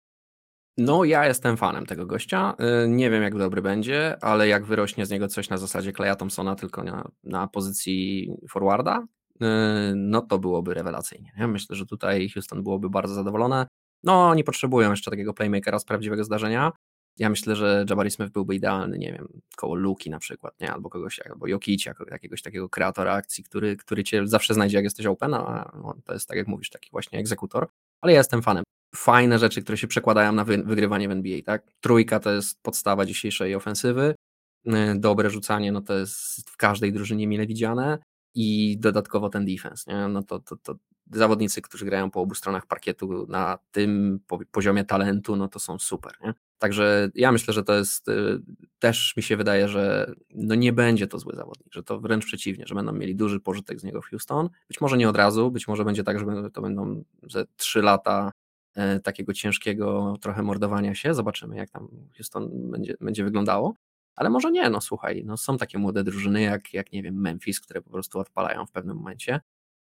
No, 0.77 1.03
ja 1.03 1.27
jestem 1.27 1.57
fanem 1.57 1.85
tego 1.85 2.05
gościa. 2.05 2.55
Y, 2.85 2.89
nie 2.89 3.09
wiem, 3.09 3.23
jak 3.23 3.37
dobry 3.37 3.61
będzie, 3.61 4.23
ale 4.23 4.47
jak 4.47 4.65
wyrośnie 4.65 5.05
z 5.05 5.09
niego 5.09 5.27
coś 5.27 5.49
na 5.49 5.57
zasadzie 5.57 5.93
Kleja 5.93 6.15
Thompsona, 6.15 6.55
tylko 6.55 6.83
na, 6.83 7.09
na 7.23 7.47
pozycji 7.47 8.29
forwarda, 8.49 9.03
y, 9.35 9.45
no 9.95 10.21
to 10.21 10.39
byłoby 10.39 10.73
rewelacyjnie. 10.73 11.31
Ja 11.37 11.47
myślę, 11.47 11.75
że 11.75 11.85
tutaj 11.85 12.29
Houston 12.29 12.63
byłoby 12.63 12.89
bardzo 12.89 13.13
zadowolone. 13.13 13.67
No, 14.03 14.29
oni 14.29 14.43
potrzebują 14.43 14.89
jeszcze 14.89 15.11
takiego 15.11 15.33
playmakera 15.33 15.79
z 15.79 15.85
prawdziwego 15.85 16.23
zdarzenia. 16.23 16.71
Ja 17.17 17.29
myślę, 17.29 17.55
że 17.55 17.85
Jabari 17.89 18.11
Smith 18.11 18.31
byłby 18.31 18.55
idealny, 18.55 18.97
nie 18.97 19.13
wiem, 19.13 19.27
koło 19.55 19.75
Luki 19.75 20.09
na 20.09 20.19
przykład, 20.19 20.59
nie? 20.61 20.71
albo 20.71 20.89
kogoś, 20.89 21.19
albo 21.19 21.47
Jokicia, 21.47 21.93
jakiegoś 22.11 22.41
takiego 22.41 22.69
kreatora 22.69 23.13
akcji, 23.13 23.43
który, 23.43 23.75
który 23.75 24.03
cię 24.03 24.27
zawsze 24.27 24.53
znajdzie, 24.53 24.77
jak 24.77 24.83
jesteś 24.83 25.05
open, 25.05 25.33
a 25.33 25.71
to 26.05 26.13
jest, 26.13 26.27
tak 26.27 26.37
jak 26.37 26.47
mówisz, 26.47 26.69
taki 26.69 26.89
właśnie 26.91 27.19
egzekutor. 27.19 27.67
Ale 28.01 28.13
ja 28.13 28.19
jestem 28.19 28.41
fanem 28.41 28.63
fajne 28.95 29.39
rzeczy, 29.39 29.61
które 29.61 29.77
się 29.77 29.87
przekładają 29.87 30.31
na 30.31 30.45
wygrywanie 30.45 31.07
w 31.07 31.11
NBA, 31.11 31.41
tak? 31.45 31.67
Trójka 31.81 32.19
to 32.19 32.31
jest 32.31 32.61
podstawa 32.61 33.05
dzisiejszej 33.05 33.55
ofensywy, 33.55 34.15
y, 34.67 34.71
dobre 34.95 35.29
rzucanie, 35.29 35.71
no 35.71 35.81
to 35.81 35.93
jest 35.93 36.49
w 36.49 36.57
każdej 36.57 36.93
drużynie 36.93 37.27
mile 37.27 37.47
widziane 37.47 37.99
i 38.35 38.77
dodatkowo 38.79 39.29
ten 39.29 39.45
defense, 39.45 39.93
nie? 39.93 40.07
No 40.07 40.23
to, 40.23 40.39
to, 40.39 40.55
to 40.55 40.75
zawodnicy, 41.11 41.61
którzy 41.61 41.85
grają 41.85 42.11
po 42.11 42.21
obu 42.21 42.35
stronach 42.35 42.65
parkietu 42.65 43.27
na 43.29 43.59
tym 43.71 44.19
poziomie 44.51 44.85
talentu, 44.85 45.35
no 45.35 45.47
to 45.47 45.59
są 45.59 45.79
super, 45.79 46.13
nie? 46.21 46.33
Także 46.57 47.09
ja 47.15 47.31
myślę, 47.31 47.53
że 47.53 47.63
to 47.63 47.73
jest, 47.73 48.07
y, 48.07 48.41
też 48.79 49.13
mi 49.17 49.23
się 49.23 49.37
wydaje, 49.37 49.67
że 49.67 50.11
no 50.35 50.55
nie 50.55 50.73
będzie 50.73 51.07
to 51.07 51.19
zły 51.19 51.33
zawodnik, 51.35 51.73
że 51.73 51.83
to 51.83 51.99
wręcz 51.99 52.25
przeciwnie, 52.25 52.67
że 52.67 52.75
będą 52.75 52.91
mieli 52.91 53.15
duży 53.15 53.39
pożytek 53.39 53.79
z 53.79 53.83
niego 53.83 54.01
w 54.01 54.05
Houston. 54.05 54.49
Być 54.67 54.81
może 54.81 54.97
nie 54.97 55.09
od 55.09 55.17
razu, 55.17 55.51
być 55.51 55.67
może 55.67 55.85
będzie 55.85 56.03
tak, 56.03 56.19
że 56.19 56.49
to 56.53 56.61
będą 56.61 57.03
ze 57.23 57.45
trzy 57.57 57.81
lata 57.81 58.31
E, 58.75 58.99
takiego 58.99 59.33
ciężkiego 59.33 60.17
trochę 60.21 60.43
mordowania 60.43 60.95
się. 60.95 61.13
Zobaczymy, 61.13 61.55
jak 61.55 61.69
tam 61.69 61.87
Houston 62.17 62.71
będzie, 62.71 62.95
będzie 63.01 63.23
wyglądało. 63.23 63.73
Ale 64.15 64.29
może 64.29 64.51
nie, 64.51 64.69
no 64.69 64.81
słuchaj, 64.81 65.23
no 65.25 65.37
są 65.37 65.57
takie 65.57 65.77
młode 65.77 66.03
drużyny 66.03 66.41
jak, 66.41 66.73
jak, 66.73 66.91
nie 66.91 67.03
wiem, 67.03 67.21
Memphis, 67.21 67.59
które 67.59 67.81
po 67.81 67.89
prostu 67.89 68.19
odpalają 68.19 68.65
w 68.65 68.71
pewnym 68.71 68.97
momencie, 68.97 69.41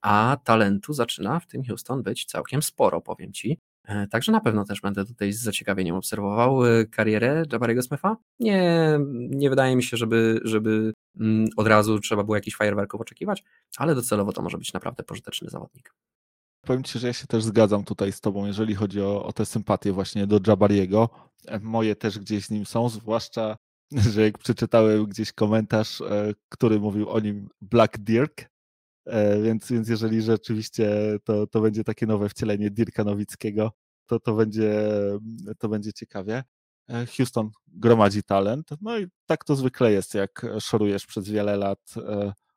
a 0.02 0.36
talentu 0.44 0.92
zaczyna 0.92 1.40
w 1.40 1.46
tym 1.46 1.64
Houston 1.64 2.02
być 2.02 2.24
całkiem 2.24 2.62
sporo, 2.62 3.00
powiem 3.00 3.32
Ci. 3.32 3.58
E, 3.90 4.06
także 4.06 4.32
na 4.32 4.40
pewno 4.40 4.64
też 4.64 4.80
będę 4.80 5.04
tutaj 5.04 5.32
z 5.32 5.42
zaciekawieniem 5.42 5.96
obserwował 5.96 6.66
e, 6.66 6.86
karierę 6.86 7.42
Jabariego 7.52 7.82
Smitha. 7.82 8.16
Nie, 8.40 8.98
nie 9.30 9.50
wydaje 9.50 9.76
mi 9.76 9.82
się, 9.82 9.96
żeby, 9.96 10.40
żeby 10.44 10.92
mm, 11.20 11.48
od 11.56 11.66
razu 11.66 11.98
trzeba 11.98 12.24
było 12.24 12.36
jakichś 12.36 12.56
fajerwerków 12.56 13.00
oczekiwać, 13.00 13.44
ale 13.76 13.94
docelowo 13.94 14.32
to 14.32 14.42
może 14.42 14.58
być 14.58 14.72
naprawdę 14.72 15.02
pożyteczny 15.02 15.50
zawodnik. 15.50 15.94
Powiem 16.66 16.84
Ci, 16.84 16.98
że 16.98 17.06
ja 17.06 17.12
się 17.12 17.26
też 17.26 17.44
zgadzam 17.44 17.84
tutaj 17.84 18.12
z 18.12 18.20
Tobą, 18.20 18.46
jeżeli 18.46 18.74
chodzi 18.74 19.00
o, 19.00 19.24
o 19.24 19.32
tę 19.32 19.46
sympatię 19.46 19.92
właśnie 19.92 20.26
do 20.26 20.40
Jabariego. 20.46 21.08
E, 21.46 21.58
moje 21.58 21.96
też 21.96 22.18
gdzieś 22.18 22.44
z 22.44 22.50
nim 22.50 22.66
są, 22.66 22.88
zwłaszcza, 22.88 23.56
że 24.12 24.22
jak 24.22 24.38
przeczytałem 24.38 25.06
gdzieś 25.06 25.32
komentarz, 25.32 26.02
który 26.48 26.80
mówił 26.80 27.10
o 27.10 27.20
nim 27.20 27.48
Black 27.60 27.98
Dirk, 27.98 28.50
więc, 29.42 29.72
więc 29.72 29.88
jeżeli 29.88 30.22
rzeczywiście 30.22 30.90
to, 31.24 31.46
to 31.46 31.60
będzie 31.60 31.84
takie 31.84 32.06
nowe 32.06 32.28
wcielenie 32.28 32.70
Dirka 32.70 33.04
Nowickiego, 33.04 33.72
to, 34.10 34.20
to, 34.20 34.34
będzie, 34.34 34.82
to 35.58 35.68
będzie 35.68 35.92
ciekawie. 35.92 36.44
Houston 37.16 37.50
gromadzi 37.68 38.22
talent, 38.22 38.68
no 38.80 38.98
i 38.98 39.06
tak 39.26 39.44
to 39.44 39.56
zwykle 39.56 39.92
jest, 39.92 40.14
jak 40.14 40.46
szorujesz 40.60 41.06
przez 41.06 41.28
wiele 41.28 41.56
lat 41.56 41.94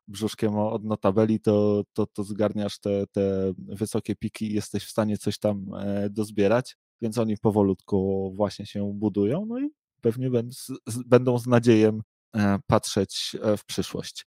brzuszkiem 0.08 0.58
od 0.58 0.84
notabeli, 0.84 1.40
to, 1.40 1.82
to, 1.92 2.06
to 2.06 2.24
zgarniasz 2.24 2.78
te, 2.78 3.06
te 3.06 3.52
wysokie 3.58 4.16
piki 4.16 4.50
i 4.50 4.54
jesteś 4.54 4.84
w 4.84 4.90
stanie 4.90 5.18
coś 5.18 5.38
tam 5.38 5.74
e, 5.74 6.10
dozbierać, 6.10 6.76
więc 7.02 7.18
oni 7.18 7.38
powolutku 7.38 8.32
właśnie 8.36 8.66
się 8.66 8.92
budują, 8.94 9.46
no 9.46 9.60
i 9.60 9.70
pewnie 10.00 10.30
będą 11.06 11.38
z 11.38 11.46
nadzieją 11.46 12.00
e, 12.36 12.58
patrzeć 12.66 13.36
e, 13.42 13.56
w 13.56 13.64
przyszłość. 13.64 14.26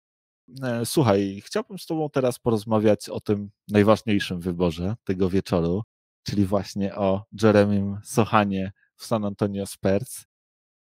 Słuchaj, 0.85 1.41
chciałbym 1.45 1.77
z 1.77 1.85
Tobą 1.85 2.09
teraz 2.09 2.39
porozmawiać 2.39 3.09
o 3.09 3.19
tym 3.19 3.49
najważniejszym 3.67 4.39
wyborze 4.39 4.95
tego 5.03 5.29
wieczoru, 5.29 5.83
czyli 6.23 6.45
właśnie 6.45 6.95
o 6.95 7.25
Jeremym 7.41 7.97
Sochanie 8.03 8.71
w 8.95 9.05
San 9.05 9.25
Antonio 9.25 9.65
Spurs. 9.65 10.25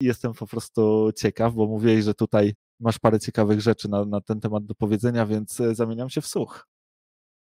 Jestem 0.00 0.32
po 0.32 0.46
prostu 0.46 1.10
ciekaw, 1.16 1.54
bo 1.54 1.66
mówiłeś, 1.66 2.04
że 2.04 2.14
tutaj 2.14 2.54
masz 2.80 2.98
parę 2.98 3.20
ciekawych 3.20 3.60
rzeczy 3.60 3.88
na, 3.88 4.04
na 4.04 4.20
ten 4.20 4.40
temat 4.40 4.64
do 4.64 4.74
powiedzenia, 4.74 5.26
więc 5.26 5.60
e, 5.60 5.74
zamieniam 5.74 6.10
się 6.10 6.20
w 6.20 6.26
słuch. 6.26 6.66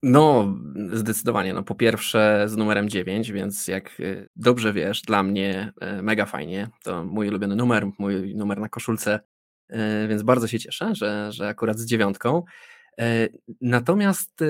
No, 0.02 0.54
zdecydowanie. 0.92 1.54
No, 1.54 1.62
po 1.62 1.74
pierwsze 1.74 2.44
z 2.48 2.56
numerem 2.56 2.88
9, 2.88 3.32
więc 3.32 3.68
jak 3.68 4.00
e, 4.00 4.26
dobrze 4.36 4.72
wiesz, 4.72 5.02
dla 5.02 5.22
mnie 5.22 5.72
e, 5.80 6.02
mega 6.02 6.26
fajnie. 6.26 6.68
To 6.82 7.04
mój 7.04 7.28
ulubiony 7.28 7.56
numer, 7.56 7.86
mój 7.98 8.34
numer 8.34 8.60
na 8.60 8.68
koszulce, 8.68 9.20
więc 10.08 10.22
bardzo 10.22 10.46
się 10.48 10.58
cieszę, 10.58 10.94
że, 10.94 11.32
że 11.32 11.48
akurat 11.48 11.78
z 11.78 11.86
dziewiątką. 11.86 12.42
Natomiast 13.60 14.40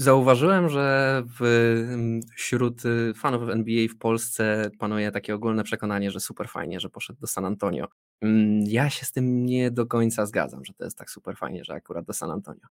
Zauważyłem, 0.00 0.68
że 0.68 1.22
mm, 1.40 2.20
wśród 2.36 2.84
y, 2.84 3.14
fanów 3.14 3.48
NBA 3.48 3.88
w 3.88 3.98
Polsce 3.98 4.70
panuje 4.78 5.10
takie 5.10 5.34
ogólne 5.34 5.64
przekonanie, 5.64 6.10
że 6.10 6.20
super 6.20 6.48
fajnie, 6.48 6.80
że 6.80 6.90
poszedł 6.90 7.20
do 7.20 7.26
San 7.26 7.44
Antonio. 7.44 7.88
Mm, 8.20 8.64
ja 8.66 8.90
się 8.90 9.06
z 9.06 9.12
tym 9.12 9.46
nie 9.46 9.70
do 9.70 9.86
końca 9.86 10.26
zgadzam, 10.26 10.64
że 10.64 10.72
to 10.74 10.84
jest 10.84 10.98
tak 10.98 11.10
super 11.10 11.36
fajnie, 11.36 11.64
że 11.64 11.74
akurat 11.74 12.04
do 12.04 12.12
San 12.12 12.30
Antonio. 12.30 12.66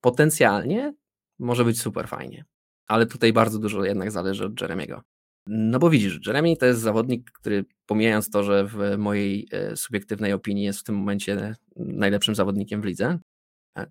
Potencjalnie 0.00 0.94
może 1.38 1.64
być 1.64 1.80
super 1.80 2.08
fajnie, 2.08 2.44
ale 2.86 3.06
tutaj 3.06 3.32
bardzo 3.32 3.58
dużo 3.58 3.84
jednak 3.84 4.10
zależy 4.10 4.44
od 4.44 4.60
Jeremiego. 4.60 5.02
No 5.46 5.78
bo 5.78 5.90
widzisz, 5.90 6.26
Jeremy 6.26 6.56
to 6.56 6.66
jest 6.66 6.80
zawodnik, 6.80 7.30
który 7.30 7.64
pomijając 7.86 8.30
to, 8.30 8.42
że 8.42 8.64
w 8.64 8.98
mojej 8.98 9.48
e, 9.52 9.76
subiektywnej 9.76 10.32
opinii 10.32 10.64
jest 10.64 10.80
w 10.80 10.84
tym 10.84 10.94
momencie 10.94 11.56
najlepszym 11.76 12.34
zawodnikiem 12.34 12.82
w 12.82 12.84
lidze, 12.84 13.18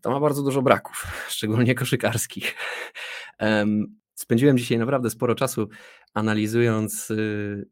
to 0.01 0.11
ma 0.11 0.19
bardzo 0.19 0.43
dużo 0.43 0.61
braków, 0.61 1.07
szczególnie 1.35 1.75
koszykarskich. 1.75 2.55
Spędziłem 4.15 4.57
dzisiaj 4.57 4.77
naprawdę 4.77 5.09
sporo 5.09 5.35
czasu 5.35 5.69
analizując 6.13 7.11
y, 7.11 7.15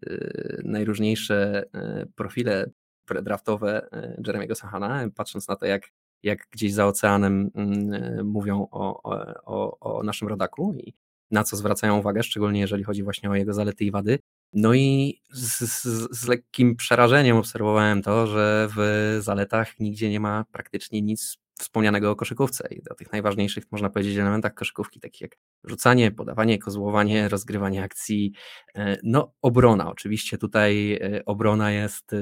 y, 0.08 0.62
najróżniejsze 0.66 1.64
y, 2.04 2.12
profile 2.16 2.72
predraftowe 3.06 3.88
Jeremiego 4.28 4.56
Sahana, 4.56 5.10
patrząc 5.16 5.48
na 5.48 5.56
to, 5.56 5.66
jak, 5.66 5.90
jak 6.24 6.48
gdzieś 6.52 6.74
za 6.74 6.88
oceanem 6.88 7.52
mm, 7.56 8.28
mówią 8.28 8.68
o, 8.72 9.02
o, 9.46 9.80
o 9.80 10.04
naszym 10.04 10.28
rodaku 10.28 10.74
i 10.74 10.94
na 11.32 11.44
co 11.44 11.58
zwracają 11.58 11.98
uwagę, 11.98 12.24
szczególnie 12.24 12.60
jeżeli 12.60 12.84
chodzi 12.84 13.04
właśnie 13.04 13.30
o 13.30 13.36
jego 13.36 13.54
zalety 13.54 13.86
i 13.86 13.92
wady. 13.92 14.20
No 14.54 14.74
i 14.74 15.22
z, 15.30 15.60
z, 15.60 15.84
z, 16.18 16.28
lekkim 16.28 16.76
przerażeniem 16.76 17.38
obserwowałem 17.38 18.02
to, 18.02 18.28
że 18.28 18.68
w 18.76 19.18
zaletach 19.22 19.80
nigdzie 19.80 20.10
nie 20.10 20.20
ma 20.20 20.46
praktycznie 20.52 21.02
nic 21.02 21.38
wspomnianego 21.60 22.12
o 22.12 22.16
koszykówce 22.16 22.68
i 22.72 22.90
o 22.90 22.96
tych 22.96 23.12
najważniejszych, 23.12 23.64
można 23.72 23.90
powiedzieć, 23.90 24.18
elementach 24.18 24.54
koszykówki, 24.54 25.00
takich 25.00 25.22
jak 25.22 25.38
rzucanie, 25.64 26.12
podawanie, 26.12 26.60
kozłowanie, 26.60 27.30
rozgrywanie 27.30 27.84
akcji, 27.84 28.34
e, 28.76 28.98
no 29.04 29.34
obrona. 29.42 29.92
Oczywiście 29.92 30.38
tutaj 30.38 30.94
e, 30.94 31.26
obrona 31.26 31.72
jest 31.72 32.14
e, 32.14 32.18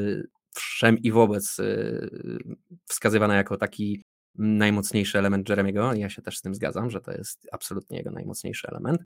wszem 0.54 0.98
i 0.98 1.12
wobec 1.12 1.58
wskazywana 2.86 3.36
jako 3.36 3.58
taki 3.58 4.04
najmocniejszy 4.36 5.20
element 5.20 5.50
Jeremiego. 5.50 5.94
Ja 5.94 6.10
się 6.10 6.22
też 6.22 6.38
z 6.38 6.42
tym 6.42 6.56
zgadzam, 6.56 6.90
że 6.90 7.02
to 7.02 7.12
jest 7.12 7.48
absolutnie 7.52 7.98
jego 7.98 8.12
najmocniejszy 8.12 8.68
element. 8.68 9.02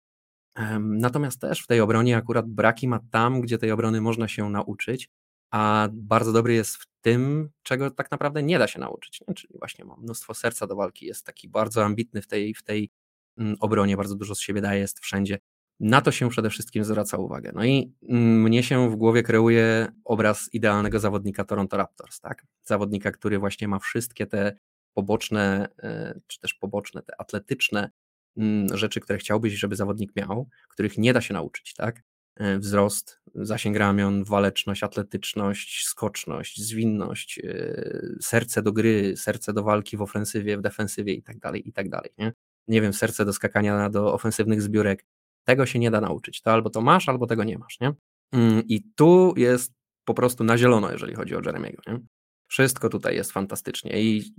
Natomiast 0.79 1.41
też 1.41 1.63
w 1.63 1.67
tej 1.67 1.79
obronie 1.81 2.17
akurat 2.17 2.49
braki 2.49 2.87
ma 2.87 2.99
tam, 3.11 3.41
gdzie 3.41 3.57
tej 3.57 3.71
obrony 3.71 4.01
można 4.01 4.27
się 4.27 4.49
nauczyć, 4.49 5.09
a 5.51 5.89
bardzo 5.93 6.33
dobry 6.33 6.53
jest 6.53 6.75
w 6.75 6.90
tym, 7.01 7.49
czego 7.63 7.91
tak 7.91 8.11
naprawdę 8.11 8.43
nie 8.43 8.59
da 8.59 8.67
się 8.67 8.79
nauczyć. 8.79 9.21
Nie? 9.27 9.33
Czyli 9.33 9.59
właśnie 9.59 9.85
ma 9.85 9.95
mnóstwo 9.95 10.33
serca 10.33 10.67
do 10.67 10.75
walki, 10.75 11.05
jest 11.05 11.25
taki 11.25 11.49
bardzo 11.49 11.83
ambitny 11.83 12.21
w 12.21 12.27
tej, 12.27 12.53
w 12.53 12.63
tej 12.63 12.89
mm, 13.37 13.55
obronie, 13.59 13.97
bardzo 13.97 14.15
dużo 14.15 14.35
z 14.35 14.39
siebie 14.39 14.61
daje, 14.61 14.79
jest 14.79 14.99
wszędzie. 14.99 15.39
Na 15.79 16.01
to 16.01 16.11
się 16.11 16.29
przede 16.29 16.49
wszystkim 16.49 16.83
zwraca 16.83 17.17
uwagę. 17.17 17.51
No 17.55 17.65
i 17.65 17.93
mm, 18.09 18.41
mnie 18.41 18.63
się 18.63 18.89
w 18.89 18.95
głowie 18.95 19.23
kreuje 19.23 19.87
obraz 20.05 20.49
idealnego 20.53 20.99
zawodnika 20.99 21.43
Toronto 21.43 21.77
Raptors, 21.77 22.19
tak? 22.19 22.45
Zawodnika, 22.63 23.11
który 23.11 23.39
właśnie 23.39 23.67
ma 23.67 23.79
wszystkie 23.79 24.27
te 24.27 24.57
poboczne, 24.93 25.67
e, 25.83 26.19
czy 26.27 26.39
też 26.39 26.53
poboczne, 26.53 27.01
te 27.01 27.21
atletyczne 27.21 27.91
mm, 28.37 28.77
rzeczy, 28.77 28.99
które 28.99 29.19
chciałbyś, 29.19 29.53
żeby 29.53 29.75
zawodnik 29.75 30.15
miał, 30.15 30.49
których 30.69 30.97
nie 30.97 31.13
da 31.13 31.21
się 31.21 31.33
nauczyć, 31.33 31.73
tak? 31.73 32.03
E, 32.35 32.59
wzrost, 32.59 33.19
zasięg 33.35 33.77
ramion, 33.77 34.23
waleczność, 34.23 34.83
atletyczność, 34.83 35.85
skoczność, 35.85 36.61
zwinność, 36.61 37.39
e, 37.43 37.83
serce 38.21 38.61
do 38.61 38.71
gry, 38.71 39.17
serce 39.17 39.53
do 39.53 39.63
walki 39.63 39.97
w 39.97 40.01
ofensywie, 40.01 40.57
w 40.57 40.61
defensywie 40.61 41.13
i 41.13 41.23
tak 41.23 41.39
dalej, 41.39 41.69
i 41.69 41.73
tak 41.73 41.89
dalej. 41.89 42.11
Nie? 42.17 42.33
nie 42.67 42.81
wiem, 42.81 42.93
serce 42.93 43.25
do 43.25 43.33
skakania 43.33 43.89
do 43.89 44.13
ofensywnych 44.13 44.61
zbiórek. 44.61 45.05
Tego 45.43 45.65
się 45.65 45.79
nie 45.79 45.91
da 45.91 46.01
nauczyć. 46.01 46.41
To 46.41 46.51
albo 46.51 46.69
to 46.69 46.81
masz, 46.81 47.09
albo 47.09 47.27
tego 47.27 47.43
nie 47.43 47.57
masz. 47.57 47.79
Nie? 47.79 47.93
Mm, 48.31 48.63
I 48.67 48.83
tu 48.95 49.33
jest 49.37 49.73
po 50.05 50.13
prostu 50.13 50.43
na 50.43 50.57
zielono, 50.57 50.91
jeżeli 50.91 51.15
chodzi 51.15 51.35
o 51.35 51.41
Jeremiego. 51.45 51.81
Nie? 51.87 51.99
Wszystko 52.47 52.89
tutaj 52.89 53.15
jest 53.15 53.31
fantastycznie 53.31 54.01
i 54.01 54.33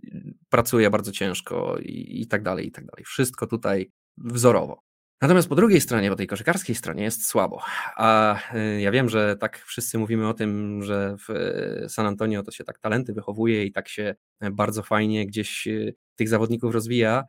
pracuje 0.49 0.91
bardzo 0.91 1.13
ciężko 1.13 1.79
i, 1.79 2.23
i 2.23 2.27
tak 2.27 2.43
dalej, 2.43 2.67
i 2.67 2.71
tak 2.71 2.87
dalej. 2.87 3.05
Wszystko 3.05 3.47
tutaj 3.47 3.91
wzorowo. 4.17 4.83
Natomiast 5.23 5.49
po 5.49 5.55
drugiej 5.55 5.81
stronie, 5.81 6.11
po 6.11 6.17
tej 6.17 6.27
koszykarskiej 6.27 6.75
stronie 6.75 7.03
jest 7.03 7.27
słabo. 7.27 7.61
A 7.97 8.37
y, 8.55 8.81
ja 8.81 8.91
wiem, 8.91 9.09
że 9.09 9.37
tak 9.37 9.59
wszyscy 9.59 9.99
mówimy 9.99 10.29
o 10.29 10.35
tym, 10.35 10.83
że 10.83 11.17
w 11.19 11.31
y, 11.31 11.89
San 11.89 12.07
Antonio 12.07 12.43
to 12.43 12.51
się 12.51 12.65
tak 12.65 12.79
talenty 12.79 13.13
wychowuje 13.13 13.65
i 13.65 13.73
tak 13.73 13.89
się 13.89 14.15
bardzo 14.53 14.83
fajnie 14.83 15.27
gdzieś 15.27 15.67
y, 15.67 15.95
tych 16.17 16.29
zawodników 16.29 16.75
rozwija. 16.75 17.25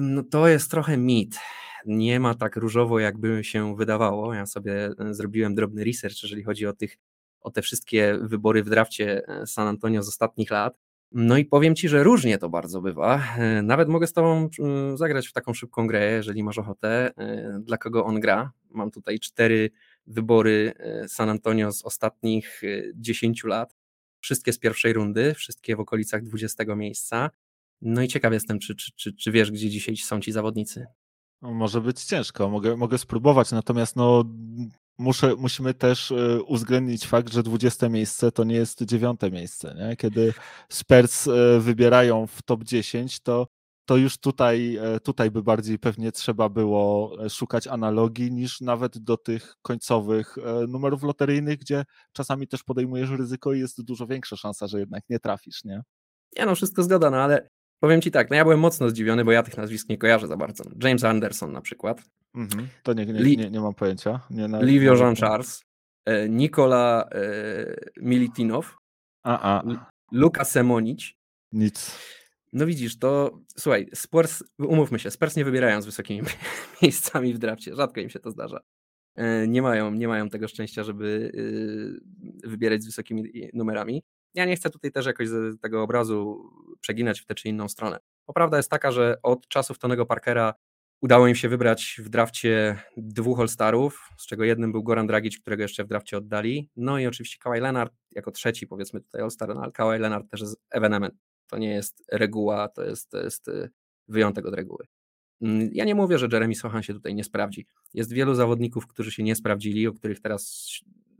No 0.00 0.22
to 0.30 0.48
jest 0.48 0.70
trochę 0.70 0.96
mit. 0.96 1.38
Nie 1.86 2.20
ma 2.20 2.34
tak 2.34 2.56
różowo, 2.56 2.98
jakby 2.98 3.44
się 3.44 3.76
wydawało. 3.76 4.34
Ja 4.34 4.46
sobie 4.46 4.90
zrobiłem 5.10 5.54
drobny 5.54 5.84
research, 5.84 6.22
jeżeli 6.22 6.42
chodzi 6.42 6.66
o, 6.66 6.72
tych, 6.72 6.96
o 7.40 7.50
te 7.50 7.62
wszystkie 7.62 8.18
wybory 8.22 8.62
w 8.62 8.70
drafcie 8.70 9.22
San 9.46 9.68
Antonio 9.68 10.02
z 10.02 10.08
ostatnich 10.08 10.50
lat. 10.50 10.78
No 11.12 11.38
i 11.38 11.44
powiem 11.44 11.74
Ci, 11.74 11.88
że 11.88 12.02
różnie 12.02 12.38
to 12.38 12.48
bardzo 12.48 12.82
bywa. 12.82 13.36
E, 13.36 13.62
nawet 13.62 13.88
mogę 13.88 14.06
z 14.06 14.12
Tobą 14.12 14.48
zagrać 14.94 15.28
w 15.28 15.32
taką 15.32 15.54
szybką 15.54 15.86
grę, 15.86 16.12
jeżeli 16.12 16.42
masz 16.42 16.58
ochotę. 16.58 17.12
E, 17.16 17.60
dla 17.62 17.76
kogo 17.78 18.04
on 18.04 18.20
gra? 18.20 18.52
Mam 18.70 18.90
tutaj 18.90 19.18
cztery 19.20 19.70
wybory 20.06 20.72
e, 20.76 21.08
San 21.08 21.28
Antonio 21.28 21.72
z 21.72 21.84
ostatnich 21.84 22.62
10 22.94 23.44
lat. 23.44 23.76
Wszystkie 24.20 24.52
z 24.52 24.58
pierwszej 24.58 24.92
rundy, 24.92 25.34
wszystkie 25.34 25.76
w 25.76 25.80
okolicach 25.80 26.22
20 26.22 26.64
miejsca. 26.76 27.30
No 27.82 28.02
i 28.02 28.08
ciekaw 28.08 28.32
jestem, 28.32 28.58
czy, 28.58 28.74
czy, 28.74 28.92
czy, 28.96 29.12
czy 29.12 29.32
wiesz, 29.32 29.50
gdzie 29.50 29.70
dzisiaj 29.70 29.96
są 29.96 30.20
ci 30.20 30.32
zawodnicy? 30.32 30.86
No, 31.42 31.54
może 31.54 31.80
być 31.80 32.04
ciężko, 32.04 32.50
mogę, 32.50 32.76
mogę 32.76 32.98
spróbować, 32.98 33.52
natomiast 33.52 33.96
no, 33.96 34.24
muszę, 35.00 35.34
musimy 35.36 35.74
też 35.74 36.12
e, 36.12 36.42
uwzględnić 36.42 37.06
fakt, 37.06 37.32
że 37.32 37.42
20 37.42 37.88
miejsce 37.88 38.32
to 38.32 38.44
nie 38.44 38.54
jest 38.54 38.82
dziewiąte 38.82 39.30
miejsce. 39.30 39.74
Nie? 39.78 39.96
Kiedy 39.96 40.34
Spurs 40.68 41.28
e, 41.28 41.60
wybierają 41.60 42.26
w 42.26 42.42
top 42.42 42.64
10, 42.64 43.20
to, 43.20 43.46
to 43.84 43.96
już 43.96 44.18
tutaj, 44.18 44.76
e, 44.76 45.00
tutaj 45.00 45.30
by 45.30 45.42
bardziej 45.42 45.78
pewnie 45.78 46.12
trzeba 46.12 46.48
było 46.48 47.16
szukać 47.28 47.66
analogii 47.66 48.32
niż 48.32 48.60
nawet 48.60 48.98
do 48.98 49.16
tych 49.16 49.54
końcowych 49.62 50.36
numerów 50.68 51.02
loteryjnych, 51.02 51.58
gdzie 51.58 51.84
czasami 52.12 52.48
też 52.48 52.62
podejmujesz 52.62 53.10
ryzyko 53.10 53.52
i 53.52 53.60
jest 53.60 53.84
dużo 53.84 54.06
większa 54.06 54.36
szansa, 54.36 54.66
że 54.66 54.80
jednak 54.80 55.02
nie 55.08 55.18
trafisz. 55.18 55.64
Nie? 55.64 55.82
Ja 56.36 56.46
no 56.46 56.54
wszystko 56.54 56.82
zgoda, 56.82 57.10
no 57.10 57.16
ale 57.16 57.48
Powiem 57.80 58.00
ci 58.00 58.10
tak, 58.10 58.30
no 58.30 58.36
ja 58.36 58.44
byłem 58.44 58.60
mocno 58.60 58.90
zdziwiony, 58.90 59.24
bo 59.24 59.32
ja 59.32 59.42
tych 59.42 59.56
nazwisk 59.56 59.88
nie 59.88 59.98
kojarzę 59.98 60.26
za 60.26 60.36
bardzo. 60.36 60.64
James 60.82 61.04
Anderson 61.04 61.52
na 61.52 61.60
przykład. 61.60 62.02
Mhm, 62.34 62.68
to 62.82 62.92
nie, 62.92 63.06
nie, 63.06 63.36
nie, 63.36 63.50
nie, 63.50 63.60
mam 63.60 63.74
pojęcia. 63.74 64.20
Nie, 64.30 64.48
na, 64.48 64.62
Livio 64.62 64.94
Jean 64.94 65.16
Charles, 65.16 65.64
e, 66.04 66.28
Nikola 66.28 67.08
e, 67.12 67.20
Militinow, 68.00 68.76
a, 69.24 69.58
a. 69.58 69.62
Luka 70.12 70.44
Semonic. 70.44 71.12
Nic. 71.52 71.98
No 72.52 72.66
widzisz, 72.66 72.98
to 72.98 73.40
słuchaj, 73.56 73.88
Spurs, 73.94 74.42
umówmy 74.58 74.98
się, 74.98 75.10
Spurs 75.10 75.36
nie 75.36 75.44
wybierają 75.44 75.82
z 75.82 75.86
wysokimi 75.86 76.22
miejscami 76.82 77.34
w 77.34 77.38
drafcie, 77.38 77.74
rzadko 77.74 78.00
im 78.00 78.10
się 78.10 78.20
to 78.20 78.30
zdarza. 78.30 78.60
E, 79.16 79.48
nie 79.48 79.62
mają, 79.62 79.90
nie 79.90 80.08
mają 80.08 80.28
tego 80.28 80.48
szczęścia, 80.48 80.84
żeby 80.84 81.32
e, 82.44 82.48
wybierać 82.48 82.82
z 82.82 82.86
wysokimi 82.86 83.50
numerami. 83.52 84.02
Ja 84.34 84.44
nie 84.44 84.56
chcę 84.56 84.70
tutaj 84.70 84.92
też 84.92 85.06
jakoś 85.06 85.28
z 85.28 85.60
tego 85.60 85.82
obrazu 85.82 86.50
przeginać 86.80 87.20
w 87.20 87.26
tę 87.26 87.34
czy 87.34 87.48
inną 87.48 87.68
stronę. 87.68 87.98
Prawda 88.34 88.56
jest 88.56 88.70
taka, 88.70 88.92
że 88.92 89.16
od 89.22 89.48
czasów 89.48 89.78
Tonego 89.78 90.06
Parkera 90.06 90.54
udało 91.00 91.26
im 91.26 91.34
się 91.34 91.48
wybrać 91.48 92.00
w 92.04 92.08
drafcie 92.08 92.78
dwóch 92.96 93.40
All-Starów, 93.40 94.08
z 94.18 94.26
czego 94.26 94.44
jednym 94.44 94.72
był 94.72 94.82
Goran 94.82 95.06
Dragic, 95.06 95.38
którego 95.38 95.62
jeszcze 95.62 95.84
w 95.84 95.88
drafcie 95.88 96.18
oddali. 96.18 96.70
No 96.76 96.98
i 96.98 97.06
oczywiście 97.06 97.38
Kawhi 97.38 97.60
Leonard 97.60 97.92
jako 98.10 98.30
trzeci, 98.30 98.66
powiedzmy 98.66 99.00
tutaj 99.00 99.20
All-Star, 99.20 99.54
no 99.54 99.62
ale 99.62 99.72
Kawhi 99.72 99.98
Leonard 99.98 100.30
też 100.30 100.40
jest 100.40 100.56
evenement. 100.70 101.14
To 101.46 101.58
nie 101.58 101.74
jest 101.74 102.04
reguła, 102.12 102.68
to 102.68 102.84
jest, 102.84 103.10
to 103.10 103.18
jest 103.18 103.48
y, 103.48 103.70
wyjątek 104.08 104.46
od 104.46 104.54
reguły. 104.54 104.86
Mm, 105.42 105.70
ja 105.72 105.84
nie 105.84 105.94
mówię, 105.94 106.18
że 106.18 106.28
Jeremy 106.32 106.54
Sohan 106.54 106.82
się 106.82 106.94
tutaj 106.94 107.14
nie 107.14 107.24
sprawdzi. 107.24 107.66
Jest 107.94 108.12
wielu 108.12 108.34
zawodników, 108.34 108.86
którzy 108.86 109.12
się 109.12 109.22
nie 109.22 109.36
sprawdzili, 109.36 109.86
o 109.86 109.92
których 109.92 110.20
teraz 110.20 110.70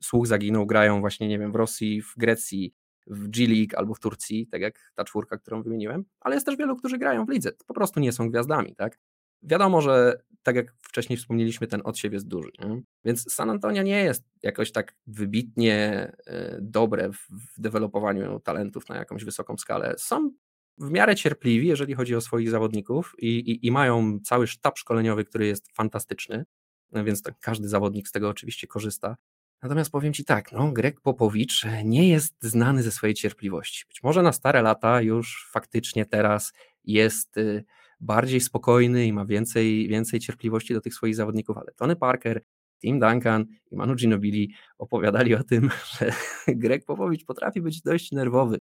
słuch 0.03 0.27
zaginął, 0.27 0.67
grają 0.67 1.01
właśnie, 1.01 1.29
nie 1.29 1.39
wiem, 1.39 1.53
w 1.53 1.55
Rosji, 1.55 2.03
w 2.03 2.15
Grecji, 2.17 2.75
w 3.11 3.29
G 3.29 3.47
League 3.49 3.77
albo 3.77 3.95
w 3.95 4.01
Turcji, 4.01 4.47
tak 4.47 4.61
jak 4.61 4.93
ta 4.95 5.05
czwórka, 5.05 5.39
którą 5.39 5.63
wymieniłem, 5.63 6.05
ale 6.21 6.35
jest 6.35 6.47
też 6.47 6.57
wielu, 6.57 6.77
którzy 6.77 6.99
grają 6.99 7.27
w 7.27 7.29
lidze, 7.29 7.53
po 7.67 7.75
prostu 7.75 8.01
nie 8.01 8.13
są 8.13 8.31
gwiazdami, 8.31 8.75
tak? 8.77 8.99
wiadomo, 9.43 9.81
że 9.81 10.23
tak 10.43 10.57
jak 10.57 10.75
wcześniej 10.81 11.17
wspomnieliśmy, 11.17 11.67
ten 11.67 11.81
odsiew 11.85 12.13
jest 12.13 12.29
duży. 12.29 12.51
Nie? 12.59 12.83
Więc 13.05 13.33
San 13.33 13.51
Antonio 13.51 13.83
nie 13.83 14.05
jest 14.05 14.25
jakoś 14.43 14.73
tak 14.73 14.95
wybitnie 15.07 16.13
e, 16.27 16.59
dobre 16.61 17.13
w, 17.13 17.29
dewelopowaniu 17.59 18.41
talentów 18.41 18.89
na 18.89 18.97
jakąś 18.97 19.25
wysoką 19.25 19.57
skalę. 19.57 19.95
Są 19.99 20.31
w 20.79 20.91
miarę 20.91 21.17
cierpliwi, 21.17 21.67
jeżeli 21.67 21.95
chodzi 21.95 22.15
o 22.15 22.21
swoich 22.21 22.51
zawodników 22.51 23.15
i, 23.19 23.27
i, 23.27 23.67
i 23.67 23.71
mają 23.71 24.19
cały 24.25 24.47
sztab 24.47 24.79
szkoleniowy, 24.79 25.25
który 25.25 25.47
jest 25.47 25.73
fantastyczny, 25.73 26.45
więc 26.93 27.23
tak 27.23 27.35
każdy 27.41 27.69
zawodnik 27.69 28.09
z 28.09 28.13
tego 28.13 28.29
oczywiście 28.29 28.67
korzysta. 28.67 29.17
Natomiast 29.63 29.91
powiem 29.91 30.13
Ci 30.13 30.25
tak, 30.25 30.53
no, 30.53 30.73
Greg 30.73 31.01
Popowicz 31.01 31.67
nie 31.85 32.09
jest 32.09 32.35
znany 32.43 32.83
ze 32.83 32.91
swojej 32.91 33.15
cierpliwości. 33.15 33.85
Być 33.89 34.03
może 34.03 34.23
na 34.23 34.33
stare 34.33 34.63
lata 34.63 35.03
już 35.03 35.49
faktycznie 35.53 36.07
teraz 36.07 36.53
jest 36.85 37.37
y, 37.37 37.65
bardziej 38.01 38.41
spokojny 38.41 39.07
i 39.07 39.13
ma 39.13 39.25
więcej, 39.25 39.89
więcej 39.89 40.21
cierpliwości 40.21 40.75
do 40.75 40.81
tych 40.81 40.95
swoich 40.95 41.17
zawodników, 41.17 41.59
ale 41.59 41.73
Tony 41.77 41.97
Parker, 41.97 42.43
Tim 42.81 43.01
Duncan 43.01 43.47
i 43.71 43.77
Manu 43.77 43.95
Ginobili 43.95 44.55
opowiadali 44.79 45.35
o 45.35 45.45
tym, 45.45 45.71
że 45.99 46.13
Greg 46.49 46.85
Popowicz 46.85 47.25
potrafi 47.25 47.61
być 47.61 47.83
dość 47.83 48.13
nerwowy 48.13 48.59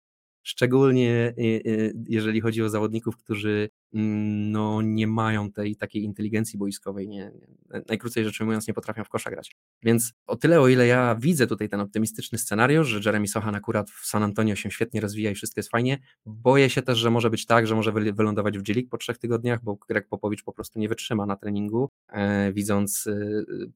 szczególnie 0.46 1.34
y, 1.38 1.42
y, 1.42 1.94
jeżeli 2.08 2.40
chodzi 2.40 2.62
o 2.62 2.68
zawodników, 2.68 3.16
którzy 3.16 3.68
no, 3.92 4.82
nie 4.82 5.06
mają 5.06 5.52
tej 5.52 5.76
takiej 5.76 6.02
inteligencji 6.02 6.58
boiskowej, 6.58 7.08
nie, 7.08 7.32
nie, 7.34 7.82
najkrócej 7.88 8.24
rzecz 8.24 8.40
ujmując, 8.40 8.68
nie 8.68 8.74
potrafią 8.74 9.04
w 9.04 9.08
kosza 9.08 9.30
grać. 9.30 9.56
Więc 9.82 10.12
o 10.26 10.36
tyle, 10.36 10.60
o 10.60 10.68
ile 10.68 10.86
ja 10.86 11.16
widzę 11.20 11.46
tutaj 11.46 11.68
ten 11.68 11.80
optymistyczny 11.80 12.38
scenariusz, 12.38 12.88
że 12.88 13.00
Jeremy 13.04 13.28
Sohan 13.28 13.54
akurat 13.54 13.90
w 13.90 14.06
San 14.06 14.22
Antonio 14.22 14.56
się 14.56 14.70
świetnie 14.70 15.00
rozwija 15.00 15.30
i 15.30 15.34
wszystko 15.34 15.58
jest 15.58 15.70
fajnie, 15.70 15.98
boję 16.26 16.70
się 16.70 16.82
też, 16.82 16.98
że 16.98 17.10
może 17.10 17.30
być 17.30 17.46
tak, 17.46 17.66
że 17.66 17.74
może 17.74 17.92
wylądować 17.92 18.58
w 18.58 18.62
G 18.62 18.74
po 18.90 18.98
trzech 18.98 19.18
tygodniach, 19.18 19.62
bo 19.62 19.78
Greg 19.88 20.08
Popowicz 20.08 20.44
po 20.44 20.52
prostu 20.52 20.78
nie 20.78 20.88
wytrzyma 20.88 21.26
na 21.26 21.36
treningu, 21.36 21.90
e, 22.08 22.52
widząc 22.52 23.06
e, 23.06 23.16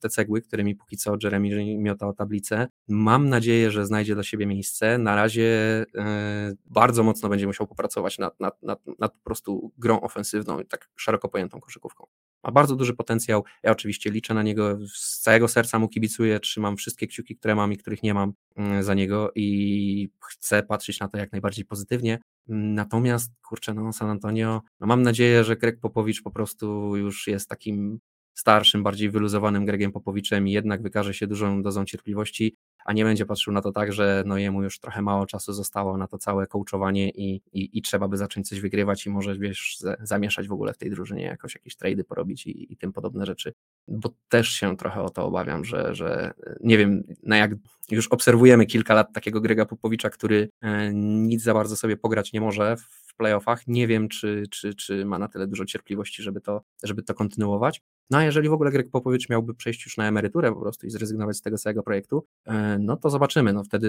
te 0.01 0.09
cegły, 0.09 0.43
którymi 0.43 0.75
póki 0.75 0.97
co 0.97 1.17
Jeremy 1.23 1.79
miota 1.79 2.09
o 2.09 2.13
tablicę. 2.13 2.69
Mam 2.89 3.29
nadzieję, 3.29 3.71
że 3.71 3.87
znajdzie 3.87 4.15
dla 4.15 4.23
siebie 4.23 4.47
miejsce. 4.47 4.99
Na 4.99 5.15
razie 5.15 5.85
e, 5.97 6.55
bardzo 6.67 7.03
mocno 7.03 7.29
będzie 7.29 7.47
musiał 7.47 7.67
popracować 7.67 8.19
nad, 8.19 8.41
nad, 8.41 8.63
nad, 8.63 8.81
nad 8.99 9.13
po 9.13 9.21
prostu 9.25 9.73
grą 9.79 10.00
ofensywną 10.01 10.61
i 10.61 10.67
tak 10.67 10.91
szeroko 10.97 11.29
pojętą 11.29 11.61
koszykówką. 11.61 12.07
Ma 12.45 12.51
bardzo 12.51 12.77
duży 12.77 12.95
potencjał. 12.95 13.45
Ja 13.63 13.71
oczywiście 13.71 14.11
liczę 14.11 14.35
na 14.35 14.43
niego, 14.43 14.79
z 14.95 15.21
całego 15.21 15.49
serca 15.49 15.79
mu 15.79 15.89
kibicuję, 15.89 16.41
trzymam 16.41 16.77
wszystkie 16.77 17.07
kciuki, 17.07 17.37
które 17.37 17.55
mam 17.55 17.73
i 17.73 17.77
których 17.77 18.03
nie 18.03 18.15
mam 18.15 18.33
mm, 18.57 18.83
za 18.83 18.95
niego 18.95 19.33
i 19.35 20.11
chcę 20.25 20.63
patrzeć 20.63 21.01
na 21.01 21.09
to 21.09 21.19
jak 21.19 21.33
najbardziej 21.33 21.65
pozytywnie. 21.65 22.19
Natomiast, 22.49 23.33
kurczę, 23.43 23.75
no 23.75 23.93
San 23.93 24.11
Antonio, 24.11 24.63
no 24.81 24.87
mam 24.87 25.03
nadzieję, 25.03 25.45
że 25.45 25.57
Greg 25.57 25.81
Popowicz 25.81 26.23
po 26.23 26.31
prostu 26.31 26.97
już 26.97 27.27
jest 27.27 27.49
takim 27.49 28.01
starszym, 28.35 28.83
bardziej 28.83 29.11
wyluzowanym 29.11 29.67
Gregiem 29.67 29.93
Popowiczem 29.93 30.49
i 30.49 30.53
jednak 30.53 30.83
wykaże 30.83 31.15
się 31.15 31.27
dużą 31.27 31.63
dozą 31.63 31.85
cierpliwości 31.85 32.57
a 32.85 32.93
nie 32.93 33.05
będzie 33.05 33.27
patrzył 33.27 33.53
na 33.53 33.63
to 33.63 33.73
tak, 33.73 33.93
że 33.93 34.23
no 34.27 34.39
jemu 34.39 34.63
już 34.63 34.79
trochę 34.79 35.03
mało 35.03 35.27
czasu 35.27 35.53
zostało 35.53 35.97
na 35.97 36.07
to 36.07 36.19
całe 36.19 36.47
coachowanie 36.47 37.11
i, 37.11 37.43
i, 37.53 37.79
i 37.79 37.83
trzeba 37.83 38.09
by 38.09 38.17
zacząć 38.17 38.49
coś 38.49 38.61
wygrywać 38.61 39.07
i 39.07 39.11
może 39.11 39.39
wiesz, 39.39 39.79
zamieszać 40.01 40.49
w 40.49 40.53
ogóle 40.53 40.73
w 40.73 40.79
tej 40.79 40.91
drużynie, 40.91 41.23
jakoś 41.23 41.55
jakieś 41.55 41.77
trady 41.77 42.05
porobić 42.05 42.47
i, 42.47 42.73
i 42.73 42.77
tym 42.77 42.93
podobne 42.93 43.27
rzeczy, 43.27 43.53
bo 43.89 44.11
też 44.29 44.49
się 44.49 44.77
trochę 44.77 45.03
o 45.03 45.11
to 45.11 45.27
obawiam, 45.27 45.65
że, 45.65 45.95
że 45.95 46.33
nie 46.61 46.79
wiem, 46.79 47.03
na 47.23 47.37
jak 47.37 47.51
już 47.91 48.09
obserwujemy 48.09 48.67
kilka 48.67 48.95
lat 48.95 49.13
takiego 49.13 49.41
Grega 49.41 49.67
Popowicza, 49.67 50.11
który 50.11 50.49
e, 50.61 50.95
nic 50.95 51.43
za 51.43 51.55
bardzo 51.55 51.77
sobie 51.77 51.97
pograć 51.97 52.33
nie 52.33 52.41
może 52.41 52.77
w 52.77 53.15
playoffach, 53.17 53.67
nie 53.67 53.87
wiem, 53.87 54.09
czy, 54.09 54.45
czy, 54.51 54.75
czy 54.75 55.05
ma 55.05 55.19
na 55.19 55.29
tyle 55.29 55.47
dużo 55.47 55.65
cierpliwości, 55.65 56.23
żeby 56.23 56.41
to, 56.41 56.63
żeby 56.83 57.03
to 57.03 57.15
kontynuować. 57.15 57.83
No 58.11 58.19
a 58.19 58.25
jeżeli 58.25 58.49
w 58.49 58.53
ogóle 58.53 58.71
Greg 58.71 58.91
Popowicz 58.91 59.29
miałby 59.29 59.55
przejść 59.55 59.85
już 59.85 59.97
na 59.97 60.09
emeryturę 60.09 60.53
po 60.53 60.61
prostu 60.61 60.87
i 60.87 60.91
zrezygnować 60.91 61.37
z 61.37 61.41
tego 61.41 61.59
całego 61.59 61.83
projektu, 61.83 62.27
e, 62.47 62.79
no 62.79 62.97
to 62.97 63.11
zobaczymy, 63.11 63.53
no 63.53 63.65
wtedy 63.65 63.89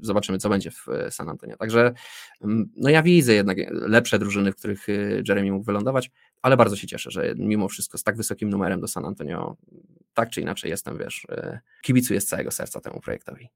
zobaczymy, 0.00 0.38
co 0.38 0.48
będzie 0.48 0.70
w 0.70 0.88
e, 0.88 1.10
San 1.10 1.28
Antonio. 1.28 1.56
Także 1.56 1.92
mm, 2.42 2.72
no 2.76 2.90
ja 2.90 3.02
widzę 3.02 3.34
jednak 3.34 3.58
lepsze 3.70 4.18
drużyny, 4.18 4.52
w 4.52 4.56
których 4.56 4.88
e, 4.88 4.92
Jeremy 5.28 5.52
mógł 5.52 5.64
wylądować, 5.64 6.10
ale 6.42 6.56
bardzo 6.56 6.76
się 6.76 6.86
cieszę, 6.86 7.10
że 7.10 7.34
mimo 7.36 7.68
wszystko 7.68 7.98
z 7.98 8.02
tak 8.02 8.16
wysokim 8.16 8.50
numerem 8.50 8.80
do 8.80 8.88
San 8.88 9.04
Antonio, 9.04 9.56
tak 10.14 10.30
czy 10.30 10.40
inaczej 10.40 10.70
jestem, 10.70 10.98
wiesz, 10.98 11.26
kibicuję 11.82 12.20
z 12.20 12.26
całego 12.26 12.50
serca 12.50 12.80
temu 12.80 13.00
projektowi. 13.00 13.48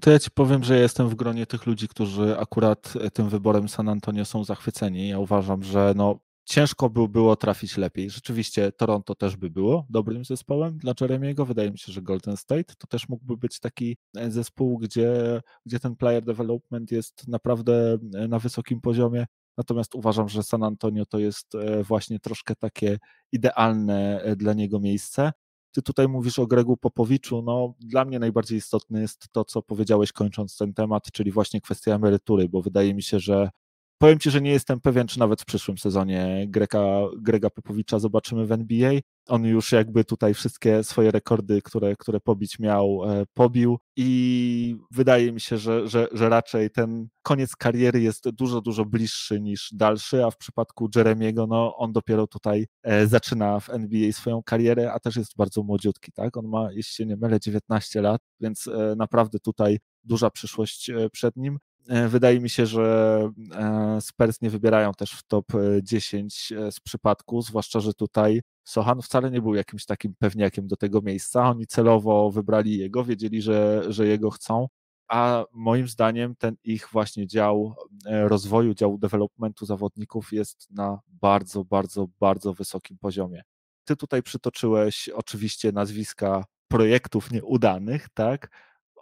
To 0.00 0.10
ja 0.10 0.18
ci 0.18 0.30
powiem, 0.30 0.64
że 0.64 0.78
jestem 0.78 1.08
w 1.08 1.14
gronie 1.14 1.46
tych 1.46 1.66
ludzi, 1.66 1.88
którzy 1.88 2.38
akurat 2.38 2.94
tym 3.12 3.28
wyborem 3.28 3.68
San 3.68 3.88
Antonio 3.88 4.24
są 4.24 4.44
zachwyceni. 4.44 5.08
Ja 5.08 5.18
uważam, 5.18 5.62
że 5.62 5.92
no, 5.96 6.18
ciężko 6.46 6.90
by 6.90 7.08
było 7.08 7.36
trafić 7.36 7.76
lepiej. 7.76 8.10
Rzeczywiście 8.10 8.72
Toronto 8.72 9.14
też 9.14 9.36
by 9.36 9.50
było 9.50 9.86
dobrym 9.90 10.24
zespołem 10.24 10.78
dla 10.78 10.94
Jeremiego. 11.00 11.46
Wydaje 11.46 11.70
mi 11.70 11.78
się, 11.78 11.92
że 11.92 12.02
Golden 12.02 12.36
State 12.36 12.74
to 12.78 12.86
też 12.86 13.08
mógłby 13.08 13.36
być 13.36 13.60
taki 13.60 13.96
e, 14.16 14.30
zespół, 14.30 14.78
gdzie, 14.78 15.40
gdzie 15.66 15.80
ten 15.80 15.96
player 15.96 16.24
development 16.24 16.92
jest 16.92 17.28
naprawdę 17.28 17.98
e, 18.14 18.28
na 18.28 18.38
wysokim 18.38 18.80
poziomie. 18.80 19.26
Natomiast 19.56 19.94
uważam, 19.94 20.28
że 20.28 20.42
San 20.42 20.62
Antonio 20.62 21.06
to 21.06 21.18
jest 21.18 21.54
e, 21.54 21.82
właśnie 21.84 22.20
troszkę 22.20 22.56
takie 22.56 22.98
idealne 23.32 24.24
dla 24.36 24.52
niego 24.52 24.80
miejsce. 24.80 25.32
Ty 25.72 25.82
tutaj 25.82 26.08
mówisz 26.08 26.38
o 26.38 26.46
Gregu 26.46 26.76
Popowiczu. 26.76 27.42
No, 27.42 27.74
dla 27.80 28.04
mnie 28.04 28.18
najbardziej 28.18 28.58
istotne 28.58 29.00
jest 29.00 29.28
to, 29.32 29.44
co 29.44 29.62
powiedziałeś 29.62 30.12
kończąc 30.12 30.56
ten 30.56 30.74
temat, 30.74 31.12
czyli 31.12 31.32
właśnie 31.32 31.60
kwestia 31.60 31.94
emerytury, 31.94 32.48
bo 32.48 32.62
wydaje 32.62 32.94
mi 32.94 33.02
się, 33.02 33.20
że 33.20 33.50
Powiem 33.98 34.18
Ci, 34.18 34.30
że 34.30 34.40
nie 34.40 34.50
jestem 34.50 34.80
pewien, 34.80 35.06
czy 35.06 35.18
nawet 35.18 35.42
w 35.42 35.44
przyszłym 35.44 35.78
sezonie 35.78 36.46
Grega, 36.48 37.00
Grega 37.18 37.50
Popowicza 37.50 37.98
zobaczymy 37.98 38.46
w 38.46 38.52
NBA. 38.52 38.92
On 39.28 39.44
już 39.44 39.72
jakby 39.72 40.04
tutaj 40.04 40.34
wszystkie 40.34 40.84
swoje 40.84 41.10
rekordy, 41.10 41.62
które, 41.62 41.96
które 41.96 42.20
pobić 42.20 42.58
miał, 42.58 43.02
e, 43.04 43.24
pobił 43.34 43.78
i 43.96 44.76
wydaje 44.90 45.32
mi 45.32 45.40
się, 45.40 45.58
że, 45.58 45.88
że, 45.88 46.08
że 46.12 46.28
raczej 46.28 46.70
ten 46.70 47.08
koniec 47.22 47.56
kariery 47.56 48.00
jest 48.00 48.30
dużo, 48.30 48.60
dużo 48.60 48.84
bliższy 48.84 49.40
niż 49.40 49.70
dalszy, 49.72 50.24
a 50.24 50.30
w 50.30 50.36
przypadku 50.36 50.88
Jeremiego, 50.96 51.46
no 51.46 51.76
on 51.76 51.92
dopiero 51.92 52.26
tutaj 52.26 52.66
e, 52.82 53.06
zaczyna 53.06 53.60
w 53.60 53.70
NBA 53.70 54.12
swoją 54.12 54.42
karierę, 54.42 54.92
a 54.92 55.00
też 55.00 55.16
jest 55.16 55.36
bardzo 55.36 55.62
młodziutki, 55.62 56.12
tak? 56.12 56.36
On 56.36 56.46
ma, 56.48 56.72
jeśli 56.72 56.94
się 56.94 57.06
nie 57.06 57.16
mylę, 57.16 57.40
19 57.40 58.00
lat, 58.00 58.20
więc 58.40 58.66
e, 58.66 58.94
naprawdę 58.96 59.38
tutaj 59.38 59.78
duża 60.04 60.30
przyszłość 60.30 60.90
przed 61.12 61.36
nim. 61.36 61.58
E, 61.88 62.08
wydaje 62.08 62.40
mi 62.40 62.50
się, 62.50 62.66
że 62.66 63.30
e, 63.54 64.00
Spurs 64.00 64.40
nie 64.40 64.50
wybierają 64.50 64.92
też 64.92 65.10
w 65.12 65.22
top 65.22 65.46
10 65.82 66.52
e, 66.52 66.72
z 66.72 66.80
przypadku, 66.80 67.42
zwłaszcza, 67.42 67.80
że 67.80 67.94
tutaj 67.94 68.42
Sohan 68.64 69.02
wcale 69.02 69.30
nie 69.30 69.42
był 69.42 69.54
jakimś 69.54 69.84
takim 69.84 70.14
pewniakiem 70.18 70.66
do 70.66 70.76
tego 70.76 71.02
miejsca. 71.02 71.50
Oni 71.50 71.66
celowo 71.66 72.30
wybrali 72.30 72.78
jego, 72.78 73.04
wiedzieli, 73.04 73.42
że, 73.42 73.82
że 73.88 74.06
jego 74.06 74.30
chcą, 74.30 74.68
a 75.08 75.44
moim 75.52 75.88
zdaniem 75.88 76.34
ten 76.36 76.56
ich 76.64 76.88
właśnie 76.92 77.26
dział 77.26 77.74
rozwoju, 78.06 78.74
dział 78.74 78.98
developmentu 78.98 79.66
zawodników 79.66 80.32
jest 80.32 80.70
na 80.70 81.00
bardzo, 81.08 81.64
bardzo, 81.64 82.06
bardzo 82.20 82.54
wysokim 82.54 82.98
poziomie. 82.98 83.42
Ty 83.84 83.96
tutaj 83.96 84.22
przytoczyłeś 84.22 85.08
oczywiście 85.08 85.72
nazwiska 85.72 86.44
projektów 86.68 87.30
nieudanych, 87.30 88.08
tak? 88.14 88.50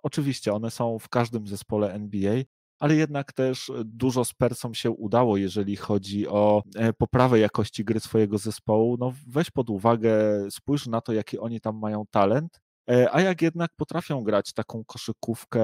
Oczywiście 0.02 0.52
one 0.52 0.70
są 0.70 0.98
w 0.98 1.08
każdym 1.08 1.46
zespole 1.46 1.92
NBA, 1.92 2.42
ale 2.78 2.96
jednak 2.96 3.32
też 3.32 3.72
dużo 3.84 4.24
Spersom 4.24 4.74
się 4.74 4.90
udało, 4.90 5.36
jeżeli 5.36 5.76
chodzi 5.76 6.28
o 6.28 6.62
e, 6.76 6.92
poprawę 6.92 7.38
jakości 7.38 7.84
gry 7.84 8.00
swojego 8.00 8.38
zespołu. 8.38 8.96
No 9.00 9.12
weź 9.26 9.50
pod 9.50 9.70
uwagę, 9.70 10.16
spójrz 10.50 10.86
na 10.86 11.00
to, 11.00 11.12
jaki 11.12 11.38
oni 11.38 11.60
tam 11.60 11.78
mają 11.78 12.04
talent, 12.10 12.60
e, 12.90 13.14
a 13.14 13.20
jak 13.20 13.42
jednak 13.42 13.70
potrafią 13.76 14.22
grać 14.22 14.52
taką 14.52 14.84
koszykówkę, 14.84 15.60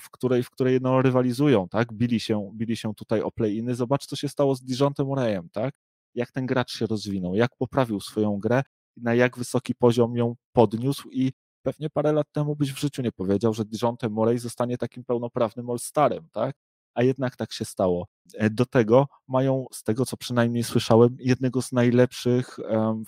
w 0.00 0.10
której, 0.10 0.42
w 0.42 0.50
której 0.50 0.78
no, 0.80 1.02
rywalizują, 1.02 1.68
tak? 1.68 1.92
Bili 1.92 2.20
się, 2.20 2.50
bili 2.54 2.76
się 2.76 2.94
tutaj 2.94 3.20
o 3.20 3.30
play-iny. 3.30 3.74
Zobacz, 3.74 4.06
co 4.06 4.16
się 4.16 4.28
stało 4.28 4.54
z 4.54 4.62
Dijontem 4.62 5.06
Murrayem, 5.06 5.48
tak? 5.52 5.74
Jak 6.14 6.32
ten 6.32 6.46
gracz 6.46 6.72
się 6.72 6.86
rozwinął, 6.86 7.34
jak 7.34 7.56
poprawił 7.56 8.00
swoją 8.00 8.38
grę, 8.38 8.62
na 8.96 9.14
jak 9.14 9.38
wysoki 9.38 9.74
poziom 9.74 10.16
ją 10.16 10.34
podniósł 10.52 11.08
i 11.10 11.32
pewnie 11.64 11.90
parę 11.90 12.12
lat 12.12 12.26
temu 12.32 12.56
byś 12.56 12.72
w 12.72 12.80
życiu 12.80 13.02
nie 13.02 13.12
powiedział, 13.12 13.54
że 13.54 13.64
Dijonte 13.64 14.08
Murray 14.08 14.38
zostanie 14.38 14.78
takim 14.78 15.04
pełnoprawnym 15.04 15.70
All-Starem, 15.70 16.28
tak? 16.32 16.56
A 16.94 17.02
jednak 17.02 17.36
tak 17.36 17.52
się 17.52 17.64
stało. 17.64 18.06
E, 18.34 18.50
do 18.50 18.66
tego 18.66 19.06
mają, 19.28 19.66
z 19.72 19.82
tego 19.82 20.06
co 20.06 20.16
przynajmniej 20.16 20.64
słyszałem, 20.64 21.16
jednego 21.20 21.62
z 21.62 21.72
najlepszych 21.72 22.56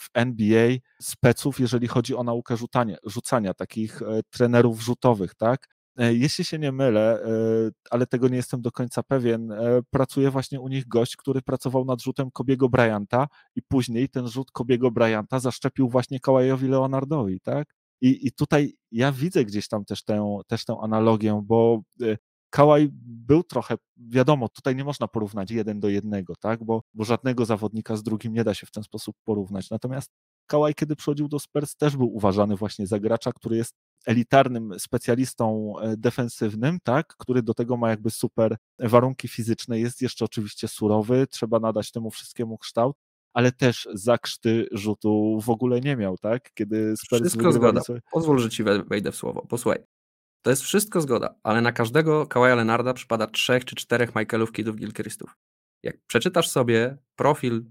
w 0.01 0.09
NBA 0.15 0.71
speców, 1.03 1.61
jeżeli 1.61 1.89
chodzi 1.89 2.17
o 2.17 2.23
naukę 2.23 2.57
rzucania, 2.57 2.97
rzucania 3.05 3.55
takich 3.55 4.03
e, 4.03 4.21
trenerów 4.31 4.83
rzutowych, 4.83 5.35
tak? 5.35 5.67
E, 5.99 6.15
jeśli 6.15 6.45
się 6.45 6.59
nie 6.59 6.73
mylę, 6.73 7.25
ale 7.91 8.07
tego 8.07 8.29
nie 8.29 8.37
jestem 8.37 8.63
do 8.63 8.73
końca 8.73 9.03
pewien, 9.03 9.53
pracuje 9.91 10.31
właśnie 10.31 10.61
u 10.61 10.69
nich 10.69 10.89
gość, 10.89 11.17
który 11.17 11.43
pracował 11.43 11.85
nad 11.85 12.03
rzutem 12.03 12.31
Kobiego 12.31 12.69
Bryanta 12.69 13.29
i 13.57 13.63
później 13.63 14.09
ten 14.09 14.29
rzut 14.29 14.51
Kobiego 14.51 14.91
Bryanta 14.91 15.41
zaszczepił 15.41 15.89
właśnie 15.89 16.21
Kawajowi 16.21 16.69
Leonardowi, 16.69 17.41
tak? 17.41 17.76
I, 18.01 18.27
I 18.27 18.33
tutaj 18.33 18.73
ja 18.93 19.13
widzę 19.13 19.45
gdzieś 19.45 19.69
tam 19.69 19.85
też 19.85 20.05
tę, 20.05 20.39
też 20.47 20.65
tę 20.65 20.77
analogię, 20.83 21.43
bo 21.45 21.83
y, 22.03 22.17
Kałaj 22.51 22.89
był 23.03 23.43
trochę, 23.43 23.75
wiadomo, 23.97 24.49
tutaj 24.49 24.77
nie 24.77 24.85
można 24.85 25.09
porównać 25.09 25.51
jeden 25.51 25.81
do 25.81 25.89
jednego, 25.89 26.35
tak, 26.37 26.65
bo, 26.65 26.83
bo 26.95 27.05
żadnego 27.05 27.45
zawodnika 27.45 27.97
z 27.97 28.03
drugim 28.03 28.33
nie 28.33 28.45
da 28.45 28.55
się 28.55 28.67
w 28.67 28.71
ten 28.71 28.83
sposób 28.83 29.17
porównać. 29.25 29.71
Natomiast 29.71 30.11
Kałaj, 30.47 30.75
kiedy 30.75 30.97
przychodził 30.97 31.29
do 31.29 31.39
Spurs, 31.39 31.77
też 31.77 31.97
był 31.97 32.15
uważany 32.17 32.57
właśnie 32.57 32.87
za 32.87 33.01
gracza, 33.01 33.33
który 33.33 33.57
jest 33.57 33.75
elitarnym 34.07 34.79
specjalistą 34.79 35.75
e, 35.79 35.97
defensywnym, 35.97 36.79
tak, 36.83 37.07
który 37.19 37.43
do 37.43 37.55
tego 37.55 37.77
ma 37.77 37.91
jakby 37.91 38.11
super 38.11 38.57
warunki 38.79 39.29
fizyczne, 39.29 39.79
jest 39.79 40.03
jeszcze 40.03 40.25
oczywiście 40.25 40.69
surowy, 40.69 41.27
trzeba 41.27 41.61
nadać 41.61 41.93
temu 41.93 42.11
wszystkiemu 42.11 42.59
kształt, 42.59 42.97
ale 43.37 43.53
też 43.53 43.89
zakrzty 43.93 44.69
rzutu 44.73 45.41
w 45.41 45.51
ogóle 45.51 45.81
nie 45.81 45.97
miał, 45.97 46.19
tak? 46.19 46.51
Kiedy 46.55 46.97
Spurs 46.97 47.21
Wszystko 47.21 47.53
zgoda. 47.53 47.81
Sobie... 47.81 48.01
Pozwól, 48.13 48.39
że 48.39 48.51
ci 48.51 48.65
wejdę 48.65 49.13
w 49.13 49.17
słowo. 49.17 49.47
Posłuchaj. 49.49 49.79
To 50.43 50.51
jest 50.51 50.63
wszystko 50.63 51.01
zgoda, 51.01 51.35
ale 51.43 51.61
na 51.61 51.73
każdego 51.73 52.27
Kawaja 52.27 52.55
Lenarda 52.55 52.95
przypada 52.95 53.27
trzech 53.27 53.65
czy 53.65 53.75
czterech 53.75 54.15
Michaelów 54.15 54.53
Kidów 54.53 54.77
Gilchristów. 54.77 55.37
Jak 55.83 55.97
przeczytasz 56.07 56.49
sobie 56.49 56.99
profil 57.17 57.65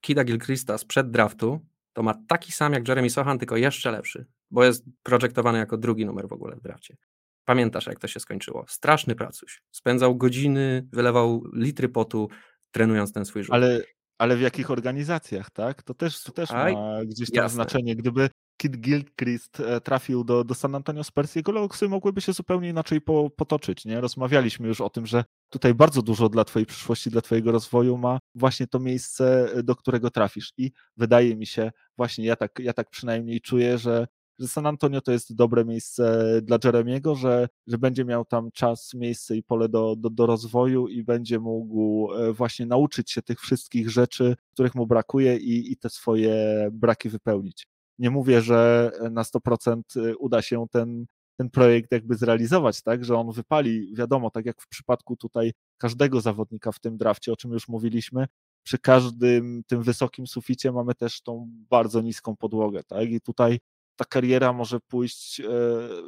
Kida 0.00 0.24
Gilchrista 0.24 0.78
sprzed 0.78 1.10
draftu, 1.10 1.60
to 1.92 2.02
ma 2.02 2.14
taki 2.28 2.52
sam 2.52 2.72
jak 2.72 2.88
Jeremy 2.88 3.10
Sohan, 3.10 3.38
tylko 3.38 3.56
jeszcze 3.56 3.90
lepszy, 3.90 4.26
bo 4.50 4.64
jest 4.64 4.84
projektowany 5.02 5.58
jako 5.58 5.76
drugi 5.76 6.06
numer 6.06 6.28
w 6.28 6.32
ogóle 6.32 6.56
w 6.56 6.60
drafcie. 6.60 6.96
Pamiętasz, 7.44 7.86
jak 7.86 7.98
to 7.98 8.08
się 8.08 8.20
skończyło? 8.20 8.64
Straszny 8.68 9.14
pracuś. 9.14 9.62
Spędzał 9.70 10.16
godziny, 10.16 10.88
wylewał 10.92 11.44
litry 11.54 11.88
potu, 11.88 12.28
trenując 12.70 13.12
ten 13.12 13.24
swój 13.24 13.42
rzut. 13.42 13.54
Ale, 13.54 13.80
ale 14.20 14.36
w 14.36 14.40
jakich 14.40 14.70
organizacjach, 14.70 15.50
tak? 15.50 15.82
To 15.82 15.94
też, 15.94 16.22
to 16.22 16.32
też 16.32 16.50
Aj, 16.50 16.74
ma 16.74 17.04
gdzieś 17.04 17.30
tam 17.30 17.42
jasne. 17.42 17.54
znaczenie. 17.54 17.96
Gdyby 17.96 18.30
Kid 18.56 18.76
Gilchrist 18.76 19.60
e, 19.60 19.80
trafił 19.80 20.24
do, 20.24 20.44
do 20.44 20.54
San 20.54 20.74
Antonio 20.74 21.04
Spurs, 21.04 21.34
jego 21.34 21.52
losy 21.52 21.88
mogłyby 21.88 22.20
się 22.20 22.32
zupełnie 22.32 22.68
inaczej 22.68 23.00
po, 23.00 23.30
potoczyć. 23.30 23.84
Nie? 23.84 24.00
Rozmawialiśmy 24.00 24.68
już 24.68 24.80
o 24.80 24.90
tym, 24.90 25.06
że 25.06 25.24
tutaj 25.48 25.74
bardzo 25.74 26.02
dużo 26.02 26.28
dla 26.28 26.44
Twojej 26.44 26.66
przyszłości, 26.66 27.10
dla 27.10 27.20
Twojego 27.20 27.52
rozwoju 27.52 27.98
ma 27.98 28.18
właśnie 28.34 28.66
to 28.66 28.78
miejsce, 28.78 29.50
do 29.64 29.76
którego 29.76 30.10
trafisz. 30.10 30.52
I 30.58 30.70
wydaje 30.96 31.36
mi 31.36 31.46
się, 31.46 31.70
właśnie 31.96 32.24
ja 32.24 32.36
tak, 32.36 32.58
ja 32.58 32.72
tak 32.72 32.90
przynajmniej 32.90 33.40
czuję, 33.40 33.78
że, 33.78 34.06
że 34.40 34.48
San 34.48 34.66
Antonio 34.66 35.00
to 35.00 35.12
jest 35.12 35.34
dobre 35.34 35.64
miejsce 35.64 36.24
dla 36.42 36.58
Jeremiego, 36.64 37.14
że, 37.14 37.48
że 37.66 37.78
będzie 37.78 38.04
miał 38.04 38.24
tam 38.24 38.50
czas, 38.52 38.94
miejsce 38.94 39.36
i 39.36 39.42
pole 39.42 39.68
do, 39.68 39.96
do, 39.96 40.10
do 40.10 40.26
rozwoju 40.26 40.88
i 40.88 41.02
będzie 41.04 41.38
mógł 41.38 42.12
e, 42.12 42.32
właśnie 42.32 42.66
nauczyć 42.66 43.10
się 43.10 43.22
tych 43.22 43.40
wszystkich 43.40 43.90
rzeczy, 43.90 44.36
których 44.52 44.74
mu 44.74 44.86
brakuje 44.86 45.36
i, 45.36 45.72
i 45.72 45.76
te 45.76 45.90
swoje 45.90 46.68
braki 46.72 47.08
wypełnić. 47.08 47.66
Nie 47.98 48.10
mówię, 48.10 48.40
że 48.40 48.90
na 49.10 49.22
100% 49.22 49.80
y, 49.96 50.16
uda 50.16 50.42
się 50.42 50.66
ten, 50.70 51.06
ten 51.36 51.50
projekt 51.50 51.92
jakby 51.92 52.14
zrealizować, 52.14 52.82
tak, 52.82 53.04
że 53.04 53.16
on 53.16 53.32
wypali, 53.32 53.94
wiadomo, 53.94 54.30
tak 54.30 54.46
jak 54.46 54.62
w 54.62 54.68
przypadku 54.68 55.16
tutaj 55.16 55.52
każdego 55.78 56.20
zawodnika 56.20 56.72
w 56.72 56.78
tym 56.78 56.96
drafcie, 56.96 57.32
o 57.32 57.36
czym 57.36 57.52
już 57.52 57.68
mówiliśmy, 57.68 58.26
przy 58.62 58.78
każdym 58.78 59.62
tym 59.66 59.82
wysokim 59.82 60.26
suficie 60.26 60.72
mamy 60.72 60.94
też 60.94 61.22
tą 61.22 61.50
bardzo 61.70 62.00
niską 62.00 62.36
podłogę, 62.36 62.84
tak, 62.84 63.10
i 63.10 63.20
tutaj 63.20 63.58
ta 64.00 64.04
kariera 64.04 64.52
może 64.52 64.80
pójść 64.80 65.40
e, 65.40 65.44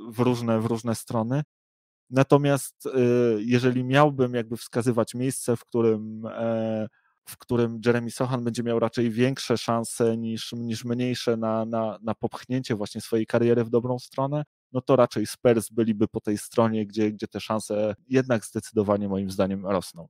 w 0.08 0.18
różne, 0.18 0.60
w 0.60 0.66
różne 0.66 0.94
strony. 0.94 1.42
Natomiast 2.10 2.86
e, 2.86 2.90
jeżeli 3.38 3.84
miałbym 3.84 4.34
jakby 4.34 4.56
wskazywać 4.56 5.14
miejsce, 5.14 5.56
w 5.56 5.64
którym 5.64 6.26
e, 6.26 6.88
w 7.28 7.38
którym 7.38 7.80
Jeremy 7.86 8.10
Sohan 8.10 8.44
będzie 8.44 8.62
miał 8.62 8.78
raczej 8.78 9.10
większe 9.10 9.58
szanse 9.58 10.16
niż, 10.16 10.52
niż 10.52 10.84
mniejsze 10.84 11.36
na, 11.36 11.64
na, 11.64 11.98
na 12.02 12.14
popchnięcie 12.14 12.74
właśnie 12.74 13.00
swojej 13.00 13.26
kariery 13.26 13.64
w 13.64 13.70
dobrą 13.70 13.98
stronę, 13.98 14.42
no 14.72 14.80
to 14.80 14.96
raczej 14.96 15.26
Spurs 15.26 15.70
byliby 15.70 16.08
po 16.08 16.20
tej 16.20 16.38
stronie, 16.38 16.86
gdzie, 16.86 17.12
gdzie 17.12 17.28
te 17.28 17.40
szanse 17.40 17.94
jednak 18.08 18.44
zdecydowanie 18.44 19.08
moim 19.08 19.30
zdaniem 19.30 19.66
rosną. 19.66 20.08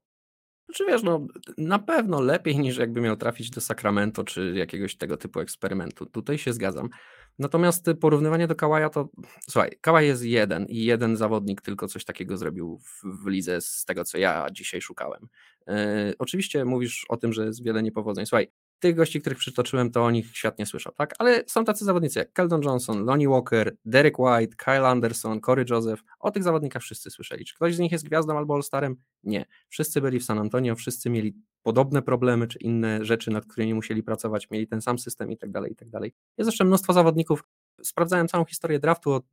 Znaczy 0.67 0.85
wiesz, 0.87 1.03
no 1.03 1.27
na 1.59 1.79
pewno 1.79 2.21
lepiej 2.21 2.59
niż 2.59 2.77
jakby 2.77 3.01
miał 3.01 3.17
trafić 3.17 3.51
do 3.51 3.61
Sacramento 3.61 4.25
czy 4.25 4.53
jakiegoś 4.57 4.97
tego 4.97 5.17
typu 5.17 5.41
eksperymentu. 5.41 6.07
Tutaj 6.07 6.39
się 6.39 6.53
zgadzam. 6.53 6.89
Natomiast 7.39 7.87
porównywanie 8.01 8.47
do 8.47 8.55
Kałaja 8.55 8.91
to, 8.91 9.09
słuchaj, 9.51 9.71
Kałaj 9.81 10.07
jest 10.07 10.25
jeden 10.25 10.67
i 10.67 10.85
jeden 10.85 11.17
zawodnik 11.17 11.61
tylko 11.61 11.89
coś 11.89 12.05
takiego 12.05 12.37
zrobił 12.37 12.79
w, 12.79 13.25
w 13.25 13.27
lidze 13.27 13.61
z 13.61 13.85
tego, 13.85 14.05
co 14.05 14.19
ja 14.19 14.47
dzisiaj 14.53 14.81
szukałem. 14.81 15.29
Yy, 15.67 15.75
oczywiście 16.19 16.65
mówisz 16.65 17.05
o 17.09 17.17
tym, 17.17 17.33
że 17.33 17.45
jest 17.45 17.65
wiele 17.65 17.83
niepowodzeń. 17.83 18.27
Słuchaj, 18.27 18.49
tych 18.83 18.95
gości, 18.97 19.21
których 19.21 19.39
przytoczyłem, 19.39 19.91
to 19.91 20.05
o 20.05 20.11
nich 20.11 20.37
świat 20.37 20.59
nie 20.59 20.67
słyszał, 20.67 20.93
tak? 20.93 21.15
Ale 21.19 21.45
są 21.47 21.65
tacy 21.65 21.85
zawodnicy 21.85 22.19
jak 22.19 22.33
Keldon 22.33 22.63
Johnson, 22.63 23.05
Lonnie 23.05 23.29
Walker, 23.29 23.77
Derek 23.85 24.19
White, 24.19 24.57
Kyle 24.57 24.89
Anderson, 24.89 25.41
Corey 25.41 25.65
Joseph. 25.71 26.03
O 26.19 26.31
tych 26.31 26.43
zawodnikach 26.43 26.83
wszyscy 26.83 27.11
słyszeli. 27.11 27.45
Czy 27.45 27.55
ktoś 27.55 27.75
z 27.75 27.79
nich 27.79 27.93
jest 27.93 28.05
gwiazdą 28.05 28.39
albo 28.39 28.55
all-starem? 28.55 28.97
Nie. 29.25 29.45
Wszyscy 29.69 30.01
byli 30.01 30.21
w 30.21 30.25
San 30.25 30.39
Antonio, 30.39 30.75
wszyscy 30.75 31.11
mieli 31.11 31.35
podobne 31.63 32.03
problemy 32.03 32.47
czy 32.47 32.59
inne 32.59 33.05
rzeczy, 33.05 33.31
nad 33.31 33.47
którymi 33.47 33.75
musieli 33.75 34.03
pracować, 34.03 34.51
mieli 34.51 34.67
ten 34.67 34.83
sam 34.83 34.99
system 34.99 35.33
i 35.33 35.37
tak 35.37 35.51
dalej, 35.51 35.73
i 35.73 35.77
tak 35.77 35.91
dalej. 35.91 36.13
Jest 36.39 36.49
jeszcze 36.49 36.65
mnóstwo 36.65 36.93
zawodników. 36.93 37.45
Sprawdzałem 37.83 38.29
całą 38.29 38.45
historię 38.45 38.79
draftu 38.79 39.13
od 39.13 39.25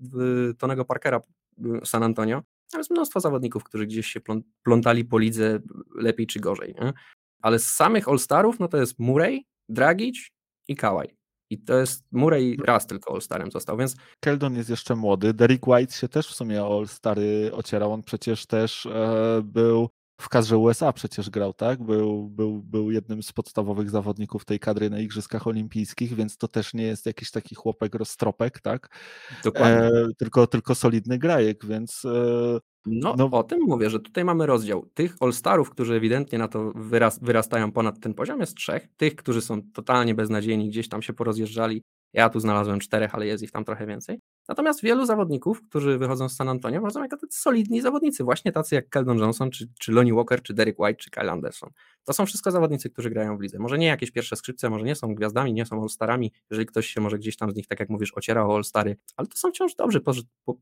Tonego 0.58 0.86
Parkera 0.86 1.22
w 1.58 1.88
San 1.88 2.04
Antonio. 2.04 2.42
Tam 2.72 2.80
jest 2.80 2.92
mnóstwo 2.92 3.20
zawodników, 3.20 3.64
którzy 3.64 3.88
gdzieś 3.88 4.08
się 4.08 4.20
plątali 4.64 5.06
po 5.06 5.20
lidze 5.20 5.60
lepiej 5.96 6.28
czy 6.28 6.40
gorzej. 6.40 6.76
Nie? 6.82 6.94
Ale 7.42 7.60
z 7.60 7.68
samych 7.68 8.08
All-Starów, 8.08 8.60
no 8.60 8.68
to 8.68 8.78
jest 8.78 9.00
Murray, 9.00 9.46
Dragic 9.70 10.30
i 10.68 10.76
Kawaj. 10.76 11.16
I 11.50 11.60
to 11.60 11.80
jest 11.80 12.04
Murray 12.12 12.58
raz 12.66 12.88
tylko 12.88 13.14
All-Starem 13.14 13.52
został, 13.52 13.78
więc... 13.78 13.96
Keldon 14.20 14.56
jest 14.56 14.70
jeszcze 14.70 14.96
młody, 14.96 15.34
Derek 15.34 15.68
White 15.68 15.94
się 15.94 16.08
też 16.08 16.28
w 16.28 16.36
sumie 16.36 16.62
All-Stary 16.62 17.52
ocierał, 17.54 17.94
on 17.94 18.04
przecież 18.04 18.46
też 18.46 18.86
e, 18.86 19.42
był 19.44 19.90
w 20.22 20.30
kadrze 20.30 20.58
USA 20.58 20.94
przecież 20.94 21.30
grał, 21.30 21.54
tak? 21.54 21.84
Był, 21.84 22.30
był, 22.30 22.64
był 22.64 22.92
jednym 22.92 23.24
z 23.24 23.32
podstawowych 23.32 23.90
zawodników 23.90 24.46
tej 24.46 24.60
kadry 24.60 24.90
na 24.90 25.00
Igrzyskach 25.00 25.48
Olimpijskich, 25.48 26.16
więc 26.16 26.38
to 26.38 26.48
też 26.48 26.74
nie 26.74 26.84
jest 26.84 27.06
jakiś 27.06 27.32
taki 27.32 27.56
chłopek 27.56 27.96
roztropek, 27.96 28.62
tak? 28.62 28.98
Dokładnie. 29.44 29.88
E, 29.88 30.08
tylko, 30.18 30.48
tylko 30.48 30.76
solidny 30.76 31.18
grajek, 31.18 31.66
więc 31.66 32.06
e, 32.06 32.60
no, 32.86 33.16
no, 33.18 33.30
o 33.32 33.44
tym 33.44 33.60
mówię, 33.68 33.90
że 33.90 34.00
tutaj 34.00 34.26
mamy 34.26 34.46
rozdział. 34.46 34.86
Tych 34.94 35.16
All-Starów, 35.20 35.70
którzy 35.70 35.96
ewidentnie 35.96 36.38
na 36.38 36.48
to 36.48 36.72
wyras 36.76 37.20
wyrastają 37.20 37.72
ponad 37.72 38.00
ten 38.00 38.14
poziom, 38.14 38.40
jest 38.40 38.56
trzech. 38.56 38.88
Tych, 38.98 39.16
którzy 39.16 39.42
są 39.42 39.62
totalnie 39.74 40.16
beznadziejni, 40.16 40.70
gdzieś 40.70 40.90
tam 40.90 41.02
się 41.02 41.14
porozjeżdżali. 41.14 41.84
Ja 42.14 42.30
tu 42.30 42.40
znalazłem 42.40 42.80
czterech, 42.80 43.16
ale 43.16 43.26
jest 43.26 43.44
ich 43.44 43.52
tam 43.52 43.66
trochę 43.66 43.86
więcej. 43.86 44.20
Natomiast 44.48 44.82
wielu 44.82 45.06
zawodników, 45.06 45.62
którzy 45.70 45.98
wychodzą 45.98 46.30
z 46.30 46.36
San 46.36 46.50
Antonio, 46.50 46.80
wychodzą 46.80 47.02
jako 47.02 47.18
tacy 47.18 47.40
solidni 47.40 47.82
zawodnicy, 47.82 48.24
właśnie 48.24 48.52
tacy 48.52 48.76
jak 48.76 48.90
Keldon 48.90 49.18
Johnson, 49.18 49.52
czy, 49.52 49.68
czy 49.80 49.92
Lonnie 49.92 50.14
Walker, 50.14 50.42
czy 50.42 50.54
Derek 50.54 50.80
White, 50.80 51.00
czy 51.00 51.10
Kyle 51.10 51.32
Anderson. 51.32 51.70
To 52.10 52.14
są 52.14 52.26
wszystko 52.26 52.52
zawodnicy, 52.52 52.90
którzy 52.90 53.10
grają 53.10 53.38
w 53.38 53.42
lidze. 53.42 53.60
Może 53.60 53.78
nie 53.78 53.88
jakieś 53.88 54.12
pierwsze 54.12 54.36
skrzypce, 54.36 54.70
może 54.70 54.86
nie 54.86 54.96
są 54.96 55.16
gwiazdami, 55.16 55.54
nie 55.54 55.66
są 55.66 55.82
all-starami, 55.82 56.32
jeżeli 56.52 56.66
ktoś 56.66 56.88
się 56.88 57.02
może 57.02 57.18
gdzieś 57.20 57.38
tam 57.38 57.52
z 57.52 57.56
nich, 57.56 57.68
tak 57.68 57.80
jak 57.80 57.90
mówisz, 57.90 58.12
ociera 58.16 58.46
o 58.46 58.56
all-stary, 58.56 58.96
ale 59.18 59.28
to 59.28 59.38
są 59.38 59.50
wciąż 59.50 59.76
dobrzy, 59.76 60.02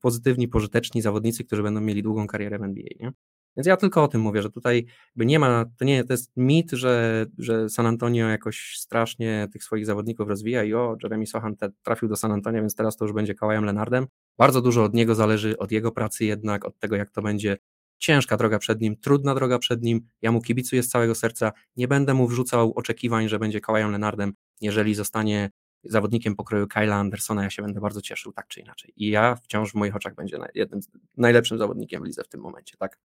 pozytywni, 0.01 0.47
pożyteczni 0.47 1.01
zawodnicy, 1.01 1.43
którzy 1.43 1.63
będą 1.63 1.81
mieli 1.81 2.03
długą 2.03 2.27
karierę 2.27 2.59
w 2.59 2.63
NBA. 2.63 2.87
Nie? 2.99 3.11
Więc 3.57 3.67
ja 3.67 3.77
tylko 3.77 4.03
o 4.03 4.07
tym 4.07 4.21
mówię, 4.21 4.41
że 4.41 4.49
tutaj 4.49 4.85
nie 5.15 5.39
ma, 5.39 5.65
to 5.77 5.85
nie 5.85 6.03
to 6.03 6.13
jest 6.13 6.31
mit, 6.37 6.71
że, 6.71 7.25
że 7.37 7.69
San 7.69 7.85
Antonio 7.85 8.27
jakoś 8.27 8.75
strasznie 8.77 9.47
tych 9.53 9.63
swoich 9.63 9.85
zawodników 9.85 10.27
rozwija 10.27 10.63
i 10.63 10.73
o, 10.73 10.97
Jeremy 11.03 11.27
Sohan 11.27 11.55
trafił 11.83 12.07
do 12.09 12.15
San 12.15 12.31
Antonio, 12.31 12.61
więc 12.61 12.75
teraz 12.75 12.97
to 12.97 13.05
już 13.05 13.13
będzie 13.13 13.35
Kałajem 13.35 13.65
Lenardem. 13.65 14.07
Bardzo 14.37 14.61
dużo 14.61 14.83
od 14.83 14.93
niego 14.93 15.15
zależy, 15.15 15.57
od 15.57 15.71
jego 15.71 15.91
pracy 15.91 16.25
jednak, 16.25 16.65
od 16.65 16.79
tego 16.79 16.95
jak 16.95 17.09
to 17.11 17.21
będzie 17.21 17.57
ciężka 17.97 18.37
droga 18.37 18.59
przed 18.59 18.81
nim, 18.81 18.97
trudna 18.97 19.35
droga 19.35 19.59
przed 19.59 19.83
nim. 19.83 20.01
Ja 20.21 20.31
mu 20.31 20.41
kibicuję 20.41 20.83
z 20.83 20.89
całego 20.89 21.15
serca. 21.15 21.51
Nie 21.75 21.87
będę 21.87 22.13
mu 22.13 22.27
wrzucał 22.27 22.73
oczekiwań, 22.75 23.29
że 23.29 23.39
będzie 23.39 23.61
Kałajem 23.61 23.91
Lenardem. 23.91 24.33
Jeżeli 24.61 24.95
zostanie 24.95 25.49
zawodnikiem 25.83 26.35
pokroju 26.35 26.67
Kyla 26.67 26.95
Andersona, 26.95 27.43
ja 27.43 27.49
się 27.49 27.61
będę 27.61 27.79
bardzo 27.79 28.01
cieszył, 28.01 28.31
tak 28.33 28.47
czy 28.47 28.59
inaczej. 28.59 28.93
I 28.95 29.09
ja 29.09 29.35
wciąż 29.35 29.71
w 29.71 29.75
moich 29.75 29.95
oczach 29.95 30.15
będzie 30.15 30.37
jednym 30.55 30.79
najlepszym 31.17 31.57
zawodnikiem 31.57 32.03
w 32.03 32.05
lidze 32.05 32.23
w 32.23 32.27
tym 32.27 32.41
momencie, 32.41 32.77
tak? 32.77 32.99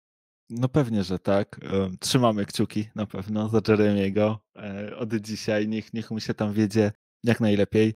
No 0.51 0.68
pewnie, 0.68 1.05
że 1.05 1.18
tak. 1.18 1.61
Trzymamy 2.01 2.47
kciuki 2.47 2.88
na 2.95 3.07
pewno 3.07 3.49
za 3.49 3.61
Jeremiego 3.68 4.38
e, 4.57 4.97
od 4.97 5.14
dzisiaj. 5.14 5.68
Niech, 5.68 5.95
niech 5.95 6.11
mu 6.11 6.20
się 6.20 6.34
tam 6.34 6.53
wiedzie 6.53 6.93
jak 7.24 7.40
najlepiej. 7.40 7.95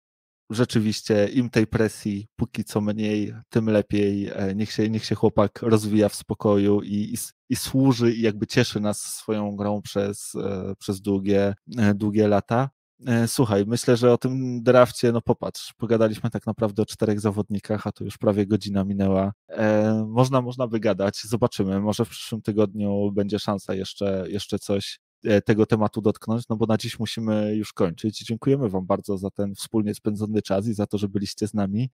Rzeczywiście 0.50 1.28
im 1.28 1.50
tej 1.50 1.66
presji 1.66 2.26
póki 2.36 2.64
co 2.64 2.80
mniej, 2.80 3.34
tym 3.48 3.66
lepiej. 3.66 4.30
E, 4.34 4.54
niech 4.54 4.72
się, 4.72 4.90
niech 4.90 5.04
się 5.04 5.14
chłopak 5.14 5.62
rozwija 5.62 6.08
w 6.08 6.14
spokoju 6.14 6.82
i, 6.82 6.94
i, 6.94 7.16
i 7.48 7.56
służy 7.56 8.14
i 8.14 8.20
jakby 8.20 8.46
cieszy 8.46 8.80
nas 8.80 9.00
swoją 9.00 9.56
grą 9.56 9.82
przez, 9.82 10.34
e, 10.34 10.74
przez 10.78 11.00
długie, 11.00 11.54
długie 11.94 12.28
lata. 12.28 12.70
E, 13.06 13.28
słuchaj, 13.28 13.64
myślę, 13.66 13.96
że 13.96 14.12
o 14.12 14.18
tym 14.18 14.62
drafcie, 14.62 15.12
no 15.12 15.20
popatrz, 15.22 15.72
pogadaliśmy 15.72 16.30
tak 16.30 16.46
naprawdę 16.46 16.82
o 16.82 16.86
czterech 16.86 17.20
zawodnikach, 17.20 17.86
a 17.86 17.92
tu 17.92 18.04
już 18.04 18.18
prawie 18.18 18.46
godzina 18.46 18.84
minęła. 18.84 19.32
E, 19.48 20.04
można, 20.08 20.40
można 20.40 20.66
wygadać, 20.66 21.22
zobaczymy, 21.22 21.80
może 21.80 22.04
w 22.04 22.08
przyszłym 22.08 22.42
tygodniu 22.42 23.12
będzie 23.12 23.38
szansa 23.38 23.74
jeszcze, 23.74 24.24
jeszcze 24.28 24.58
coś 24.58 24.94
e, 24.94 25.05
tego 25.44 25.66
tematu 25.66 26.00
dotknąć, 26.00 26.48
no 26.48 26.56
bo 26.56 26.66
na 26.66 26.76
dziś 26.76 26.98
musimy 26.98 27.54
już 27.56 27.72
kończyć. 27.72 28.24
Dziękujemy 28.24 28.68
Wam 28.68 28.86
bardzo 28.86 29.18
za 29.18 29.30
ten 29.30 29.54
wspólnie 29.54 29.94
spędzony 29.94 30.42
czas 30.42 30.66
i 30.66 30.74
za 30.74 30.86
to, 30.86 30.98
że 30.98 31.08
byliście 31.08 31.48
z 31.48 31.54
nami. 31.54 31.90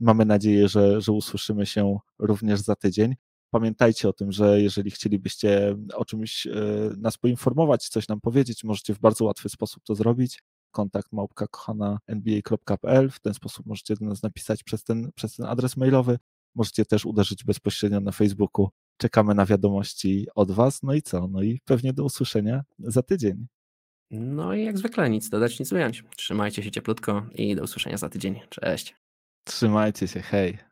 Mamy 0.00 0.24
nadzieję, 0.24 0.68
że, 0.68 1.00
że 1.00 1.12
usłyszymy 1.12 1.66
się 1.66 1.98
również 2.18 2.60
za 2.60 2.76
tydzień. 2.76 3.14
Pamiętajcie 3.50 4.08
o 4.08 4.12
tym, 4.12 4.32
że 4.32 4.62
jeżeli 4.62 4.90
chcielibyście 4.90 5.76
o 5.94 6.04
czymś 6.04 6.46
e, 6.46 6.50
nas 6.98 7.16
poinformować, 7.18 7.88
coś 7.88 8.08
nam 8.08 8.20
powiedzieć, 8.20 8.64
możecie 8.64 8.94
w 8.94 8.98
bardzo 8.98 9.24
łatwy 9.24 9.48
sposób 9.48 9.84
to 9.84 9.94
zrobić. 9.94 10.42
Kontakt 10.70 11.12
małpka 11.12 11.46
kochana 11.46 11.98
nba.pl. 12.06 13.10
W 13.10 13.20
ten 13.20 13.34
sposób 13.34 13.66
możecie 13.66 13.94
do 13.96 14.06
nas 14.06 14.22
napisać 14.22 14.62
przez 14.62 14.84
ten, 14.84 15.10
przez 15.14 15.36
ten 15.36 15.46
adres 15.46 15.76
mailowy. 15.76 16.18
Możecie 16.54 16.84
też 16.84 17.06
uderzyć 17.06 17.44
bezpośrednio 17.44 18.00
na 18.00 18.12
Facebooku. 18.12 18.68
Czekamy 18.98 19.34
na 19.34 19.46
wiadomości 19.46 20.26
od 20.34 20.50
Was. 20.50 20.82
No 20.82 20.94
i 20.94 21.02
co? 21.02 21.28
No 21.28 21.42
i 21.42 21.60
pewnie 21.64 21.92
do 21.92 22.04
usłyszenia 22.04 22.62
za 22.78 23.02
tydzień. 23.02 23.46
No 24.10 24.54
i 24.54 24.64
jak 24.64 24.78
zwykle 24.78 25.10
nic 25.10 25.28
dodać, 25.28 25.60
nic 25.60 25.72
ująć. 25.72 26.04
Trzymajcie 26.16 26.62
się 26.62 26.70
cieplutko 26.70 27.26
i 27.34 27.56
do 27.56 27.62
usłyszenia 27.62 27.96
za 27.96 28.08
tydzień. 28.08 28.40
Cześć. 28.48 28.94
Trzymajcie 29.44 30.08
się, 30.08 30.20
hej. 30.20 30.67